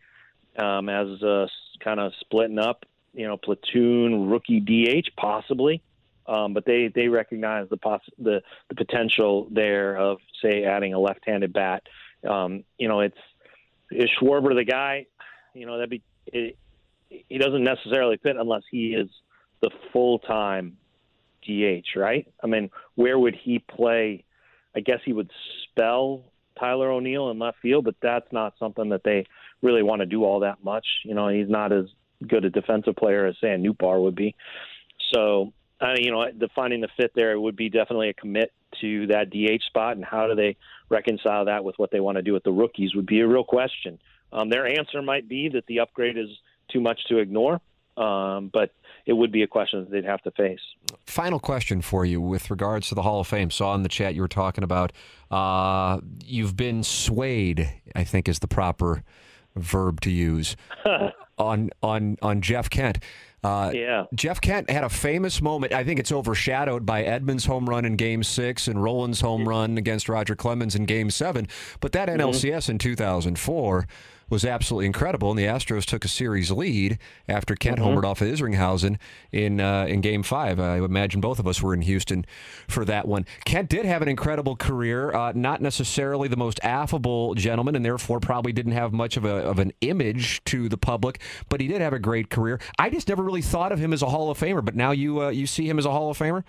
um, 0.58 0.89
as 0.89 1.21
uh, 1.21 1.47
kind 1.80 2.00
of 2.00 2.13
splitting 2.19 2.60
up, 2.60 2.86
you 3.13 3.28
know, 3.28 3.38
platoon 3.38 4.30
rookie 4.30 4.60
DH 4.60 5.10
possibly? 5.17 5.82
Um, 6.26 6.54
but 6.54 6.65
they 6.65 6.91
they 6.93 7.08
recognize 7.08 7.69
the 7.69 7.78
poss- 7.78 8.02
the 8.17 8.41
the 8.69 8.76
potential 8.76 9.47
there 9.52 9.97
of 9.97 10.19
say 10.41 10.63
adding 10.63 10.93
a 10.93 11.00
left-handed 11.00 11.54
bat. 11.54 11.84
Um, 12.28 12.63
you 12.78 12.88
know, 12.88 13.02
it's 13.02 13.17
is 13.91 14.10
Schwarber 14.19 14.56
the 14.56 14.65
guy? 14.65 15.06
You 15.54 15.65
know, 15.65 15.78
that'd 15.78 15.89
be 15.89 16.02
it, 16.28 16.58
he 17.10 17.38
doesn't 17.38 17.63
necessarily 17.63 18.17
fit 18.17 18.36
unless 18.38 18.63
he 18.69 18.93
is 18.93 19.10
the 19.62 19.71
full-time 19.93 20.78
DH, 21.47 21.95
right? 21.95 22.27
I 22.43 22.47
mean, 22.47 22.69
where 22.95 23.17
would 23.17 23.36
he 23.36 23.60
play? 23.60 24.23
I 24.75 24.81
guess 24.81 24.99
he 25.05 25.13
would 25.13 25.31
spell 25.63 26.23
Tyler 26.60 26.91
O'Neill 26.91 27.31
in 27.31 27.39
left 27.39 27.60
field, 27.62 27.86
but 27.86 27.95
that's 28.01 28.31
not 28.31 28.53
something 28.60 28.89
that 28.89 29.03
they 29.03 29.25
really 29.62 29.83
want 29.83 30.01
to 30.01 30.05
do 30.05 30.23
all 30.23 30.41
that 30.41 30.63
much. 30.63 30.86
You 31.03 31.15
know, 31.15 31.29
he's 31.29 31.49
not 31.49 31.71
as 31.71 31.86
good 32.27 32.45
a 32.45 32.49
defensive 32.49 32.95
player 32.95 33.25
as 33.25 33.36
say 33.41 33.51
a 33.51 33.57
Nootbaar 33.57 34.01
would 34.01 34.15
be. 34.15 34.36
So, 35.13 35.53
you 35.95 36.12
know, 36.12 36.25
the 36.38 36.49
finding 36.55 36.81
the 36.81 36.89
fit 36.97 37.12
there 37.15 37.39
would 37.39 37.55
be 37.55 37.69
definitely 37.69 38.10
a 38.10 38.13
commit 38.13 38.51
to 38.81 39.07
that 39.07 39.29
DH 39.29 39.63
spot, 39.63 39.95
and 39.95 40.05
how 40.05 40.27
do 40.27 40.36
they 40.36 40.57
reconcile 40.89 41.45
that 41.45 41.63
with 41.63 41.77
what 41.77 41.91
they 41.91 41.99
want 41.99 42.17
to 42.17 42.21
do 42.21 42.33
with 42.33 42.43
the 42.43 42.51
rookies 42.51 42.95
would 42.95 43.05
be 43.05 43.21
a 43.21 43.27
real 43.27 43.43
question. 43.43 43.99
Um, 44.31 44.49
their 44.49 44.67
answer 44.67 45.01
might 45.01 45.27
be 45.29 45.49
that 45.49 45.65
the 45.67 45.79
upgrade 45.79 46.17
is 46.17 46.29
too 46.69 46.81
much 46.81 47.05
to 47.07 47.19
ignore, 47.19 47.62
um, 47.95 48.49
but 48.51 48.71
it 49.08 49.13
would 49.13 49.32
be 49.32 49.41
a 49.41 49.48
question 49.48 49.80
that 49.80 49.89
they'd 49.89 50.06
have 50.06 50.22
to 50.24 50.32
face. 50.32 50.60
Final 51.06 51.39
question 51.39 51.82
for 51.82 52.06
you 52.06 52.22
with 52.22 52.52
regards 52.52 52.89
to 52.89 52.96
the 52.96 53.02
Hall 53.02 53.22
of 53.22 53.28
Fame. 53.28 53.50
Saw 53.50 53.74
in 53.74 53.82
the 53.82 53.89
chat 53.89 54.13
you 54.13 54.22
were 54.22 54.28
talking 54.28 54.63
about 54.63 54.91
uh, 55.32 56.00
you've 56.24 56.56
been 56.56 56.84
swayed. 56.84 57.70
I 57.96 58.04
think 58.04 58.28
is 58.28 58.39
the 58.39 58.48
proper 58.48 59.04
verb 59.56 60.02
to 60.02 60.12
use 60.12 60.56
on 61.38 61.70
on 61.82 62.17
on 62.22 62.41
Jeff 62.41 62.70
Kent. 62.70 63.00
Uh, 63.43 63.72
Yeah. 63.74 64.06
Jeff 64.13 64.41
Kent 64.41 64.70
had 64.70 64.84
a 64.84 64.89
famous 64.89 65.41
moment. 65.41 65.72
I 65.72 65.84
think 65.84 66.00
it's 66.00 66.12
overshadowed 66.12 66.86
by 66.86 67.04
Edmonds' 67.04 67.46
home 67.46 67.70
run 67.70 67.86
in 67.86 67.96
Game 67.96 68.24
Six 68.24 68.67
and 68.67 68.84
Rolen's 68.84 69.22
home 69.22 69.48
run 69.48 69.78
against 69.78 70.10
Roger 70.10 70.36
Clemens 70.36 70.76
in 70.76 70.86
Game 70.86 71.10
Seven. 71.10 71.48
But 71.80 71.93
that 71.93 72.10
NLCS 72.10 72.70
in 72.70 72.78
2004 72.78 73.88
was 74.30 74.46
absolutely 74.46 74.86
incredible, 74.86 75.30
and 75.30 75.40
the 75.40 75.46
Astros 75.46 75.86
took 75.86 76.04
a 76.06 76.08
series 76.08 76.52
lead 76.52 77.00
after 77.28 77.56
Kent 77.56 77.80
homered 77.80 78.04
off 78.04 78.22
of 78.22 78.28
Isringhausen 78.28 78.98
in 79.32 79.60
uh, 79.60 79.86
in 79.86 80.02
Game 80.02 80.24
Five. 80.24 80.60
I 80.60 80.78
imagine 80.78 81.22
both 81.22 81.40
of 81.40 81.48
us 81.48 81.62
were 81.62 81.74
in 81.74 81.82
Houston 81.82 82.26
for 82.68 82.86
that 82.86 83.08
one. 83.08 83.26
Kent 83.46 83.70
did 83.70 83.86
have 83.86 84.02
an 84.02 84.08
incredible 84.08 84.56
career, 84.56 85.13
uh, 85.13 85.32
not 85.34 85.62
necessarily 85.62 86.28
the 86.28 86.38
most 86.38 86.60
affable 86.63 87.36
gentleman, 87.36 87.76
and 87.76 87.86
therefore 87.86 88.20
probably 88.20 88.52
didn't 88.52 88.74
have 88.74 88.94
much 88.94 89.18
of 89.18 89.26
a 89.26 89.36
of 89.48 89.60
an 89.60 89.72
image 89.82 90.44
to 90.46 90.68
the 90.70 90.78
public, 90.78 91.22
but 91.50 91.62
he 91.62 91.68
did 91.68 91.82
have 91.82 91.94
a 91.94 92.00
great 92.00 92.30
career. 92.30 92.60
I 92.78 92.90
just 92.90 93.08
never 93.08 93.24
really 93.24 93.42
thought 93.42 93.72
of 93.72 93.80
him 93.80 93.94
as 93.94 94.02
a 94.02 94.08
Hall 94.08 94.30
of 94.30 94.38
Famer, 94.38 94.63
but 94.63 94.76
now 94.76 94.92
you 94.92 95.22
uh, 95.22 95.30
you 95.30 95.48
see 95.48 95.68
him 95.68 95.80
as 95.80 95.86
a 95.86 95.92
Hall 95.92 96.10
of 96.10 96.18
Famer. 96.18 96.44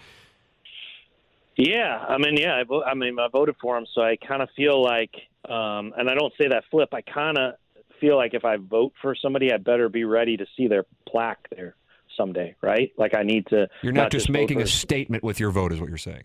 Yeah, 1.58 2.04
I 2.08 2.18
mean, 2.18 2.36
yeah, 2.36 2.54
I, 2.54 2.62
vo- 2.62 2.84
I 2.84 2.94
mean, 2.94 3.18
I 3.18 3.26
voted 3.26 3.56
for 3.60 3.76
him, 3.76 3.84
so 3.92 4.00
I 4.00 4.16
kind 4.16 4.42
of 4.42 4.48
feel 4.56 4.80
like, 4.80 5.10
um, 5.48 5.92
and 5.98 6.08
I 6.08 6.14
don't 6.14 6.32
say 6.38 6.46
that 6.46 6.62
flip. 6.70 6.90
I 6.94 7.00
kind 7.00 7.36
of 7.36 7.54
feel 8.00 8.16
like 8.16 8.34
if 8.34 8.44
I 8.44 8.56
vote 8.56 8.92
for 9.02 9.14
somebody, 9.14 9.52
I 9.52 9.56
better 9.58 9.88
be 9.88 10.04
ready 10.04 10.36
to 10.36 10.46
see 10.56 10.66
their 10.68 10.84
plaque 11.08 11.48
there 11.54 11.74
someday, 12.16 12.54
right? 12.62 12.92
Like 12.96 13.14
I 13.16 13.22
need 13.22 13.46
to. 13.48 13.68
You're 13.82 13.92
not, 13.92 14.10
just, 14.10 14.26
vote 14.28 14.32
making 14.32 14.58
for- 14.58 14.64
a 14.64 14.68
statement 14.68 15.22
with 15.24 15.38
your 15.40 15.50
vote, 15.50 15.72
is 15.72 15.80
what 15.80 15.88
you're 15.88 15.98
saying. 15.98 16.24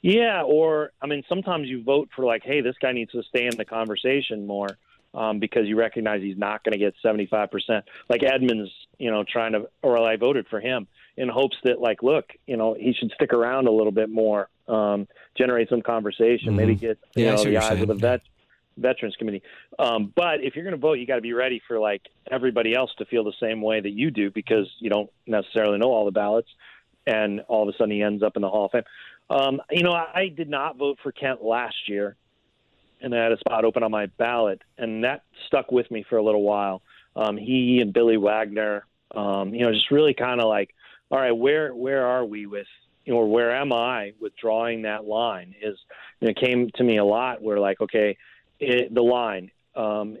Yeah, 0.00 0.42
or 0.42 0.92
I 1.02 1.06
mean, 1.06 1.24
sometimes 1.28 1.68
you 1.68 1.82
vote 1.82 2.08
for 2.14 2.24
like, 2.24 2.42
hey, 2.44 2.60
this 2.60 2.76
guy 2.80 2.92
needs 2.92 3.10
to 3.12 3.22
stay 3.24 3.46
in 3.46 3.56
the 3.56 3.64
conversation 3.64 4.46
more 4.46 4.78
um, 5.12 5.40
because 5.40 5.66
you 5.66 5.76
recognize 5.76 6.22
he's 6.22 6.38
not 6.38 6.62
going 6.62 6.72
to 6.72 6.78
get 6.78 6.94
seventy 7.02 7.26
five 7.26 7.50
percent. 7.50 7.84
Like 8.08 8.22
Edmonds, 8.22 8.70
you 8.98 9.10
know, 9.10 9.24
trying 9.24 9.52
to, 9.52 9.68
or 9.82 9.98
I 9.98 10.16
voted 10.16 10.46
for 10.48 10.60
him 10.60 10.86
in 11.16 11.28
hopes 11.28 11.56
that, 11.64 11.80
like, 11.80 12.04
look, 12.04 12.26
you 12.46 12.56
know, 12.56 12.74
he 12.78 12.92
should 12.92 13.10
stick 13.12 13.32
around 13.32 13.66
a 13.66 13.72
little 13.72 13.90
bit 13.90 14.08
more, 14.08 14.48
um, 14.68 15.08
generate 15.36 15.68
some 15.68 15.82
conversation, 15.82 16.54
maybe 16.54 16.76
Mhm. 16.76 16.80
get 16.80 16.98
you 17.16 17.24
Yeah, 17.24 17.34
know 17.34 17.42
the 17.42 17.56
eyes 17.56 17.72
of 17.82 17.88
the 17.88 17.94
saying. 17.94 17.98
vet 17.98 18.20
veterans 18.78 19.16
committee. 19.16 19.42
Um, 19.78 20.12
but 20.14 20.42
if 20.42 20.54
you're 20.54 20.64
going 20.64 20.76
to 20.76 20.80
vote, 20.80 20.94
you 20.94 21.06
got 21.06 21.16
to 21.16 21.20
be 21.20 21.32
ready 21.32 21.60
for 21.66 21.78
like 21.78 22.02
everybody 22.30 22.74
else 22.74 22.90
to 22.98 23.04
feel 23.04 23.24
the 23.24 23.32
same 23.40 23.60
way 23.62 23.80
that 23.80 23.90
you 23.90 24.10
do 24.10 24.30
because 24.30 24.66
you 24.80 24.90
don't 24.90 25.10
necessarily 25.26 25.78
know 25.78 25.90
all 25.90 26.04
the 26.04 26.10
ballots, 26.10 26.48
and 27.06 27.40
all 27.48 27.68
of 27.68 27.74
a 27.74 27.76
sudden 27.76 27.90
he 27.90 28.02
ends 28.02 28.22
up 28.22 28.36
in 28.36 28.42
the 28.42 28.48
Hall 28.48 28.66
of 28.66 28.72
Fame. 28.72 28.84
Um, 29.30 29.60
you 29.70 29.82
know, 29.82 29.92
I 29.92 30.28
did 30.34 30.48
not 30.48 30.76
vote 30.76 30.98
for 31.02 31.12
Kent 31.12 31.44
last 31.44 31.88
year, 31.88 32.16
and 33.00 33.14
I 33.14 33.22
had 33.22 33.32
a 33.32 33.38
spot 33.38 33.64
open 33.64 33.82
on 33.82 33.90
my 33.90 34.06
ballot, 34.06 34.62
and 34.78 35.04
that 35.04 35.22
stuck 35.46 35.70
with 35.70 35.90
me 35.90 36.04
for 36.08 36.16
a 36.16 36.22
little 36.22 36.42
while. 36.42 36.82
Um, 37.14 37.36
he 37.36 37.80
and 37.80 37.92
Billy 37.92 38.16
Wagner, 38.16 38.86
um, 39.14 39.54
you 39.54 39.60
know, 39.60 39.72
just 39.72 39.90
really 39.90 40.14
kind 40.14 40.40
of 40.40 40.48
like, 40.48 40.74
all 41.10 41.18
right, 41.18 41.32
where 41.32 41.74
where 41.74 42.06
are 42.06 42.24
we 42.24 42.46
with, 42.46 42.66
or 43.06 43.28
where 43.30 43.54
am 43.54 43.72
I 43.72 44.12
with 44.20 44.36
drawing 44.36 44.82
that 44.82 45.04
line? 45.04 45.54
Is 45.60 45.78
you 46.20 46.26
know, 46.26 46.30
it 46.30 46.36
came 46.36 46.70
to 46.76 46.84
me 46.84 46.98
a 46.98 47.04
lot 47.04 47.42
where 47.42 47.58
like, 47.58 47.80
okay, 47.80 48.16
it, 48.60 48.92
the 48.94 49.02
line, 49.02 49.50
um, 49.76 50.16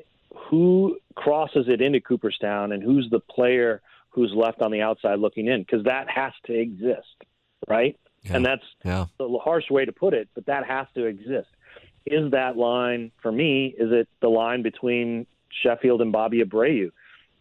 who 0.50 0.98
crosses 1.14 1.66
it 1.68 1.80
into 1.80 2.00
Cooperstown, 2.00 2.72
and 2.72 2.82
who's 2.82 3.08
the 3.10 3.20
player 3.20 3.80
who's 4.10 4.32
left 4.34 4.62
on 4.62 4.70
the 4.70 4.80
outside 4.80 5.18
looking 5.18 5.46
in? 5.46 5.62
Because 5.62 5.84
that 5.84 6.08
has 6.08 6.32
to 6.46 6.52
exist, 6.52 7.06
right? 7.68 7.96
Yeah. 8.22 8.36
And 8.36 8.44
that's 8.44 8.64
Yeah. 8.84 9.06
the 9.18 9.38
harsh 9.38 9.70
way 9.70 9.84
to 9.84 9.92
put 9.92 10.14
it, 10.14 10.28
but 10.34 10.46
that 10.46 10.64
has 10.66 10.86
to 10.94 11.04
exist. 11.04 11.48
Is 12.06 12.30
that 12.32 12.56
line 12.56 13.12
for 13.22 13.30
me? 13.30 13.74
Is 13.78 13.92
it 13.92 14.08
the 14.20 14.28
line 14.28 14.62
between 14.62 15.26
Sheffield 15.62 16.00
and 16.00 16.10
Bobby 16.12 16.42
Abreu? 16.42 16.90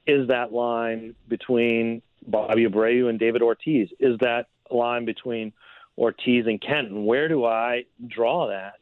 Is 0.05 0.27
that 0.27 0.51
line 0.53 1.15
between 1.27 2.01
Bobby 2.25 2.65
Abreu 2.65 3.09
and 3.09 3.17
David 3.19 3.41
Ortiz? 3.41 3.89
Is 3.99 4.17
that 4.19 4.47
line 4.69 5.05
between 5.05 5.53
Ortiz 5.97 6.45
and 6.47 6.61
Kenton? 6.61 7.05
Where 7.05 7.27
do 7.27 7.45
I 7.45 7.85
draw 8.07 8.47
that? 8.47 8.75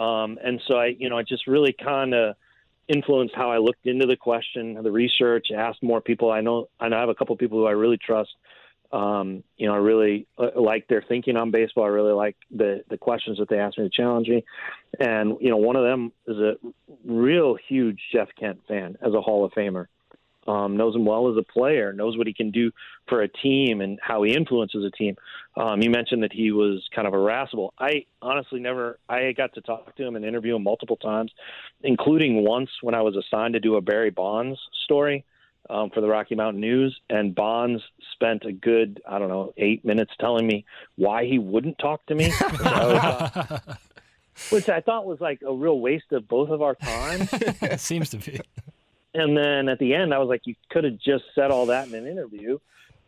Um, 0.00 0.38
and 0.42 0.60
so 0.66 0.76
I, 0.76 0.96
you 0.98 1.08
know, 1.10 1.18
it 1.18 1.28
just 1.28 1.46
really 1.46 1.72
kind 1.72 2.14
of 2.14 2.36
influenced 2.88 3.34
how 3.34 3.50
I 3.50 3.58
looked 3.58 3.86
into 3.86 4.06
the 4.06 4.16
question, 4.16 4.74
the 4.82 4.90
research, 4.90 5.48
asked 5.54 5.82
more 5.82 6.00
people. 6.00 6.30
I 6.30 6.40
know, 6.40 6.68
I 6.80 6.88
know 6.88 6.96
I 6.96 7.00
have 7.00 7.08
a 7.08 7.14
couple 7.14 7.36
people 7.36 7.58
who 7.58 7.66
I 7.66 7.72
really 7.72 7.98
trust 7.98 8.30
um, 8.92 9.44
you 9.56 9.66
know, 9.66 9.74
I 9.74 9.78
really 9.78 10.26
uh, 10.36 10.60
like 10.60 10.88
their 10.88 11.02
thinking 11.02 11.36
on 11.36 11.50
baseball. 11.50 11.84
I 11.84 11.88
really 11.88 12.12
like 12.12 12.36
the 12.50 12.82
the 12.88 12.98
questions 12.98 13.38
that 13.38 13.48
they 13.48 13.58
asked 13.58 13.78
me 13.78 13.84
to 13.84 13.90
challenge 13.90 14.28
me. 14.28 14.44
And 14.98 15.36
you 15.40 15.50
know, 15.50 15.58
one 15.58 15.76
of 15.76 15.84
them 15.84 16.12
is 16.26 16.36
a 16.38 16.54
real 17.04 17.56
huge 17.68 18.00
Jeff 18.12 18.28
Kent 18.38 18.60
fan 18.66 18.96
as 19.00 19.14
a 19.14 19.20
Hall 19.20 19.44
of 19.44 19.52
Famer. 19.52 19.86
Um, 20.48 20.78
knows 20.78 20.96
him 20.96 21.04
well 21.04 21.30
as 21.30 21.36
a 21.36 21.42
player, 21.42 21.92
knows 21.92 22.16
what 22.16 22.26
he 22.26 22.32
can 22.32 22.50
do 22.50 22.72
for 23.08 23.20
a 23.20 23.28
team 23.28 23.82
and 23.82 23.98
how 24.02 24.22
he 24.22 24.34
influences 24.34 24.82
a 24.84 24.90
team. 24.90 25.16
Um, 25.54 25.82
you 25.82 25.90
mentioned 25.90 26.22
that 26.22 26.32
he 26.32 26.50
was 26.50 26.82
kind 26.94 27.06
of 27.06 27.12
irascible. 27.12 27.74
I 27.78 28.06
honestly 28.22 28.58
never. 28.58 28.98
I 29.08 29.32
got 29.32 29.52
to 29.54 29.60
talk 29.60 29.94
to 29.96 30.02
him 30.02 30.16
and 30.16 30.24
interview 30.24 30.56
him 30.56 30.62
multiple 30.62 30.96
times, 30.96 31.30
including 31.82 32.42
once 32.42 32.70
when 32.80 32.94
I 32.94 33.02
was 33.02 33.16
assigned 33.16 33.52
to 33.52 33.60
do 33.60 33.76
a 33.76 33.82
Barry 33.82 34.10
Bonds 34.10 34.58
story 34.84 35.24
um, 35.68 35.90
for 35.90 36.00
the 36.00 36.08
Rocky 36.08 36.34
Mountain 36.34 36.60
News, 36.60 36.98
and 37.10 37.34
Bonds 37.34 37.82
spent 38.12 38.44
a 38.44 38.52
good, 38.52 39.02
I 39.08 39.18
don't 39.18 39.28
know, 39.28 39.52
eight 39.56 39.84
minutes 39.84 40.12
telling 40.18 40.46
me 40.46 40.64
why 40.96 41.26
he 41.26 41.38
wouldn't 41.38 41.78
talk 41.78 42.04
to 42.06 42.14
me, 42.14 42.30
which 42.30 42.60
I, 42.60 42.98
thought, 42.98 43.78
which 44.50 44.68
I 44.68 44.80
thought 44.80 45.06
was 45.06 45.20
like 45.20 45.42
a 45.46 45.52
real 45.52 45.80
waste 45.80 46.12
of 46.12 46.26
both 46.26 46.50
of 46.50 46.62
our 46.62 46.74
time. 46.74 47.28
it 47.32 47.80
seems 47.80 48.10
to 48.10 48.18
be. 48.18 48.40
And 49.12 49.36
then 49.36 49.68
at 49.68 49.78
the 49.78 49.94
end, 49.94 50.14
I 50.14 50.18
was 50.18 50.28
like, 50.28 50.42
you 50.44 50.54
could 50.70 50.84
have 50.84 50.98
just 50.98 51.24
said 51.34 51.50
all 51.50 51.66
that 51.66 51.88
in 51.88 51.94
an 51.94 52.06
interview, 52.06 52.58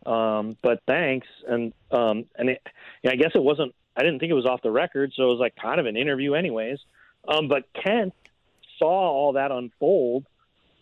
um, 0.05 0.57
but 0.61 0.81
thanks. 0.85 1.27
And 1.47 1.73
um, 1.91 2.25
and 2.35 2.49
it, 2.49 2.61
I 3.07 3.15
guess 3.15 3.31
it 3.35 3.43
wasn't. 3.43 3.73
I 3.95 4.01
didn't 4.01 4.19
think 4.19 4.31
it 4.31 4.35
was 4.35 4.45
off 4.45 4.61
the 4.61 4.71
record, 4.71 5.13
so 5.15 5.23
it 5.23 5.27
was 5.27 5.39
like 5.39 5.55
kind 5.55 5.79
of 5.79 5.85
an 5.85 5.95
interview, 5.95 6.33
anyways. 6.33 6.79
Um, 7.27 7.47
but 7.47 7.71
Kent 7.73 8.13
saw 8.79 9.11
all 9.11 9.33
that 9.33 9.51
unfold 9.51 10.25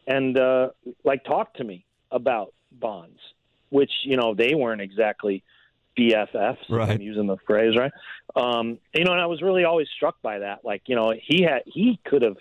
and 0.07 0.37
uh, 0.37 0.69
like 1.03 1.23
talked 1.23 1.57
to 1.57 1.63
me 1.63 1.85
about 2.09 2.53
bonds, 2.71 3.19
which 3.69 3.91
you 4.03 4.17
know 4.17 4.33
they 4.33 4.55
weren't 4.55 4.81
exactly 4.81 5.43
BFFs. 5.97 6.57
Right. 6.69 6.89
I'm 6.89 7.01
using 7.01 7.27
the 7.27 7.37
phrase 7.45 7.75
right. 7.77 7.91
Um, 8.35 8.79
you 8.93 9.03
know, 9.03 9.11
and 9.11 9.21
I 9.21 9.27
was 9.27 9.41
really 9.41 9.65
always 9.65 9.87
struck 9.95 10.21
by 10.21 10.39
that. 10.39 10.65
Like 10.65 10.83
you 10.85 10.95
know, 10.95 11.13
he 11.21 11.43
had 11.43 11.63
he 11.65 11.99
could 12.05 12.21
have 12.21 12.37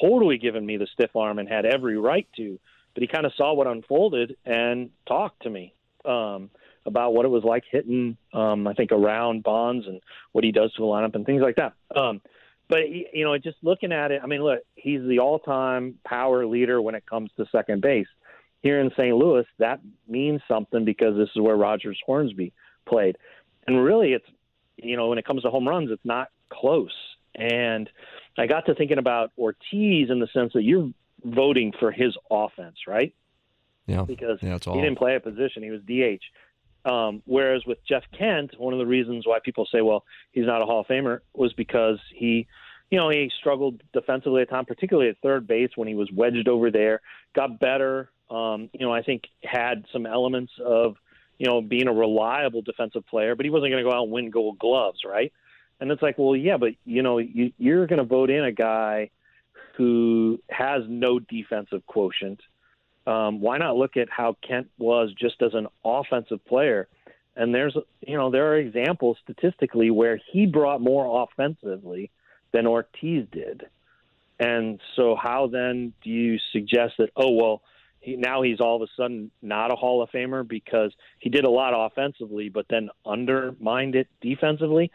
totally 0.00 0.38
given 0.38 0.64
me 0.64 0.76
the 0.76 0.86
stiff 0.92 1.14
arm 1.14 1.38
and 1.38 1.48
had 1.48 1.64
every 1.64 1.98
right 1.98 2.26
to, 2.36 2.58
but 2.94 3.02
he 3.02 3.06
kind 3.06 3.26
of 3.26 3.32
saw 3.36 3.54
what 3.54 3.66
unfolded 3.66 4.36
and 4.44 4.90
talked 5.06 5.42
to 5.42 5.50
me. 5.50 5.72
Um, 6.04 6.50
about 6.86 7.14
what 7.14 7.24
it 7.24 7.28
was 7.28 7.42
like 7.42 7.64
hitting, 7.70 8.16
um, 8.32 8.66
I 8.66 8.72
think, 8.72 8.92
around 8.92 9.42
Bonds 9.42 9.86
and 9.86 10.00
what 10.32 10.44
he 10.44 10.52
does 10.52 10.72
to 10.74 10.82
the 10.82 10.86
lineup 10.86 11.14
and 11.14 11.26
things 11.26 11.42
like 11.42 11.56
that. 11.56 11.74
Um, 11.94 12.22
but 12.68 12.88
you 12.88 13.24
know, 13.24 13.36
just 13.38 13.58
looking 13.62 13.92
at 13.92 14.10
it, 14.10 14.20
I 14.22 14.26
mean, 14.26 14.42
look, 14.42 14.60
he's 14.74 15.02
the 15.02 15.18
all-time 15.18 15.96
power 16.06 16.46
leader 16.46 16.80
when 16.80 16.94
it 16.94 17.04
comes 17.06 17.30
to 17.36 17.46
second 17.52 17.82
base. 17.82 18.06
Here 18.62 18.80
in 18.80 18.90
St. 18.96 19.14
Louis, 19.14 19.44
that 19.58 19.80
means 20.08 20.40
something 20.48 20.84
because 20.84 21.16
this 21.16 21.28
is 21.36 21.42
where 21.42 21.56
Rogers 21.56 22.00
Hornsby 22.04 22.52
played, 22.88 23.16
and 23.66 23.82
really, 23.82 24.12
it's 24.12 24.26
you 24.76 24.96
know, 24.96 25.08
when 25.08 25.18
it 25.18 25.24
comes 25.24 25.42
to 25.42 25.50
home 25.50 25.68
runs, 25.68 25.90
it's 25.90 26.04
not 26.04 26.28
close. 26.50 26.94
And 27.34 27.88
I 28.38 28.46
got 28.46 28.66
to 28.66 28.74
thinking 28.74 28.98
about 28.98 29.32
Ortiz 29.38 30.10
in 30.10 30.20
the 30.20 30.28
sense 30.32 30.52
that 30.54 30.62
you're 30.62 30.90
voting 31.24 31.72
for 31.78 31.90
his 31.90 32.16
offense, 32.30 32.76
right? 32.86 33.14
Yeah. 33.86 34.02
Because 34.02 34.38
Yeah, 34.42 34.58
he 34.58 34.80
didn't 34.80 34.98
play 34.98 35.16
a 35.16 35.20
position; 35.20 35.62
he 35.62 35.70
was 35.70 35.80
DH. 35.82 36.22
Um, 36.86 37.22
whereas 37.26 37.66
with 37.66 37.78
Jeff 37.86 38.04
Kent, 38.16 38.52
one 38.58 38.72
of 38.72 38.78
the 38.78 38.86
reasons 38.86 39.26
why 39.26 39.40
people 39.44 39.66
say, 39.72 39.80
well, 39.80 40.04
he's 40.30 40.46
not 40.46 40.62
a 40.62 40.64
Hall 40.64 40.80
of 40.80 40.86
Famer 40.86 41.18
was 41.34 41.52
because 41.52 41.98
he, 42.14 42.46
you 42.90 42.98
know, 42.98 43.10
he 43.10 43.28
struggled 43.40 43.82
defensively 43.92 44.42
at 44.42 44.48
times, 44.48 44.66
particularly 44.68 45.10
at 45.10 45.18
third 45.18 45.48
base 45.48 45.70
when 45.74 45.88
he 45.88 45.96
was 45.96 46.08
wedged 46.12 46.46
over 46.46 46.70
there, 46.70 47.00
got 47.34 47.58
better. 47.58 48.10
Um, 48.30 48.70
you 48.72 48.86
know, 48.86 48.92
I 48.92 49.02
think 49.02 49.24
had 49.42 49.84
some 49.92 50.06
elements 50.06 50.52
of, 50.64 50.94
you 51.38 51.46
know, 51.46 51.60
being 51.60 51.88
a 51.88 51.92
reliable 51.92 52.62
defensive 52.62 53.04
player, 53.06 53.34
but 53.34 53.44
he 53.44 53.50
wasn't 53.50 53.72
going 53.72 53.84
to 53.84 53.90
go 53.90 53.96
out 53.96 54.04
and 54.04 54.12
win 54.12 54.30
gold 54.30 54.58
gloves, 54.60 55.00
right? 55.04 55.32
And 55.80 55.90
it's 55.90 56.02
like, 56.02 56.16
well, 56.18 56.34
yeah, 56.34 56.56
but, 56.56 56.72
you 56.84 57.02
know, 57.02 57.18
you, 57.18 57.52
you're 57.58 57.86
going 57.86 57.98
to 57.98 58.04
vote 58.04 58.30
in 58.30 58.44
a 58.44 58.52
guy 58.52 59.10
who 59.76 60.40
has 60.48 60.82
no 60.88 61.18
defensive 61.18 61.84
quotient 61.86 62.40
um, 63.06 63.40
why 63.40 63.58
not 63.58 63.76
look 63.76 63.96
at 63.96 64.08
how 64.10 64.36
Kent 64.46 64.68
was 64.78 65.12
just 65.18 65.40
as 65.40 65.54
an 65.54 65.68
offensive 65.84 66.44
player? 66.44 66.88
And 67.36 67.54
there's, 67.54 67.76
you 68.00 68.16
know, 68.16 68.30
there 68.30 68.48
are 68.52 68.56
examples 68.56 69.18
statistically 69.22 69.90
where 69.90 70.18
he 70.32 70.46
brought 70.46 70.80
more 70.80 71.24
offensively 71.24 72.10
than 72.52 72.66
Ortiz 72.66 73.26
did. 73.30 73.66
And 74.40 74.80
so, 74.96 75.16
how 75.20 75.46
then 75.46 75.92
do 76.02 76.10
you 76.10 76.38
suggest 76.52 76.94
that? 76.98 77.10
Oh 77.16 77.30
well, 77.30 77.62
he, 78.00 78.16
now 78.16 78.42
he's 78.42 78.60
all 78.60 78.76
of 78.76 78.82
a 78.82 78.92
sudden 78.96 79.30
not 79.40 79.72
a 79.72 79.76
Hall 79.76 80.02
of 80.02 80.10
Famer 80.10 80.46
because 80.46 80.92
he 81.20 81.30
did 81.30 81.44
a 81.44 81.50
lot 81.50 81.72
offensively, 81.74 82.48
but 82.48 82.66
then 82.68 82.90
undermined 83.06 83.94
it 83.94 84.08
defensively. 84.20 84.90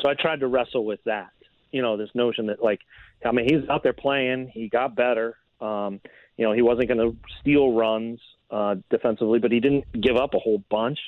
So 0.00 0.08
I 0.08 0.14
tried 0.14 0.40
to 0.40 0.46
wrestle 0.46 0.84
with 0.84 1.00
that. 1.04 1.30
You 1.70 1.82
know, 1.82 1.96
this 1.96 2.10
notion 2.14 2.46
that 2.46 2.62
like, 2.62 2.80
I 3.24 3.32
mean, 3.32 3.46
he's 3.48 3.68
out 3.68 3.82
there 3.82 3.92
playing, 3.92 4.50
he 4.52 4.68
got 4.68 4.94
better. 4.94 5.36
Um, 5.60 6.00
you 6.36 6.44
know, 6.44 6.52
he 6.52 6.62
wasn't 6.62 6.88
going 6.88 6.98
to 6.98 7.16
steal 7.40 7.72
runs 7.72 8.20
uh, 8.50 8.76
defensively, 8.90 9.38
but 9.38 9.52
he 9.52 9.60
didn't 9.60 9.84
give 10.00 10.16
up 10.16 10.34
a 10.34 10.38
whole 10.38 10.62
bunch. 10.70 10.98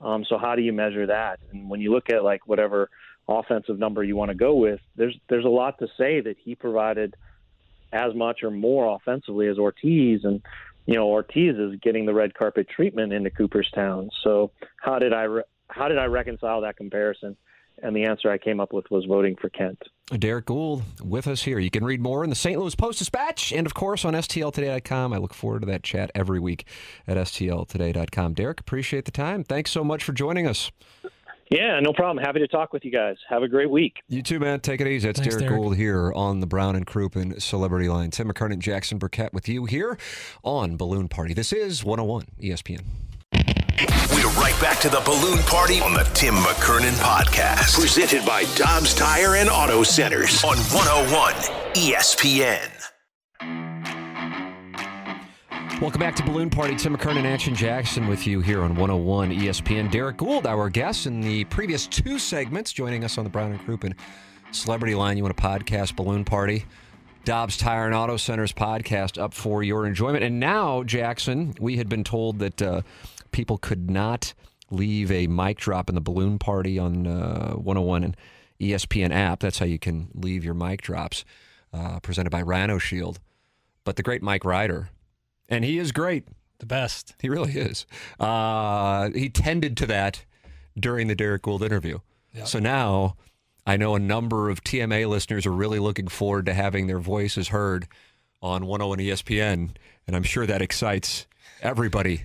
Um, 0.00 0.24
so 0.28 0.38
how 0.38 0.54
do 0.54 0.62
you 0.62 0.72
measure 0.72 1.06
that? 1.06 1.40
And 1.52 1.68
when 1.68 1.80
you 1.80 1.92
look 1.92 2.10
at 2.10 2.22
like 2.22 2.46
whatever 2.46 2.90
offensive 3.28 3.78
number 3.78 4.02
you 4.04 4.16
want 4.16 4.30
to 4.30 4.36
go 4.36 4.54
with, 4.54 4.80
there's 4.94 5.16
there's 5.28 5.44
a 5.44 5.48
lot 5.48 5.78
to 5.78 5.88
say 5.98 6.20
that 6.20 6.36
he 6.42 6.54
provided 6.54 7.16
as 7.92 8.14
much 8.14 8.42
or 8.42 8.50
more 8.50 8.96
offensively 8.96 9.48
as 9.48 9.58
Ortiz, 9.58 10.24
and 10.24 10.42
you 10.86 10.94
know 10.94 11.08
Ortiz 11.08 11.56
is 11.56 11.78
getting 11.80 12.06
the 12.06 12.14
red 12.14 12.34
carpet 12.34 12.68
treatment 12.68 13.12
into 13.12 13.30
Cooperstown. 13.30 14.10
So 14.22 14.52
how 14.76 14.98
did 14.98 15.12
I 15.12 15.22
re- 15.22 15.44
how 15.68 15.88
did 15.88 15.98
I 15.98 16.04
reconcile 16.04 16.60
that 16.60 16.76
comparison? 16.76 17.36
And 17.82 17.94
the 17.94 18.04
answer 18.04 18.30
I 18.30 18.38
came 18.38 18.58
up 18.58 18.72
with 18.72 18.90
was 18.90 19.04
voting 19.04 19.36
for 19.36 19.50
Kent. 19.50 19.82
Derrick 20.18 20.46
Goold 20.46 20.82
with 21.02 21.26
us 21.26 21.42
here. 21.42 21.58
You 21.58 21.70
can 21.70 21.84
read 21.84 22.00
more 22.00 22.24
in 22.24 22.30
the 22.30 22.36
St. 22.36 22.58
Louis 22.58 22.74
Post 22.74 23.00
Dispatch 23.00 23.52
and, 23.52 23.66
of 23.66 23.74
course, 23.74 24.04
on 24.04 24.14
STLtoday.com. 24.14 25.12
I 25.12 25.18
look 25.18 25.34
forward 25.34 25.60
to 25.60 25.66
that 25.66 25.82
chat 25.82 26.10
every 26.14 26.40
week 26.40 26.66
at 27.06 27.16
STLtoday.com. 27.16 28.34
Derrick, 28.34 28.60
appreciate 28.60 29.04
the 29.04 29.10
time. 29.10 29.44
Thanks 29.44 29.70
so 29.70 29.84
much 29.84 30.04
for 30.04 30.12
joining 30.12 30.46
us. 30.46 30.70
Yeah, 31.50 31.78
no 31.80 31.92
problem. 31.92 32.24
Happy 32.24 32.40
to 32.40 32.48
talk 32.48 32.72
with 32.72 32.84
you 32.84 32.90
guys. 32.90 33.16
Have 33.28 33.42
a 33.42 33.48
great 33.48 33.70
week. 33.70 33.98
You 34.08 34.22
too, 34.22 34.40
man. 34.40 34.60
Take 34.60 34.80
it 34.80 34.88
easy. 34.88 35.08
It's 35.08 35.20
Thanks, 35.20 35.36
Derrick, 35.36 35.48
Derrick. 35.48 35.62
Goold 35.62 35.76
here 35.76 36.12
on 36.12 36.40
the 36.40 36.46
Brown 36.46 36.74
and 36.74 36.86
Crouppen 36.86 37.40
Celebrity 37.40 37.88
Line. 37.88 38.10
Tim 38.10 38.32
McKernan, 38.32 38.54
and 38.54 38.62
Jackson 38.62 38.98
Burkett 38.98 39.32
with 39.32 39.48
you 39.48 39.64
here 39.66 39.96
on 40.42 40.76
Balloon 40.76 41.08
Party. 41.08 41.34
This 41.34 41.52
is 41.52 41.84
101 41.84 42.26
ESPN. 42.40 42.82
We're 44.16 44.30
right 44.30 44.58
back 44.62 44.80
to 44.80 44.88
the 44.88 45.02
balloon 45.04 45.40
party 45.40 45.78
on 45.82 45.92
the 45.92 46.04
Tim 46.14 46.36
McKernan 46.36 46.94
podcast. 46.94 47.78
Presented 47.78 48.24
by 48.24 48.44
Dobbs 48.54 48.94
Tire 48.94 49.34
and 49.34 49.50
Auto 49.50 49.82
Centers 49.82 50.42
on 50.42 50.56
101 50.56 51.34
ESPN. 51.74 52.70
Welcome 55.82 56.00
back 56.00 56.16
to 56.16 56.22
Balloon 56.22 56.48
Party. 56.48 56.74
Tim 56.76 56.96
McKernan, 56.96 57.18
and 57.18 57.26
Action 57.26 57.54
Jackson 57.54 58.08
with 58.08 58.26
you 58.26 58.40
here 58.40 58.62
on 58.62 58.70
101 58.70 59.32
ESPN. 59.32 59.90
Derrick 59.90 60.16
Goold, 60.16 60.46
our 60.46 60.70
guest 60.70 61.04
in 61.04 61.20
the 61.20 61.44
previous 61.44 61.86
two 61.86 62.18
segments, 62.18 62.72
joining 62.72 63.04
us 63.04 63.18
on 63.18 63.24
the 63.24 63.30
Brown 63.30 63.52
and 63.52 63.60
Crouppen 63.60 63.92
Celebrity 64.50 64.94
Line. 64.94 65.18
You 65.18 65.24
want 65.24 65.38
a 65.38 65.42
podcast, 65.42 65.94
Balloon 65.94 66.24
Party? 66.24 66.64
Dobbs 67.26 67.58
Tire 67.58 67.84
and 67.84 67.94
Auto 67.94 68.16
Centers 68.16 68.52
podcast 68.52 69.20
up 69.20 69.34
for 69.34 69.62
your 69.62 69.84
enjoyment. 69.84 70.24
And 70.24 70.40
now, 70.40 70.84
Jackson, 70.84 71.54
we 71.60 71.76
had 71.76 71.88
been 71.88 72.04
told 72.04 72.38
that 72.38 72.62
uh, 72.62 72.82
people 73.36 73.58
could 73.58 73.90
not 73.90 74.32
leave 74.70 75.12
a 75.12 75.26
mic 75.26 75.58
drop 75.58 75.90
in 75.90 75.94
the 75.94 76.00
Balloon 76.00 76.38
Party 76.38 76.78
on 76.78 77.06
uh, 77.06 77.52
101 77.52 78.02
and 78.02 78.16
ESPN 78.58 79.12
app. 79.12 79.40
That's 79.40 79.58
how 79.58 79.66
you 79.66 79.78
can 79.78 80.08
leave 80.14 80.42
your 80.42 80.54
mic 80.54 80.80
drops, 80.80 81.22
uh, 81.70 82.00
presented 82.00 82.30
by 82.30 82.40
Rhino 82.40 82.78
Shield. 82.78 83.20
But 83.84 83.96
the 83.96 84.02
great 84.02 84.22
Mike 84.22 84.46
Ryder 84.46 84.88
And 85.50 85.66
he 85.66 85.78
is 85.78 85.92
great. 85.92 86.26
The 86.60 86.66
best. 86.66 87.14
He 87.20 87.28
really 87.28 87.52
is. 87.52 87.84
Uh, 88.18 89.10
he 89.10 89.28
tended 89.28 89.76
to 89.76 89.86
that 89.86 90.24
during 90.80 91.08
the 91.08 91.14
Derrick 91.14 91.42
Goold 91.42 91.62
interview. 91.62 91.98
So 92.44 92.58
now 92.58 93.16
I 93.66 93.76
know 93.76 93.94
a 93.94 94.00
number 94.00 94.48
of 94.48 94.64
TMA 94.64 95.06
listeners 95.08 95.44
are 95.44 95.52
really 95.52 95.78
looking 95.78 96.08
forward 96.08 96.46
to 96.46 96.54
having 96.54 96.86
their 96.86 97.00
voices 97.00 97.48
heard 97.48 97.86
on 98.40 98.64
101 98.64 98.98
ESPN. 98.98 99.76
And 100.06 100.16
I'm 100.16 100.22
sure 100.22 100.46
that 100.46 100.62
excites 100.62 101.26
everybody 101.60 102.22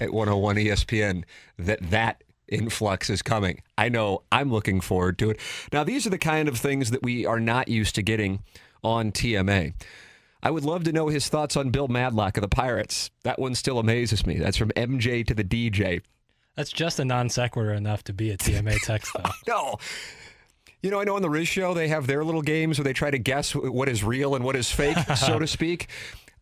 at 0.00 0.12
101 0.12 0.56
ESPN 0.56 1.24
that 1.58 1.78
that 1.90 2.22
influx 2.48 3.10
is 3.10 3.22
coming. 3.22 3.62
I 3.78 3.88
know 3.88 4.22
I'm 4.30 4.50
looking 4.50 4.80
forward 4.80 5.18
to 5.18 5.30
it. 5.30 5.40
Now, 5.72 5.84
these 5.84 6.06
are 6.06 6.10
the 6.10 6.18
kind 6.18 6.48
of 6.48 6.58
things 6.58 6.90
that 6.90 7.02
we 7.02 7.26
are 7.26 7.40
not 7.40 7.68
used 7.68 7.94
to 7.96 8.02
getting 8.02 8.42
on 8.82 9.12
TMA. 9.12 9.74
I 10.42 10.50
would 10.50 10.64
love 10.64 10.84
to 10.84 10.92
know 10.92 11.08
his 11.08 11.28
thoughts 11.28 11.56
on 11.56 11.70
Bill 11.70 11.88
Madlock 11.88 12.36
of 12.36 12.42
the 12.42 12.48
Pirates. 12.48 13.10
That 13.22 13.38
one 13.38 13.54
still 13.54 13.78
amazes 13.78 14.26
me. 14.26 14.36
That's 14.36 14.58
from 14.58 14.70
MJ 14.70 15.26
to 15.26 15.34
the 15.34 15.44
DJ. 15.44 16.02
That's 16.54 16.70
just 16.70 17.00
a 17.00 17.04
non 17.04 17.30
sequitur 17.30 17.72
enough 17.72 18.04
to 18.04 18.12
be 18.12 18.30
a 18.30 18.36
TMA 18.36 18.78
text, 18.84 19.12
though. 19.14 19.30
No. 19.48 19.76
You 20.82 20.90
know, 20.90 21.00
I 21.00 21.04
know 21.04 21.16
on 21.16 21.22
the 21.22 21.30
Riz 21.30 21.48
show 21.48 21.72
they 21.72 21.88
have 21.88 22.06
their 22.06 22.22
little 22.22 22.42
games 22.42 22.78
where 22.78 22.84
they 22.84 22.92
try 22.92 23.10
to 23.10 23.18
guess 23.18 23.54
what 23.54 23.88
is 23.88 24.04
real 24.04 24.34
and 24.34 24.44
what 24.44 24.54
is 24.54 24.70
fake, 24.70 24.98
so 25.16 25.38
to 25.38 25.46
speak. 25.46 25.88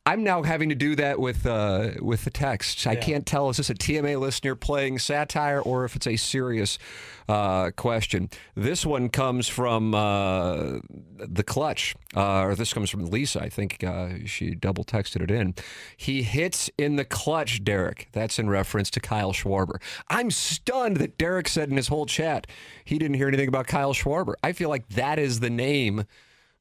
I'm 0.04 0.24
now 0.24 0.42
having 0.42 0.68
to 0.70 0.74
do 0.74 0.96
that 0.96 1.20
with 1.20 1.46
uh, 1.46 1.90
with 2.00 2.24
the 2.24 2.30
texts. 2.30 2.88
I 2.88 2.96
can't 2.96 3.24
tell 3.24 3.50
is 3.50 3.58
this 3.58 3.70
a 3.70 3.74
TMA 3.74 4.18
listener 4.18 4.56
playing 4.56 4.98
satire 4.98 5.60
or 5.60 5.84
if 5.84 5.94
it's 5.94 6.08
a 6.08 6.16
serious 6.16 6.76
uh, 7.28 7.70
question. 7.76 8.28
This 8.56 8.84
one 8.84 9.10
comes 9.10 9.46
from 9.46 9.94
uh, 9.94 10.80
the 11.18 11.44
clutch, 11.46 11.94
uh, 12.16 12.40
or 12.40 12.56
this 12.56 12.72
comes 12.72 12.90
from 12.90 13.06
Lisa. 13.06 13.42
I 13.42 13.48
think 13.48 13.84
uh, 13.84 14.26
she 14.26 14.56
double 14.56 14.82
texted 14.82 15.22
it 15.22 15.30
in. 15.30 15.54
He 15.96 16.24
hits 16.24 16.68
in 16.76 16.96
the 16.96 17.04
clutch, 17.04 17.62
Derrick. 17.62 18.08
That's 18.10 18.40
in 18.40 18.50
reference 18.50 18.90
to 18.90 19.00
Kyle 19.00 19.32
Schwarber. 19.32 19.80
I'm 20.08 20.32
stunned 20.32 20.96
that 20.96 21.16
Derrick 21.16 21.46
said 21.46 21.70
in 21.70 21.76
his 21.76 21.86
whole 21.86 22.06
chat 22.06 22.48
he 22.84 22.98
didn't 22.98 23.18
hear 23.18 23.28
anything 23.28 23.48
about 23.48 23.68
Kyle 23.68 23.94
Schwarber. 23.94 24.34
I 24.42 24.52
feel 24.52 24.68
like 24.68 24.88
that 24.88 25.20
is 25.20 25.38
the 25.38 25.50
name 25.50 26.06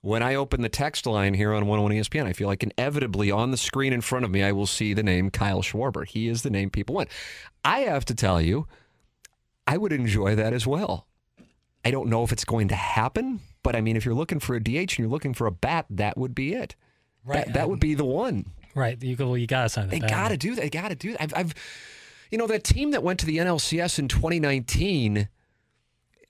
when 0.02 0.24
I 0.24 0.36
open 0.36 0.62
the 0.62 0.70
text 0.70 1.06
line 1.06 1.36
here 1.36 1.54
on 1.54 1.68
101 1.68 1.92
ESPN, 1.92 2.26
I 2.26 2.34
feel 2.34 2.48
like 2.48 2.64
inevitably 2.64 3.30
on 3.30 3.52
the 3.52 3.58
screen 3.58 3.94
in 3.94 4.02
front 4.02 4.26
of 4.26 4.32
me, 4.32 4.44
I 4.44 4.52
will 4.52 4.66
see 4.66 4.94
the 4.94 5.04
name 5.04 5.30
Kyle 5.30 5.62
Schwarber. 5.62 6.08
He 6.08 6.28
is 6.28 6.42
the 6.42 6.50
name 6.50 6.72
people 6.72 6.96
want. 6.96 7.10
I 7.64 7.82
have 7.82 8.06
to 8.06 8.16
tell 8.16 8.42
you, 8.42 8.68
I 9.68 9.78
would 9.78 9.94
enjoy 9.94 10.36
that 10.36 10.54
as 10.54 10.66
well. 10.66 11.06
I 11.86 11.92
don't 11.92 12.10
know 12.10 12.24
if 12.24 12.32
it's 12.32 12.46
going 12.46 12.68
to 12.70 12.76
happen, 12.76 13.42
but 13.64 13.76
I 13.76 13.82
mean, 13.82 13.96
if 13.96 14.06
you're 14.06 14.16
looking 14.16 14.40
for 14.40 14.56
a 14.56 14.60
DH 14.60 14.68
and 14.68 15.00
you're 15.00 15.08
looking 15.08 15.34
for 15.34 15.46
a 15.46 15.52
bat, 15.52 15.86
that 15.92 16.18
would 16.18 16.34
be 16.34 16.54
it. 16.54 16.76
Right. 17.24 17.46
That, 17.46 17.54
that 17.54 17.70
would 17.70 17.80
be 17.80 17.94
the 17.94 18.06
one. 18.06 18.48
Right. 18.74 19.02
You, 19.02 19.16
go, 19.16 19.28
well, 19.28 19.38
you 19.38 19.48
got 19.48 19.64
to 19.64 19.70
sign 19.70 19.88
that. 19.88 20.00
They 20.00 20.08
got 20.08 20.30
to 20.30 20.38
do 20.38 20.56
that. 20.56 20.62
They 20.62 20.70
got 20.70 20.90
to 20.90 20.96
do 20.96 21.12
that. 21.12 21.22
I've, 21.22 21.34
I've, 21.36 21.54
you 22.32 22.38
know, 22.38 22.48
that 22.48 22.64
team 22.64 22.92
that 22.92 23.04
went 23.04 23.20
to 23.20 23.26
the 23.26 23.38
NLCS 23.38 24.00
in 24.00 24.08
2019 24.08 25.28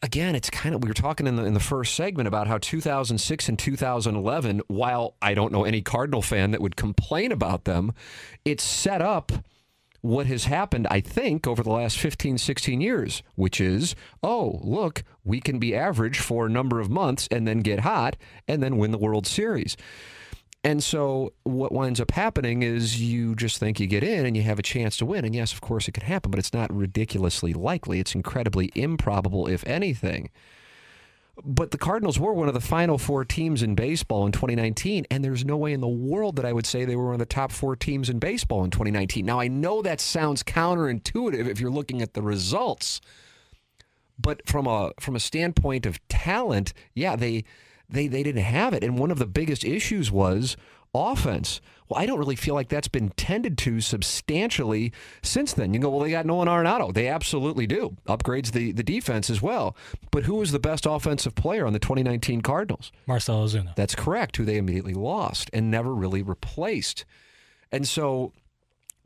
again, 0.01 0.35
it's 0.35 0.49
kind 0.49 0.73
of 0.75 0.83
we 0.83 0.89
were 0.89 0.93
talking 0.93 1.27
in 1.27 1.35
the 1.35 1.45
in 1.45 1.53
the 1.53 1.59
first 1.59 1.95
segment 1.95 2.27
about 2.27 2.47
how 2.47 2.57
2006 2.57 3.49
and 3.49 3.59
2011. 3.59 4.61
While 4.67 5.15
I 5.21 5.33
don't 5.33 5.51
know 5.51 5.63
any 5.63 5.81
Cardinal 5.81 6.21
fan 6.21 6.51
that 6.51 6.61
would 6.61 6.75
complain 6.75 7.31
about 7.31 7.65
them, 7.65 7.93
it's 8.45 8.63
set 8.63 9.01
up 9.01 9.31
what 10.01 10.25
has 10.25 10.45
happened, 10.45 10.87
I 10.89 10.99
think, 10.99 11.45
over 11.45 11.61
the 11.61 11.69
last 11.69 11.99
15, 11.99 12.39
16 12.39 12.81
years, 12.81 13.21
which 13.35 13.61
is, 13.61 13.95
oh, 14.23 14.59
look, 14.63 15.03
we 15.23 15.39
can 15.39 15.59
be 15.59 15.75
average 15.75 16.17
for 16.17 16.47
a 16.47 16.49
number 16.49 16.79
of 16.79 16.89
months 16.89 17.27
and 17.29 17.47
then 17.47 17.59
get 17.59 17.81
hot 17.81 18.17
and 18.47 18.63
then 18.63 18.77
win 18.77 18.89
the 18.89 18.97
World 18.97 19.27
Series. 19.27 19.77
And 20.63 20.83
so 20.83 21.33
what 21.43 21.71
winds 21.71 21.99
up 21.99 22.11
happening 22.11 22.61
is 22.61 23.01
you 23.01 23.35
just 23.35 23.57
think 23.57 23.79
you 23.79 23.87
get 23.87 24.03
in 24.03 24.27
and 24.27 24.37
you 24.37 24.43
have 24.43 24.59
a 24.59 24.63
chance 24.63 24.95
to 24.97 25.05
win. 25.07 25.25
And 25.25 25.33
yes, 25.33 25.53
of 25.53 25.61
course 25.61 25.87
it 25.87 25.93
could 25.93 26.03
happen, 26.03 26.29
but 26.29 26.39
it's 26.39 26.53
not 26.53 26.71
ridiculously 26.73 27.53
likely. 27.53 27.99
It's 27.99 28.13
incredibly 28.13 28.71
improbable, 28.75 29.47
if 29.47 29.65
anything. 29.65 30.29
But 31.43 31.71
the 31.71 31.79
Cardinals 31.79 32.19
were 32.19 32.33
one 32.33 32.47
of 32.47 32.53
the 32.53 32.59
final 32.59 32.99
four 32.99 33.25
teams 33.25 33.63
in 33.63 33.73
baseball 33.73 34.25
in 34.27 34.31
2019, 34.31 35.07
and 35.09 35.23
there's 35.23 35.45
no 35.45 35.57
way 35.57 35.73
in 35.73 35.81
the 35.81 35.87
world 35.87 36.35
that 36.35 36.45
I 36.45 36.53
would 36.53 36.67
say 36.67 36.85
they 36.85 36.95
were 36.95 37.05
one 37.05 37.15
of 37.15 37.19
the 37.19 37.25
top 37.25 37.51
four 37.51 37.75
teams 37.75 38.09
in 38.09 38.19
baseball 38.19 38.63
in 38.63 38.69
2019. 38.69 39.25
Now, 39.25 39.39
I 39.39 39.47
know 39.47 39.81
that 39.81 39.99
sounds 39.99 40.43
counterintuitive 40.43 41.47
if 41.47 41.59
you're 41.59 41.71
looking 41.71 42.01
at 42.03 42.13
the 42.13 42.21
results, 42.21 43.01
but 44.19 44.47
from 44.47 44.67
a 44.67 44.91
from 44.99 45.15
a 45.15 45.19
standpoint 45.19 45.87
of 45.87 46.05
talent, 46.09 46.73
yeah, 46.93 47.15
they 47.15 47.45
they 47.91 48.07
they 48.07 48.23
didn't 48.23 48.43
have 48.43 48.73
it. 48.73 48.83
And 48.83 48.97
one 48.97 49.11
of 49.11 49.19
the 49.19 49.25
biggest 49.27 49.63
issues 49.63 50.11
was 50.11 50.57
offense. 50.93 51.61
Well, 51.87 52.01
I 52.01 52.05
don't 52.05 52.19
really 52.19 52.35
feel 52.37 52.53
like 52.53 52.69
that's 52.69 52.87
been 52.87 53.09
tended 53.11 53.57
to 53.59 53.81
substantially 53.81 54.93
since 55.21 55.51
then. 55.51 55.73
You 55.73 55.79
go, 55.79 55.89
well, 55.89 55.99
they 55.99 56.11
got 56.11 56.25
Nolan 56.25 56.47
Arenado. 56.47 56.93
They 56.93 57.09
absolutely 57.09 57.67
do. 57.67 57.97
Upgrades 58.07 58.51
the, 58.51 58.71
the 58.71 58.83
defense 58.83 59.29
as 59.29 59.41
well. 59.41 59.75
But 60.09 60.23
who 60.23 60.35
was 60.35 60.53
the 60.53 60.59
best 60.59 60.85
offensive 60.85 61.35
player 61.35 61.65
on 61.65 61.73
the 61.73 61.79
2019 61.79 62.41
Cardinals? 62.41 62.93
Marcell 63.07 63.45
Ozuna. 63.45 63.75
That's 63.75 63.95
correct, 63.95 64.37
who 64.37 64.45
they 64.45 64.57
immediately 64.57 64.93
lost 64.93 65.49
and 65.51 65.69
never 65.69 65.93
really 65.93 66.21
replaced. 66.21 67.03
And 67.73 67.87
so 67.87 68.31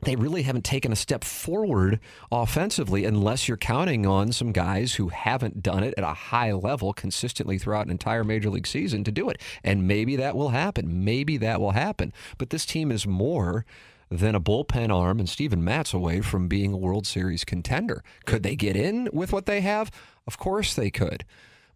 they 0.02 0.16
really 0.16 0.42
haven't 0.42 0.64
taken 0.64 0.92
a 0.92 0.96
step 0.96 1.24
forward 1.24 2.00
offensively 2.30 3.04
unless 3.04 3.48
you're 3.48 3.56
counting 3.56 4.06
on 4.06 4.32
some 4.32 4.52
guys 4.52 4.94
who 4.94 5.08
haven't 5.08 5.62
done 5.62 5.82
it 5.82 5.94
at 5.96 6.04
a 6.04 6.14
high 6.14 6.52
level 6.52 6.92
consistently 6.92 7.58
throughout 7.58 7.86
an 7.86 7.90
entire 7.90 8.22
major 8.22 8.50
league 8.50 8.66
season 8.66 9.04
to 9.04 9.10
do 9.10 9.28
it. 9.30 9.40
And 9.64 9.88
maybe 9.88 10.16
that 10.16 10.36
will 10.36 10.50
happen. 10.50 11.04
Maybe 11.04 11.36
that 11.38 11.60
will 11.60 11.72
happen. 11.72 12.12
But 12.38 12.50
this 12.50 12.66
team 12.66 12.92
is 12.92 13.06
more 13.06 13.64
than 14.10 14.34
a 14.34 14.40
bullpen 14.40 14.94
arm 14.94 15.18
and 15.18 15.28
Steven 15.28 15.64
Matz 15.64 15.92
away 15.92 16.20
from 16.20 16.46
being 16.46 16.72
a 16.72 16.76
World 16.76 17.06
Series 17.06 17.44
contender. 17.44 18.04
Could 18.24 18.42
they 18.42 18.54
get 18.54 18.76
in 18.76 19.08
with 19.12 19.32
what 19.32 19.46
they 19.46 19.62
have? 19.62 19.90
Of 20.26 20.38
course 20.38 20.74
they 20.74 20.90
could. 20.90 21.24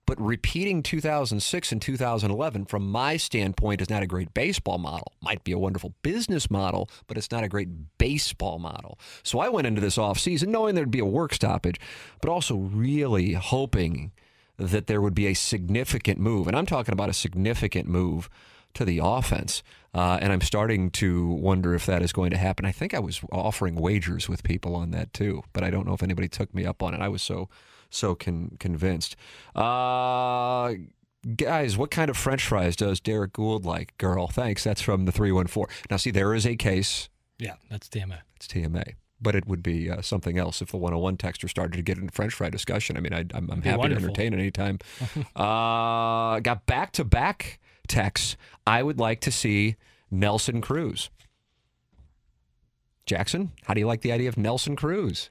But 0.06 0.20
repeating 0.20 0.82
2006 0.82 1.72
and 1.72 1.80
2011, 1.80 2.66
from 2.66 2.90
my 2.90 3.16
standpoint, 3.16 3.80
is 3.80 3.88
not 3.88 4.02
a 4.02 4.08
great 4.08 4.34
baseball 4.34 4.78
model. 4.78 5.12
Might 5.22 5.44
be 5.44 5.52
a 5.52 5.58
wonderful 5.58 5.94
business 6.02 6.50
model, 6.50 6.90
but 7.06 7.16
it's 7.16 7.30
not 7.30 7.44
a 7.44 7.48
great 7.48 7.68
baseball 7.98 8.58
model. 8.58 8.98
So 9.22 9.38
I 9.38 9.48
went 9.48 9.68
into 9.68 9.80
this 9.80 9.96
offseason 9.96 10.48
knowing 10.48 10.74
there'd 10.74 10.90
be 10.90 10.98
a 10.98 11.04
work 11.04 11.32
stoppage, 11.32 11.78
but 12.20 12.28
also 12.28 12.56
really 12.56 13.34
hoping 13.34 14.10
that 14.56 14.88
there 14.88 15.00
would 15.00 15.14
be 15.14 15.26
a 15.26 15.34
significant 15.34 16.18
move. 16.18 16.46
And 16.46 16.56
I'm 16.56 16.66
talking 16.66 16.92
about 16.92 17.08
a 17.08 17.14
significant 17.14 17.88
move 17.88 18.28
to 18.74 18.84
the 18.84 19.00
offense. 19.02 19.62
Uh, 19.92 20.18
and 20.20 20.32
I'm 20.32 20.40
starting 20.40 20.90
to 20.92 21.28
wonder 21.28 21.74
if 21.74 21.86
that 21.86 22.02
is 22.02 22.12
going 22.12 22.30
to 22.30 22.36
happen. 22.36 22.64
I 22.64 22.72
think 22.72 22.94
I 22.94 23.00
was 23.00 23.20
offering 23.32 23.74
wagers 23.74 24.28
with 24.28 24.42
people 24.44 24.76
on 24.76 24.92
that 24.92 25.12
too, 25.12 25.42
but 25.52 25.64
I 25.64 25.70
don't 25.70 25.86
know 25.86 25.94
if 25.94 26.02
anybody 26.02 26.28
took 26.28 26.54
me 26.54 26.64
up 26.64 26.82
on 26.82 26.94
it. 26.94 27.00
I 27.00 27.08
was 27.08 27.22
so 27.22 27.48
so 27.90 28.14
con- 28.14 28.56
convinced. 28.58 29.16
Uh, 29.54 30.72
guys, 31.36 31.76
what 31.76 31.90
kind 31.90 32.08
of 32.10 32.16
French 32.16 32.46
fries 32.46 32.76
does 32.76 33.00
Derrick 33.00 33.32
Goold 33.32 33.64
like? 33.64 33.96
Girl, 33.98 34.26
thanks. 34.28 34.64
That's 34.64 34.80
from 34.80 35.04
the 35.04 35.12
three 35.12 35.32
one 35.32 35.46
four. 35.46 35.68
Now, 35.90 35.96
see, 35.96 36.10
there 36.10 36.34
is 36.34 36.46
a 36.46 36.56
case. 36.56 37.08
Yeah, 37.38 37.54
that's 37.70 37.88
TMA. 37.88 38.18
It's 38.36 38.46
TMA. 38.46 38.94
But 39.22 39.34
it 39.34 39.46
would 39.46 39.62
be 39.62 39.90
uh, 39.90 40.00
something 40.00 40.38
else 40.38 40.62
if 40.62 40.70
the 40.70 40.78
101 40.78 41.18
texter 41.18 41.46
started 41.46 41.76
to 41.76 41.82
get 41.82 41.98
into 41.98 42.10
French 42.10 42.32
fry 42.32 42.48
discussion. 42.48 42.96
I 42.96 43.00
mean, 43.00 43.12
I, 43.12 43.26
I'm, 43.34 43.50
I'm 43.50 43.60
happy 43.60 43.76
wonderful. 43.76 44.14
to 44.14 44.22
entertain 44.22 44.32
anytime. 44.32 44.78
uh, 45.36 46.40
got 46.40 46.64
back 46.64 46.92
to 46.92 47.04
back 47.04 47.60
texts. 47.86 48.38
I 48.66 48.82
would 48.82 48.98
like 48.98 49.20
to 49.20 49.30
see 49.30 49.76
Nelson 50.10 50.62
Cruz. 50.62 51.10
Jackson, 53.04 53.52
how 53.64 53.74
do 53.74 53.80
you 53.80 53.86
like 53.86 54.00
the 54.00 54.12
idea 54.12 54.28
of 54.28 54.38
Nelson 54.38 54.74
Cruz? 54.76 55.30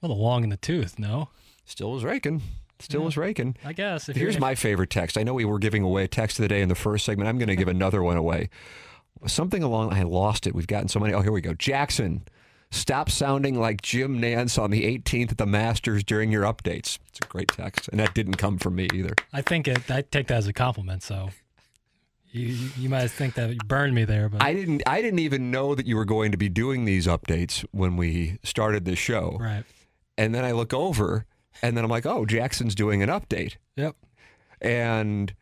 Well, 0.00 0.14
the 0.14 0.20
long 0.20 0.44
in 0.44 0.50
the 0.50 0.56
tooth, 0.56 0.98
no? 0.98 1.30
Still 1.66 1.92
was 1.92 2.04
raking. 2.04 2.42
Still 2.78 3.02
was 3.02 3.16
raking. 3.16 3.56
I 3.64 3.72
guess. 3.72 4.08
If 4.08 4.16
Here's 4.16 4.38
my 4.38 4.54
favorite 4.54 4.90
text. 4.90 5.16
I 5.18 5.22
know 5.22 5.34
we 5.34 5.44
were 5.44 5.58
giving 5.58 5.82
away 5.82 6.04
a 6.04 6.08
text 6.08 6.38
of 6.38 6.42
the 6.42 6.48
day 6.48 6.62
in 6.62 6.68
the 6.68 6.74
first 6.74 7.04
segment. 7.04 7.28
I'm 7.28 7.38
going 7.38 7.48
to 7.48 7.56
give 7.56 7.68
another 7.68 8.02
one 8.02 8.16
away. 8.16 8.50
Something 9.26 9.62
along, 9.62 9.92
I 9.92 10.02
lost 10.02 10.46
it. 10.46 10.54
We've 10.54 10.66
gotten 10.66 10.88
so 10.88 11.00
many. 11.00 11.14
Oh, 11.14 11.22
here 11.22 11.32
we 11.32 11.40
go. 11.40 11.54
Jackson, 11.54 12.22
stop 12.70 13.10
sounding 13.10 13.58
like 13.58 13.80
Jim 13.80 14.20
Nantz 14.20 14.62
on 14.62 14.70
the 14.70 14.84
18th 14.84 15.32
at 15.32 15.38
the 15.38 15.46
Masters 15.46 16.04
during 16.04 16.30
your 16.30 16.44
updates. 16.44 16.98
It's 17.08 17.20
a 17.22 17.26
great 17.26 17.48
text. 17.48 17.88
And 17.88 17.98
that 17.98 18.14
didn't 18.14 18.34
come 18.34 18.58
from 18.58 18.76
me 18.76 18.88
either. 18.92 19.14
I 19.32 19.40
think 19.40 19.68
it. 19.68 19.90
I 19.90 20.02
take 20.02 20.26
that 20.28 20.36
as 20.36 20.46
a 20.46 20.52
compliment. 20.52 21.02
So 21.02 21.30
you 22.30 22.48
you 22.48 22.70
you 22.76 22.88
might 22.90 23.08
think 23.08 23.34
that 23.34 23.50
you 23.50 23.58
burned 23.66 23.94
me 23.94 24.04
there, 24.04 24.28
but 24.28 24.42
I 24.42 24.52
didn't 24.52 24.82
I 24.86 25.00
didn't 25.00 25.20
even 25.20 25.50
know 25.50 25.74
that 25.74 25.86
you 25.86 25.96
were 25.96 26.04
going 26.04 26.30
to 26.32 26.38
be 26.38 26.50
doing 26.50 26.84
these 26.84 27.06
updates 27.06 27.64
when 27.72 27.96
we 27.96 28.38
started 28.42 28.84
this 28.84 28.98
show. 28.98 29.38
right. 29.40 29.64
And 30.18 30.34
then 30.34 30.44
I 30.44 30.52
look 30.52 30.72
over 30.74 31.26
and 31.62 31.76
then 31.76 31.84
I'm 31.84 31.90
like, 31.90 32.06
"Oh, 32.06 32.24
Jackson's 32.26 32.74
doing 32.74 33.02
an 33.02 33.08
update." 33.08 33.56
Yep. 33.76 33.96
And 34.60 35.34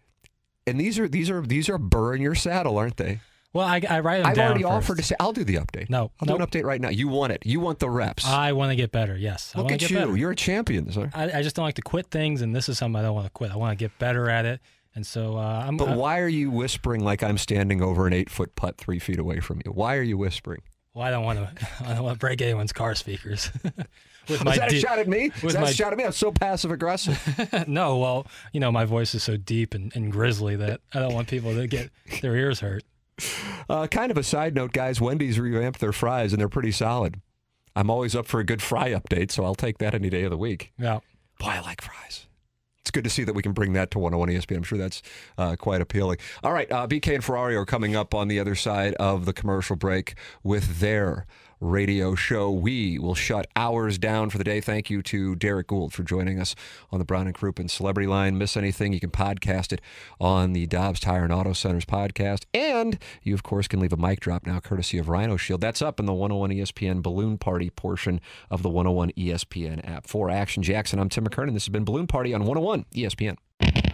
and 0.67 0.81
these 0.81 0.99
are 0.99 1.09
these 1.09 1.31
are 1.31 1.41
these 1.43 1.69
are 1.69 1.79
burr 1.79 2.15
in 2.15 2.23
your 2.23 2.35
saddle, 2.35 2.79
aren't 2.79 2.97
they? 2.97 3.21
Well, 3.53 3.67
I, 3.69 3.81
I 3.89 4.01
write 4.01 4.19
them 4.19 4.27
I've 4.27 4.35
down 4.35 4.47
already 4.49 4.65
first. 4.65 4.73
offered 4.73 4.97
to 4.97 5.03
say 5.05 5.15
I'll 5.21 5.33
do 5.33 5.45
the 5.45 5.55
update. 5.57 5.89
No, 5.89 6.11
I'll 6.21 6.27
do 6.27 6.35
an 6.35 6.41
update 6.41 6.65
right 6.65 6.81
now. 6.81 6.89
You 6.89 7.07
want 7.07 7.33
it. 7.33 7.47
You 7.47 7.61
want 7.61 7.79
the 7.79 7.89
reps. 7.89 8.27
I 8.27 8.51
want 8.51 8.71
to 8.71 8.77
get 8.77 8.91
better. 8.91 9.17
Yes, 9.17 9.53
I 9.55 9.59
Look 9.59 9.67
want 9.67 9.75
at 9.75 9.79
to 9.81 9.85
get 9.85 9.91
you. 9.93 9.97
better. 10.07 10.17
You're 10.17 10.33
a 10.33 10.37
champion, 10.37 10.91
sir. 10.91 11.09
I, 11.15 11.39
I 11.39 11.43
just 11.43 11.55
don't 11.55 11.65
like 11.65 11.77
to 11.77 11.83
quit 11.83 12.11
things, 12.11 12.43
and 12.43 12.55
this 12.55 12.69
is 12.69 12.79
something 12.79 12.99
I 12.99 13.03
don't 13.03 13.15
want 13.15 13.27
to 13.27 13.31
quit. 13.31 13.53
I 13.53 13.57
want 13.57 13.71
to 13.79 13.83
get 13.83 13.97
better 14.01 14.29
at 14.29 14.45
it, 14.45 14.59
and 14.97 15.07
so 15.07 15.37
uh, 15.37 15.65
I'm. 15.69 15.77
But 15.77 15.91
uh, 15.91 15.95
why 15.97 16.19
are 16.19 16.29
you 16.29 16.51
whispering 16.51 17.05
like 17.05 17.23
I'm 17.23 17.39
standing 17.39 17.81
over 17.81 18.09
an 18.09 18.13
eight 18.13 18.29
foot 18.29 18.57
putt 18.57 18.77
three 18.77 18.99
feet 18.99 19.21
away 19.21 19.39
from 19.39 19.63
you? 19.65 19.71
Why 19.71 19.95
are 19.99 20.03
you 20.03 20.19
whispering? 20.19 20.63
Well, 20.93 21.07
I 21.07 21.11
don't 21.13 21.25
want 21.25 21.39
to. 21.39 21.69
I 21.89 21.95
don't 21.95 22.03
want 22.03 22.17
to 22.17 22.19
break 22.21 22.43
anyone's 22.43 22.73
car 22.73 22.97
speakers. 22.97 23.51
with 24.29 24.45
Was 24.45 24.57
that 24.57 24.69
a 24.69 24.71
deep- 24.71 24.87
shot 24.87 24.99
at 24.99 25.09
me? 25.09 25.31
Was 25.43 25.55
that 25.55 25.63
my- 25.63 25.71
a 25.71 25.73
shot 25.73 25.93
at 25.93 25.99
me? 25.99 26.05
I'm 26.05 26.13
so 26.13 26.33
passive 26.33 26.71
aggressive. 26.71 27.65
no, 27.69 27.99
well, 27.99 28.27
you 28.53 28.61
know, 28.61 28.71
my 28.73 28.85
voice 28.85 29.15
is 29.15 29.23
so 29.23 29.37
deep 29.37 29.75
and, 29.75 29.95
and 29.95 30.11
grisly 30.13 30.57
that 30.57 30.81
I 30.93 31.01
don't 31.01 31.15
want 31.15 31.29
people 31.29 31.55
to 31.55 31.67
get 31.67 31.91
their 32.23 32.37
ears 32.37 32.61
hurt. 32.61 32.83
Uh, 33.69 33.87
kind 33.87 34.11
of 34.11 34.19
a 34.19 34.23
side 34.23 34.55
note, 34.55 34.73
guys. 34.73 35.01
Wendy's 35.01 35.39
revamped 35.39 35.81
their 35.81 35.93
fries, 35.93 36.33
and 36.33 36.41
they're 36.41 36.49
pretty 36.49 36.73
solid. 36.73 37.21
I'm 37.77 37.91
always 37.91 38.15
up 38.17 38.27
for 38.27 38.41
a 38.41 38.45
good 38.45 38.61
fry 38.63 38.91
update, 38.91 39.31
so 39.31 39.45
I'll 39.45 39.55
take 39.55 39.79
that 39.79 39.95
any 39.95 40.11
day 40.11 40.25
of 40.25 40.31
the 40.31 40.37
week. 40.39 40.73
Yeah. 40.79 41.01
Boy, 41.39 41.49
I 41.49 41.61
like 41.61 41.81
fries. 41.81 42.27
It's 42.81 42.91
good 42.91 43.05
to 43.05 43.11
see 43.11 43.25
that 43.25 43.35
we 43.35 43.43
can 43.43 43.53
bring 43.53 43.73
that 43.73 43.91
to 43.93 43.99
101 43.99 44.29
ESPN. 44.29 44.59
I'm 44.59 44.63
sure 44.63 44.79
that's 44.79 45.01
uh, 45.39 45.57
quite 45.57 45.81
appealing. 45.81 46.19
All 46.43 46.53
right, 46.53 46.71
uh, 46.71 46.87
BK 46.87 47.15
and 47.15 47.25
Ferrari 47.25 47.57
are 47.57 47.65
coming 47.65 47.97
up 47.97 48.15
on 48.15 48.29
the 48.29 48.39
other 48.39 48.55
side 48.55 48.95
of 48.95 49.25
the 49.25 49.33
commercial 49.33 49.75
break 49.75 50.15
with 50.43 50.81
their 50.81 51.27
radio 51.61 52.15
show. 52.15 52.51
We 52.51 52.99
will 52.99 53.15
shut 53.15 53.47
ours 53.57 53.99
down 53.99 54.31
for 54.31 54.39
the 54.39 54.45
day. 54.45 54.61
Thank 54.61 54.91
you 54.91 55.03
to 55.03 55.35
Derrick 55.35 55.69
Goold 55.69 55.93
for 55.93 56.03
joining 56.03 56.41
us 56.41 56.55
on 56.91 56.99
the 56.99 57.05
Brown 57.05 57.27
and 57.27 57.35
Crouppen 57.35 57.71
Celebrity 57.71 58.07
Line. 58.07 58.39
Miss 58.39 58.57
anything, 58.57 58.93
you 58.93 59.01
can 59.01 59.11
podcast 59.11 59.73
it 59.73 59.81
on 60.21 60.53
the 60.53 60.67
Dobbs 60.67 61.01
Tire 61.01 61.25
and 61.25 61.33
Auto 61.33 61.53
Centers 61.53 61.85
podcast. 61.85 62.45
And 62.53 62.99
you, 63.23 63.35
of 63.35 63.43
course, 63.43 63.69
can 63.69 63.81
leave 63.81 63.93
a 63.93 63.97
mic 63.97 64.21
drop 64.21 64.47
now 64.47 64.61
courtesy 64.61 64.99
of 64.99 65.09
Rhino 65.09 65.37
Shield. 65.37 65.61
That's 65.61 65.83
up 65.83 66.01
in 66.01 66.07
the 66.07 66.13
101 66.15 66.51
ESPN 66.51 67.03
Balloon 67.03 67.39
Party 67.39 67.71
portion 67.71 68.21
of 68.51 68.63
the 68.63 68.71
101 68.71 69.13
ESPN 69.13 69.89
app. 69.89 70.07
For 70.07 70.31
Action 70.31 70.63
Jackson, 70.63 70.99
I'm 70.99 71.09
Tim 71.09 71.25
McKernan. 71.25 71.55
This 71.55 71.65
has 71.65 71.73
been 71.73 71.85
Balloon 71.85 72.07
Party 72.07 72.35
on 72.35 72.45
101 72.45 72.85
ESPN. 72.95 73.94